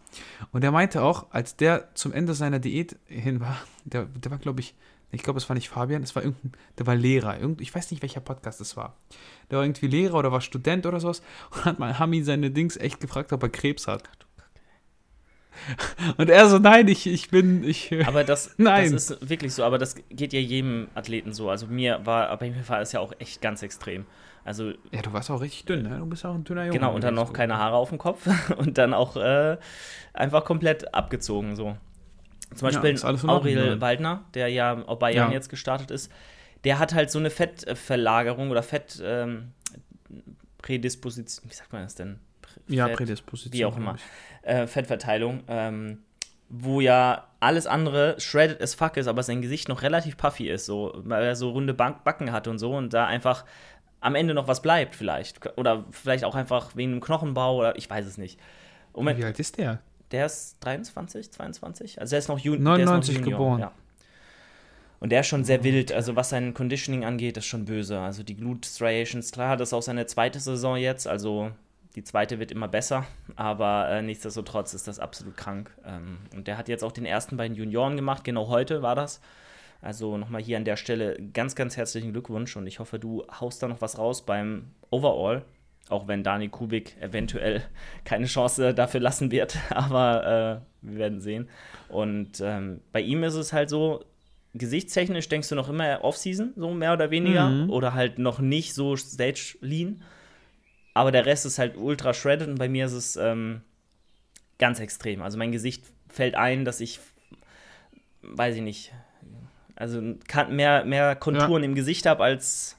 Und 0.53 0.63
der 0.63 0.71
meinte 0.71 1.03
auch, 1.03 1.31
als 1.31 1.57
der 1.57 1.95
zum 1.95 2.13
Ende 2.13 2.35
seiner 2.35 2.61
Diät 2.61 2.97
hin 3.07 3.41
war, 3.41 3.57
der, 3.85 4.05
der 4.05 4.31
war, 4.31 4.39
glaube 4.39 4.61
ich, 4.61 4.75
ich 5.15 5.23
glaube, 5.23 5.39
es 5.39 5.49
war 5.49 5.55
nicht 5.55 5.69
Fabian, 5.69 6.03
es 6.03 6.15
war 6.15 6.23
irgendein, 6.23 6.53
der 6.79 6.87
war 6.87 6.95
Lehrer. 6.95 7.39
Irgend, 7.39 7.61
ich 7.61 7.75
weiß 7.75 7.91
nicht, 7.91 8.03
welcher 8.03 8.21
Podcast 8.21 8.61
es 8.61 8.77
war. 8.77 8.97
Der 9.51 9.59
war 9.59 9.65
irgendwie 9.65 9.87
Lehrer 9.87 10.15
oder 10.15 10.33
war 10.33 10.41
Student 10.41 10.87
oder 10.87 11.01
sowas. 11.01 11.23
Und 11.55 11.65
hat 11.65 11.79
mal, 11.79 12.15
ihn 12.15 12.25
seine 12.25 12.51
Dings 12.51 12.77
echt 12.77 13.01
gefragt, 13.01 13.33
ob 13.33 13.43
er 13.43 13.49
Krebs 13.49 13.87
hat. 13.87 14.09
Und 16.17 16.31
er 16.31 16.49
so, 16.49 16.59
nein, 16.59 16.89
ich, 16.89 17.07
ich 17.07 17.31
bin, 17.31 17.65
ich. 17.65 17.93
Aber 18.07 18.25
das, 18.25 18.55
nein. 18.59 18.93
das 18.93 19.11
ist 19.11 19.31
wirklich 19.31 19.55
so, 19.55 19.63
aber 19.65 19.79
das 19.79 19.95
geht 20.11 20.33
ja 20.33 20.41
jedem 20.41 20.89
Athleten 20.95 21.33
so. 21.33 21.49
Also 21.49 21.67
mir 21.69 22.05
war, 22.05 22.37
bei 22.37 22.51
mir 22.51 22.69
war 22.69 22.81
es 22.81 22.93
ja 22.93 23.01
auch 23.01 23.13
echt 23.19 23.41
ganz 23.41 23.63
extrem. 23.63 24.05
Also, 24.45 24.73
ja, 24.91 25.01
du 25.01 25.13
warst 25.13 25.31
auch 25.31 25.41
richtig 25.41 25.65
dünn, 25.65 25.85
ne? 25.85 25.99
Du 25.99 26.07
bist 26.07 26.27
auch 26.27 26.35
ein 26.35 26.45
dünner 26.45 26.67
Junge. 26.67 26.79
Genau, 26.79 26.95
und 26.95 27.03
dann 27.03 27.15
noch 27.15 27.33
keine 27.33 27.57
Haare 27.57 27.77
auf 27.77 27.89
dem 27.89 27.99
Kopf 27.99 28.29
und 28.57 28.77
dann 28.77 28.93
auch 28.93 29.17
äh, 29.17 29.57
einfach 30.13 30.45
komplett 30.45 30.93
abgezogen 30.93 31.57
so. 31.57 31.77
Zum 32.55 32.69
Beispiel 32.69 32.97
ja, 32.97 33.29
Aurel 33.29 33.81
Waldner, 33.81 34.25
der 34.35 34.49
ja 34.49 34.87
auch 34.87 34.99
bei 34.99 35.13
Jan 35.13 35.31
ja. 35.31 35.35
jetzt 35.35 35.49
gestartet 35.49 35.91
ist, 35.91 36.13
der 36.65 36.79
hat 36.79 36.95
halt 36.95 37.11
so 37.11 37.19
eine 37.19 37.31
Fettverlagerung 37.31 38.51
oder 38.51 38.63
Fettprädisposition, 38.63 41.45
ähm, 41.45 41.51
wie 41.51 41.55
sagt 41.55 41.73
man 41.73 41.83
das 41.83 41.95
denn? 41.95 42.19
Fett, 42.67 42.69
ja, 42.69 42.89
Prädisposition. 42.89 43.53
Wie 43.53 43.65
auch 43.65 43.77
immer. 43.77 43.97
Äh, 44.43 44.67
Fettverteilung, 44.67 45.45
ähm, 45.49 45.99
wo 46.49 46.81
ja 46.81 47.29
alles 47.41 47.67
andere 47.67 48.17
shredded 48.19 48.63
as 48.63 48.75
fuck 48.75 48.97
ist, 48.97 49.07
aber 49.07 49.23
sein 49.23 49.43
Gesicht 49.43 49.69
noch 49.69 49.83
relativ 49.83 50.17
puffy 50.17 50.49
ist, 50.49 50.67
so, 50.67 50.93
weil 51.05 51.25
er 51.25 51.37
so 51.37 51.51
runde 51.51 51.75
Backen 51.75 52.33
hat 52.33 52.49
und 52.49 52.59
so 52.59 52.75
und 52.75 52.95
da 52.95 53.07
einfach 53.07 53.45
am 54.01 54.15
Ende 54.15 54.35
noch 54.35 54.49
was 54.49 54.63
bleibt 54.63 54.95
vielleicht. 54.95 55.59
Oder 55.59 55.85
vielleicht 55.91 56.25
auch 56.25 56.35
einfach 56.35 56.77
wegen 56.77 56.93
einem 56.93 57.01
Knochenbau 57.01 57.57
oder 57.57 57.77
ich 57.77 57.89
weiß 57.89 58.07
es 58.07 58.19
nicht. 58.19 58.39
Und 58.93 59.17
wie 59.17 59.25
alt 59.25 59.41
ist 59.41 59.59
der? 59.59 59.81
Der 60.15 60.27
ist 60.27 60.59
23, 60.61 61.33
22. 61.33 62.01
Also 62.01 62.15
er 62.15 62.19
ist 62.21 62.29
noch, 62.29 62.39
Jun 62.39 62.63
99 62.63 63.17
ist 63.17 63.21
noch 63.21 63.27
Junior, 63.27 63.39
geboren. 63.41 63.61
Ja. 63.61 63.73
Und 65.01 65.11
der 65.11 65.23
ist 65.23 65.27
schon 65.27 65.43
sehr 65.43 65.65
wild. 65.65 65.91
Also 65.91 66.15
was 66.15 66.29
sein 66.29 66.55
Conditioning 66.55 67.05
angeht, 67.05 67.37
ist 67.37 67.47
schon 67.47 67.65
böse. 67.65 67.99
Also 67.99 68.23
die 68.23 68.37
Glute 68.37 68.69
Striations, 68.69 69.33
klar, 69.33 69.57
das 69.57 69.71
ist 69.71 69.73
auch 69.73 69.83
seine 69.83 70.07
zweite 70.07 70.39
Saison 70.39 70.77
jetzt. 70.77 71.09
Also 71.09 71.51
die 71.97 72.05
zweite 72.05 72.39
wird 72.39 72.53
immer 72.53 72.69
besser. 72.69 73.09
Aber 73.35 73.89
äh, 73.91 74.03
nichtsdestotrotz 74.03 74.73
ist 74.73 74.87
das 74.87 75.01
absolut 75.01 75.37
krank. 75.37 75.73
Ähm, 75.85 76.19
und 76.33 76.47
der 76.47 76.59
hat 76.59 76.69
jetzt 76.69 76.85
auch 76.85 76.93
den 76.93 77.07
ersten 77.07 77.37
bei 77.37 77.49
den 77.49 77.57
Junioren 77.57 77.97
gemacht. 77.97 78.23
Genau 78.23 78.47
heute 78.47 78.83
war 78.83 78.95
das. 78.95 79.21
Also 79.83 80.17
nochmal 80.17 80.43
hier 80.43 80.59
an 80.59 80.65
der 80.65 80.77
Stelle 80.77 81.21
ganz, 81.33 81.57
ganz 81.57 81.77
herzlichen 81.77 82.13
Glückwunsch. 82.13 82.57
Und 82.57 82.69
ich 82.69 82.79
hoffe, 82.79 83.01
du 83.01 83.25
haust 83.41 83.61
da 83.65 83.67
noch 83.67 83.81
was 83.81 83.99
raus 83.99 84.25
beim 84.25 84.71
Overall. 84.91 85.43
Auch 85.91 86.09
wenn 86.09 86.23
Dani 86.23 86.49
Kubik 86.49 86.97
eventuell 87.01 87.63
keine 88.05 88.27
Chance 88.27 88.75
dafür 88.75 89.01
lassen 89.01 89.31
wird, 89.31 89.57
aber 89.71 90.63
äh, 90.83 90.89
wir 90.89 90.99
werden 90.99 91.21
sehen. 91.21 91.49
Und 91.89 92.41
ähm, 92.41 92.81
bei 92.93 93.01
ihm 93.01 93.23
ist 93.25 93.35
es 93.35 93.53
halt 93.53 93.69
so, 93.69 94.05
gesichtstechnisch 94.55 95.29
denkst 95.29 95.49
du 95.49 95.55
noch 95.55 95.69
immer 95.69 96.03
Off-Season, 96.03 96.53
so 96.57 96.73
mehr 96.73 96.93
oder 96.93 97.11
weniger, 97.11 97.49
mhm. 97.49 97.71
oder 97.71 97.93
halt 97.93 98.19
noch 98.19 98.39
nicht 98.39 98.75
so 98.75 98.97
Stage-Lean. 98.97 100.03
Aber 100.95 101.11
der 101.11 101.27
Rest 101.27 101.45
ist 101.45 101.59
halt 101.59 101.77
ultra 101.77 102.15
shredded 102.15 102.49
und 102.49 102.59
bei 102.59 102.69
mir 102.69 102.87
ist 102.87 102.93
es 102.93 103.17
ähm, 103.17 103.63
ganz 104.59 104.79
extrem. 104.79 105.23
Also 105.23 105.37
mein 105.37 105.53
Gesicht 105.53 105.85
fällt 106.09 106.37
ein, 106.37 106.65
dass 106.65 106.81
ich, 106.81 107.01
weiß 108.23 108.55
ich 108.57 108.63
nicht, 108.63 108.93
also 109.77 110.01
mehr, 110.49 110.85
mehr 110.85 111.17
Konturen 111.17 111.63
ja. 111.63 111.69
im 111.69 111.75
Gesicht 111.75 112.07
habe 112.07 112.23
als 112.23 112.77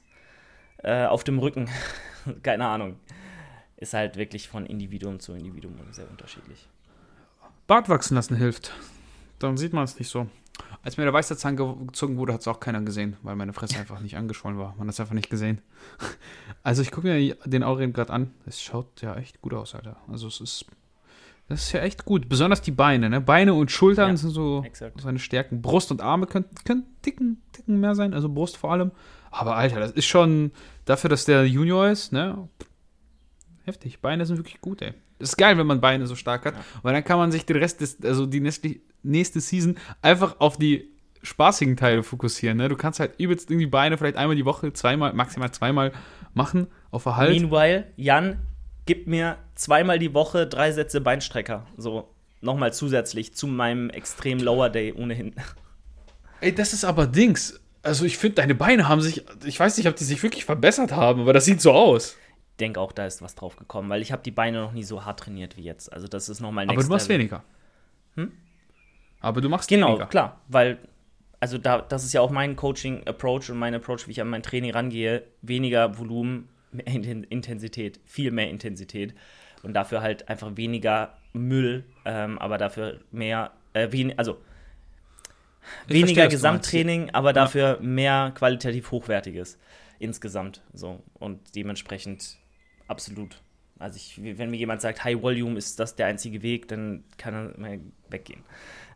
äh, 0.86 1.06
auf 1.06 1.24
dem 1.24 1.38
Rücken. 1.38 1.68
keine 2.42 2.66
Ahnung. 2.66 2.96
Ist 3.76 3.92
halt 3.92 4.16
wirklich 4.16 4.48
von 4.48 4.64
Individuum 4.64 5.20
zu 5.20 5.34
Individuum 5.34 5.74
sehr 5.90 6.08
unterschiedlich. 6.08 6.66
Bart 7.66 7.88
wachsen 7.88 8.14
lassen 8.14 8.36
hilft. 8.36 8.72
Dann 9.38 9.56
sieht 9.56 9.72
man 9.72 9.84
es 9.84 9.98
nicht 9.98 10.08
so. 10.08 10.28
Als 10.82 10.96
mir 10.96 11.04
der 11.04 11.12
Weißerzahn 11.12 11.56
gezogen 11.56 12.16
wurde, 12.16 12.32
hat 12.32 12.40
es 12.40 12.48
auch 12.48 12.60
keiner 12.60 12.80
gesehen, 12.80 13.16
weil 13.22 13.36
meine 13.36 13.52
Fresse 13.52 13.78
einfach 13.78 14.00
nicht 14.00 14.16
angeschwollen 14.16 14.58
war. 14.58 14.74
Man 14.78 14.86
hat 14.86 14.94
es 14.94 15.00
einfach 15.00 15.14
nicht 15.14 15.28
gesehen. 15.28 15.60
Also 16.62 16.82
ich 16.82 16.90
gucke 16.90 17.06
mir 17.06 17.36
den 17.44 17.62
Aurien 17.62 17.92
gerade 17.92 18.12
an. 18.12 18.32
Es 18.44 18.60
schaut 18.60 19.00
ja 19.00 19.14
echt 19.14 19.40
gut 19.40 19.54
aus, 19.54 19.76
Alter. 19.76 19.98
Also 20.10 20.26
es 20.26 20.40
ist. 20.40 20.66
Das 21.48 21.62
ist 21.62 21.72
ja 21.72 21.80
echt 21.80 22.04
gut. 22.04 22.28
Besonders 22.28 22.60
die 22.60 22.72
Beine, 22.72 23.08
ne? 23.08 23.20
Beine 23.20 23.54
und 23.54 23.70
Schultern 23.70 24.10
ja, 24.10 24.16
sind 24.16 24.30
so 24.30 24.64
exakt. 24.64 25.00
seine 25.00 25.20
Stärken. 25.20 25.62
Brust 25.62 25.92
und 25.92 26.00
Arme 26.00 26.26
können, 26.26 26.46
können 26.64 26.84
dicken, 27.04 27.40
dicken 27.56 27.78
mehr 27.78 27.94
sein, 27.94 28.14
also 28.14 28.28
Brust 28.28 28.56
vor 28.56 28.72
allem. 28.72 28.90
Aber 29.30 29.54
Alter, 29.54 29.78
das 29.78 29.92
ist 29.92 30.06
schon 30.06 30.50
dafür, 30.86 31.10
dass 31.10 31.26
der 31.26 31.46
Junior 31.46 31.88
ist, 31.88 32.12
ne? 32.12 32.48
Heftig. 33.64 34.00
Beine 34.00 34.24
sind 34.24 34.38
wirklich 34.38 34.60
gut, 34.62 34.80
ey. 34.80 34.94
Das 35.18 35.30
ist 35.30 35.36
geil, 35.36 35.58
wenn 35.58 35.66
man 35.66 35.80
Beine 35.80 36.06
so 36.06 36.14
stark 36.14 36.46
hat. 36.46 36.54
Ja. 36.54 36.64
Weil 36.82 36.94
dann 36.94 37.04
kann 37.04 37.18
man 37.18 37.32
sich 37.32 37.44
den 37.44 37.56
Rest 37.56 37.80
des, 37.80 38.02
also 38.02 38.24
die 38.26 38.40
nächste, 38.40 38.76
nächste 39.02 39.40
Season 39.40 39.76
einfach 40.02 40.40
auf 40.40 40.56
die 40.56 40.90
spaßigen 41.22 41.76
Teile 41.76 42.02
fokussieren. 42.02 42.58
Ne? 42.58 42.68
Du 42.68 42.76
kannst 42.76 43.00
halt 43.00 43.18
übelst 43.18 43.50
irgendwie 43.50 43.66
Beine 43.66 43.98
vielleicht 43.98 44.16
einmal 44.16 44.36
die 44.36 44.44
Woche, 44.44 44.72
zweimal, 44.72 45.12
maximal 45.12 45.50
zweimal 45.50 45.92
machen 46.34 46.68
auf 46.90 47.06
Erhalt. 47.06 47.38
Meanwhile, 47.40 47.92
Jan, 47.96 48.38
gib 48.84 49.06
mir 49.06 49.36
zweimal 49.54 49.98
die 49.98 50.14
Woche 50.14 50.46
drei 50.46 50.70
Sätze 50.70 51.00
Beinstrecker. 51.00 51.66
So, 51.76 52.14
nochmal 52.40 52.72
zusätzlich 52.72 53.34
zu 53.34 53.48
meinem 53.48 53.90
extrem 53.90 54.38
Lower 54.38 54.70
Day 54.70 54.92
ohnehin. 54.92 55.34
Ey, 56.40 56.54
das 56.54 56.72
ist 56.72 56.84
aber 56.84 57.06
Dings 57.06 57.58
also 57.86 58.04
ich 58.04 58.18
finde, 58.18 58.36
deine 58.36 58.54
Beine 58.54 58.88
haben 58.88 59.00
sich, 59.00 59.24
ich 59.44 59.58
weiß 59.58 59.76
nicht, 59.78 59.88
ob 59.88 59.96
die 59.96 60.04
sich 60.04 60.22
wirklich 60.22 60.44
verbessert 60.44 60.92
haben, 60.92 61.22
aber 61.22 61.32
das 61.32 61.44
sieht 61.44 61.60
so 61.60 61.72
aus. 61.72 62.16
Ich 62.52 62.56
denke 62.58 62.80
auch, 62.80 62.92
da 62.92 63.06
ist 63.06 63.22
was 63.22 63.34
drauf 63.34 63.56
gekommen, 63.56 63.88
weil 63.88 64.02
ich 64.02 64.12
habe 64.12 64.22
die 64.22 64.30
Beine 64.30 64.60
noch 64.60 64.72
nie 64.72 64.82
so 64.82 65.04
hart 65.04 65.20
trainiert 65.20 65.56
wie 65.56 65.62
jetzt. 65.62 65.92
Also 65.92 66.08
das 66.08 66.28
ist 66.28 66.40
nochmal 66.40 66.68
Aber 66.68 66.82
du 66.82 66.88
machst 66.88 67.08
Level. 67.08 67.20
weniger. 67.20 67.44
Hm? 68.14 68.32
Aber 69.20 69.40
du 69.40 69.48
machst 69.48 69.68
genau, 69.68 69.88
weniger. 69.88 70.06
Genau, 70.06 70.10
klar, 70.10 70.40
weil 70.48 70.78
also 71.38 71.58
da, 71.58 71.80
das 71.80 72.04
ist 72.04 72.12
ja 72.12 72.20
auch 72.20 72.30
mein 72.30 72.56
Coaching-Approach 72.56 73.50
und 73.50 73.58
mein 73.58 73.74
Approach, 73.74 74.06
wie 74.06 74.12
ich 74.12 74.20
an 74.20 74.28
mein 74.28 74.42
Training 74.42 74.72
rangehe. 74.72 75.24
Weniger 75.42 75.98
Volumen, 75.98 76.48
mehr 76.72 76.86
Intensität, 76.86 78.00
viel 78.04 78.30
mehr 78.30 78.50
Intensität 78.50 79.14
und 79.62 79.74
dafür 79.74 80.00
halt 80.00 80.28
einfach 80.28 80.56
weniger 80.56 81.16
Müll, 81.32 81.84
ähm, 82.04 82.38
aber 82.38 82.58
dafür 82.58 83.00
mehr, 83.10 83.52
äh, 83.74 83.88
wen, 83.90 84.18
also 84.18 84.38
weniger 85.86 86.28
Gesamttraining, 86.28 87.10
aber 87.10 87.32
dafür 87.32 87.76
ja. 87.76 87.78
mehr 87.80 88.32
qualitativ 88.34 88.90
hochwertiges 88.90 89.58
insgesamt. 89.98 90.62
So 90.72 91.02
und 91.14 91.40
dementsprechend 91.54 92.38
absolut. 92.88 93.40
Also 93.78 93.96
ich, 93.96 94.18
wenn 94.38 94.50
mir 94.50 94.56
jemand 94.56 94.80
sagt, 94.80 95.04
High 95.04 95.20
Volume 95.20 95.58
ist 95.58 95.78
das 95.78 95.96
der 95.96 96.06
einzige 96.06 96.42
Weg, 96.42 96.68
dann 96.68 97.04
kann 97.18 97.34
er 97.34 97.60
mal 97.60 97.80
weggehen. 98.08 98.42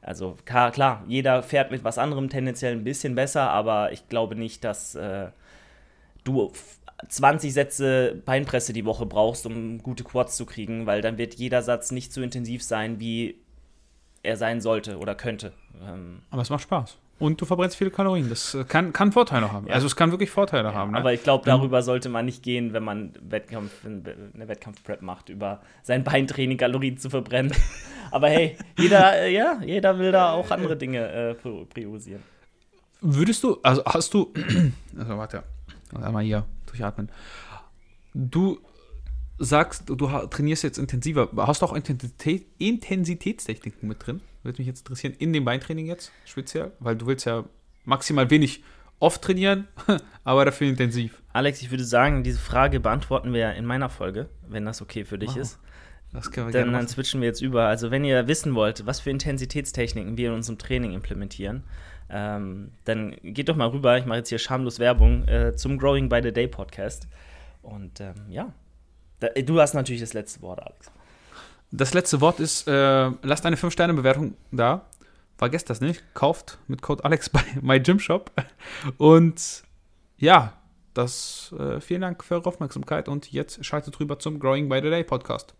Also 0.02 0.38
klar, 0.46 0.70
klar, 0.70 1.04
jeder 1.06 1.42
fährt 1.42 1.70
mit 1.70 1.84
was 1.84 1.98
anderem 1.98 2.30
tendenziell 2.30 2.72
ein 2.72 2.84
bisschen 2.84 3.14
besser, 3.14 3.50
aber 3.50 3.92
ich 3.92 4.08
glaube 4.08 4.34
nicht, 4.34 4.64
dass 4.64 4.94
äh, 4.94 5.28
du 6.24 6.50
20 7.06 7.52
Sätze 7.52 8.22
Beinpresse 8.24 8.72
die 8.72 8.84
Woche 8.86 9.04
brauchst, 9.04 9.44
um 9.44 9.82
gute 9.82 10.04
Quads 10.04 10.36
zu 10.36 10.46
kriegen, 10.46 10.86
weil 10.86 11.02
dann 11.02 11.18
wird 11.18 11.34
jeder 11.34 11.62
Satz 11.62 11.90
nicht 11.90 12.12
so 12.12 12.22
intensiv 12.22 12.62
sein, 12.62 13.00
wie 13.00 13.36
er 14.22 14.36
sein 14.36 14.60
sollte 14.60 14.98
oder 14.98 15.14
könnte. 15.14 15.52
Ähm 15.82 16.22
aber 16.30 16.42
es 16.42 16.50
macht 16.50 16.62
Spaß. 16.62 16.98
Und 17.20 17.38
du 17.38 17.44
verbrennst 17.44 17.76
viele 17.76 17.90
Kalorien. 17.90 18.30
Das 18.30 18.54
äh, 18.54 18.64
kann, 18.64 18.94
kann 18.94 19.12
Vorteile 19.12 19.52
haben. 19.52 19.66
Ja. 19.66 19.74
Also 19.74 19.86
es 19.86 19.94
kann 19.94 20.10
wirklich 20.10 20.30
Vorteile 20.30 20.68
ja, 20.68 20.74
haben. 20.74 20.92
Ne? 20.92 20.98
Aber 20.98 21.12
ich 21.12 21.22
glaube, 21.22 21.44
darüber 21.44 21.82
sollte 21.82 22.08
man 22.08 22.24
nicht 22.24 22.42
gehen, 22.42 22.72
wenn 22.72 22.82
man 22.82 23.12
Wettkampf, 23.20 23.84
eine 23.84 24.48
Wettkampfprep 24.48 25.02
macht, 25.02 25.28
über 25.28 25.60
sein 25.82 26.02
Beintraining 26.02 26.56
Kalorien 26.56 26.96
zu 26.96 27.10
verbrennen. 27.10 27.52
aber 28.10 28.30
hey, 28.30 28.56
jeder, 28.78 29.20
äh, 29.20 29.34
ja, 29.34 29.60
jeder 29.62 29.98
will 29.98 30.12
da 30.12 30.32
auch 30.32 30.50
andere 30.50 30.78
Dinge 30.78 31.06
äh, 31.08 31.34
priorisieren. 31.34 32.22
Würdest 33.02 33.44
du, 33.44 33.58
also 33.62 33.84
hast 33.84 34.14
du, 34.14 34.32
also 34.98 35.18
warte, 35.18 35.42
einmal 35.94 36.24
hier 36.24 36.46
durchatmen. 36.66 37.10
Du 38.14 38.60
sagst, 39.40 39.84
du 39.86 39.96
trainierst 39.96 40.62
jetzt 40.62 40.78
intensiver, 40.78 41.30
hast 41.36 41.62
du 41.62 41.66
auch 41.66 41.72
Intensität, 41.72 42.46
Intensitätstechniken 42.58 43.88
mit 43.88 44.06
drin? 44.06 44.20
Würde 44.42 44.58
mich 44.58 44.66
jetzt 44.66 44.80
interessieren, 44.80 45.14
in 45.18 45.32
dem 45.32 45.44
Beintraining 45.44 45.86
jetzt 45.86 46.12
speziell, 46.24 46.72
weil 46.78 46.94
du 46.94 47.06
willst 47.06 47.26
ja 47.26 47.44
maximal 47.84 48.30
wenig 48.30 48.62
oft 48.98 49.22
trainieren, 49.22 49.66
aber 50.24 50.44
dafür 50.44 50.68
intensiv. 50.68 51.22
Alex, 51.32 51.62
ich 51.62 51.70
würde 51.70 51.84
sagen, 51.84 52.22
diese 52.22 52.38
Frage 52.38 52.80
beantworten 52.80 53.32
wir 53.32 53.54
in 53.54 53.64
meiner 53.64 53.88
Folge, 53.88 54.28
wenn 54.46 54.66
das 54.66 54.82
okay 54.82 55.04
für 55.04 55.18
dich 55.18 55.30
wow. 55.30 55.38
ist. 55.38 55.58
Das 56.12 56.30
können 56.30 56.48
wir 56.48 56.52
Dann, 56.52 56.64
gerne 56.64 56.78
dann 56.78 56.88
switchen 56.88 57.20
wir 57.20 57.28
jetzt 57.28 57.40
über. 57.40 57.66
Also, 57.66 57.90
wenn 57.90 58.04
ihr 58.04 58.26
wissen 58.26 58.54
wollt, 58.54 58.84
was 58.84 59.00
für 59.00 59.10
Intensitätstechniken 59.10 60.16
wir 60.16 60.28
in 60.28 60.34
unserem 60.34 60.58
Training 60.58 60.92
implementieren, 60.92 61.62
ähm, 62.10 62.72
dann 62.84 63.14
geht 63.22 63.48
doch 63.48 63.56
mal 63.56 63.68
rüber. 63.68 63.96
Ich 63.96 64.06
mache 64.06 64.18
jetzt 64.18 64.28
hier 64.28 64.38
schamlos 64.38 64.80
Werbung 64.80 65.26
äh, 65.28 65.54
zum 65.54 65.78
Growing 65.78 66.08
by 66.08 66.20
the 66.22 66.32
Day 66.32 66.48
Podcast. 66.48 67.06
Und 67.62 68.00
ähm, 68.00 68.14
ja, 68.28 68.52
du 69.20 69.60
hast 69.60 69.74
natürlich 69.74 70.00
das 70.00 70.12
letzte 70.12 70.42
Wort, 70.42 70.60
Alex. 70.60 70.90
Das 71.72 71.94
letzte 71.94 72.20
Wort 72.20 72.40
ist, 72.40 72.66
äh, 72.66 73.10
lasst 73.22 73.46
eine 73.46 73.56
5-Sterne-Bewertung 73.56 74.34
da. 74.50 74.86
Vergesst 75.38 75.70
das 75.70 75.80
nicht. 75.80 76.02
Kauft 76.14 76.58
mit 76.66 76.82
Code 76.82 77.04
Alex 77.04 77.30
bei 77.30 77.42
MyGymShop. 77.62 78.30
Und 78.98 79.62
ja, 80.16 80.54
das, 80.94 81.54
äh, 81.58 81.80
vielen 81.80 82.02
Dank 82.02 82.24
für 82.24 82.34
eure 82.34 82.46
Aufmerksamkeit. 82.46 83.08
Und 83.08 83.30
jetzt 83.32 83.64
schaltet 83.64 83.98
rüber 84.00 84.18
zum 84.18 84.38
Growing 84.40 84.68
by 84.68 84.80
the 84.82 84.90
Day 84.90 85.04
Podcast. 85.04 85.54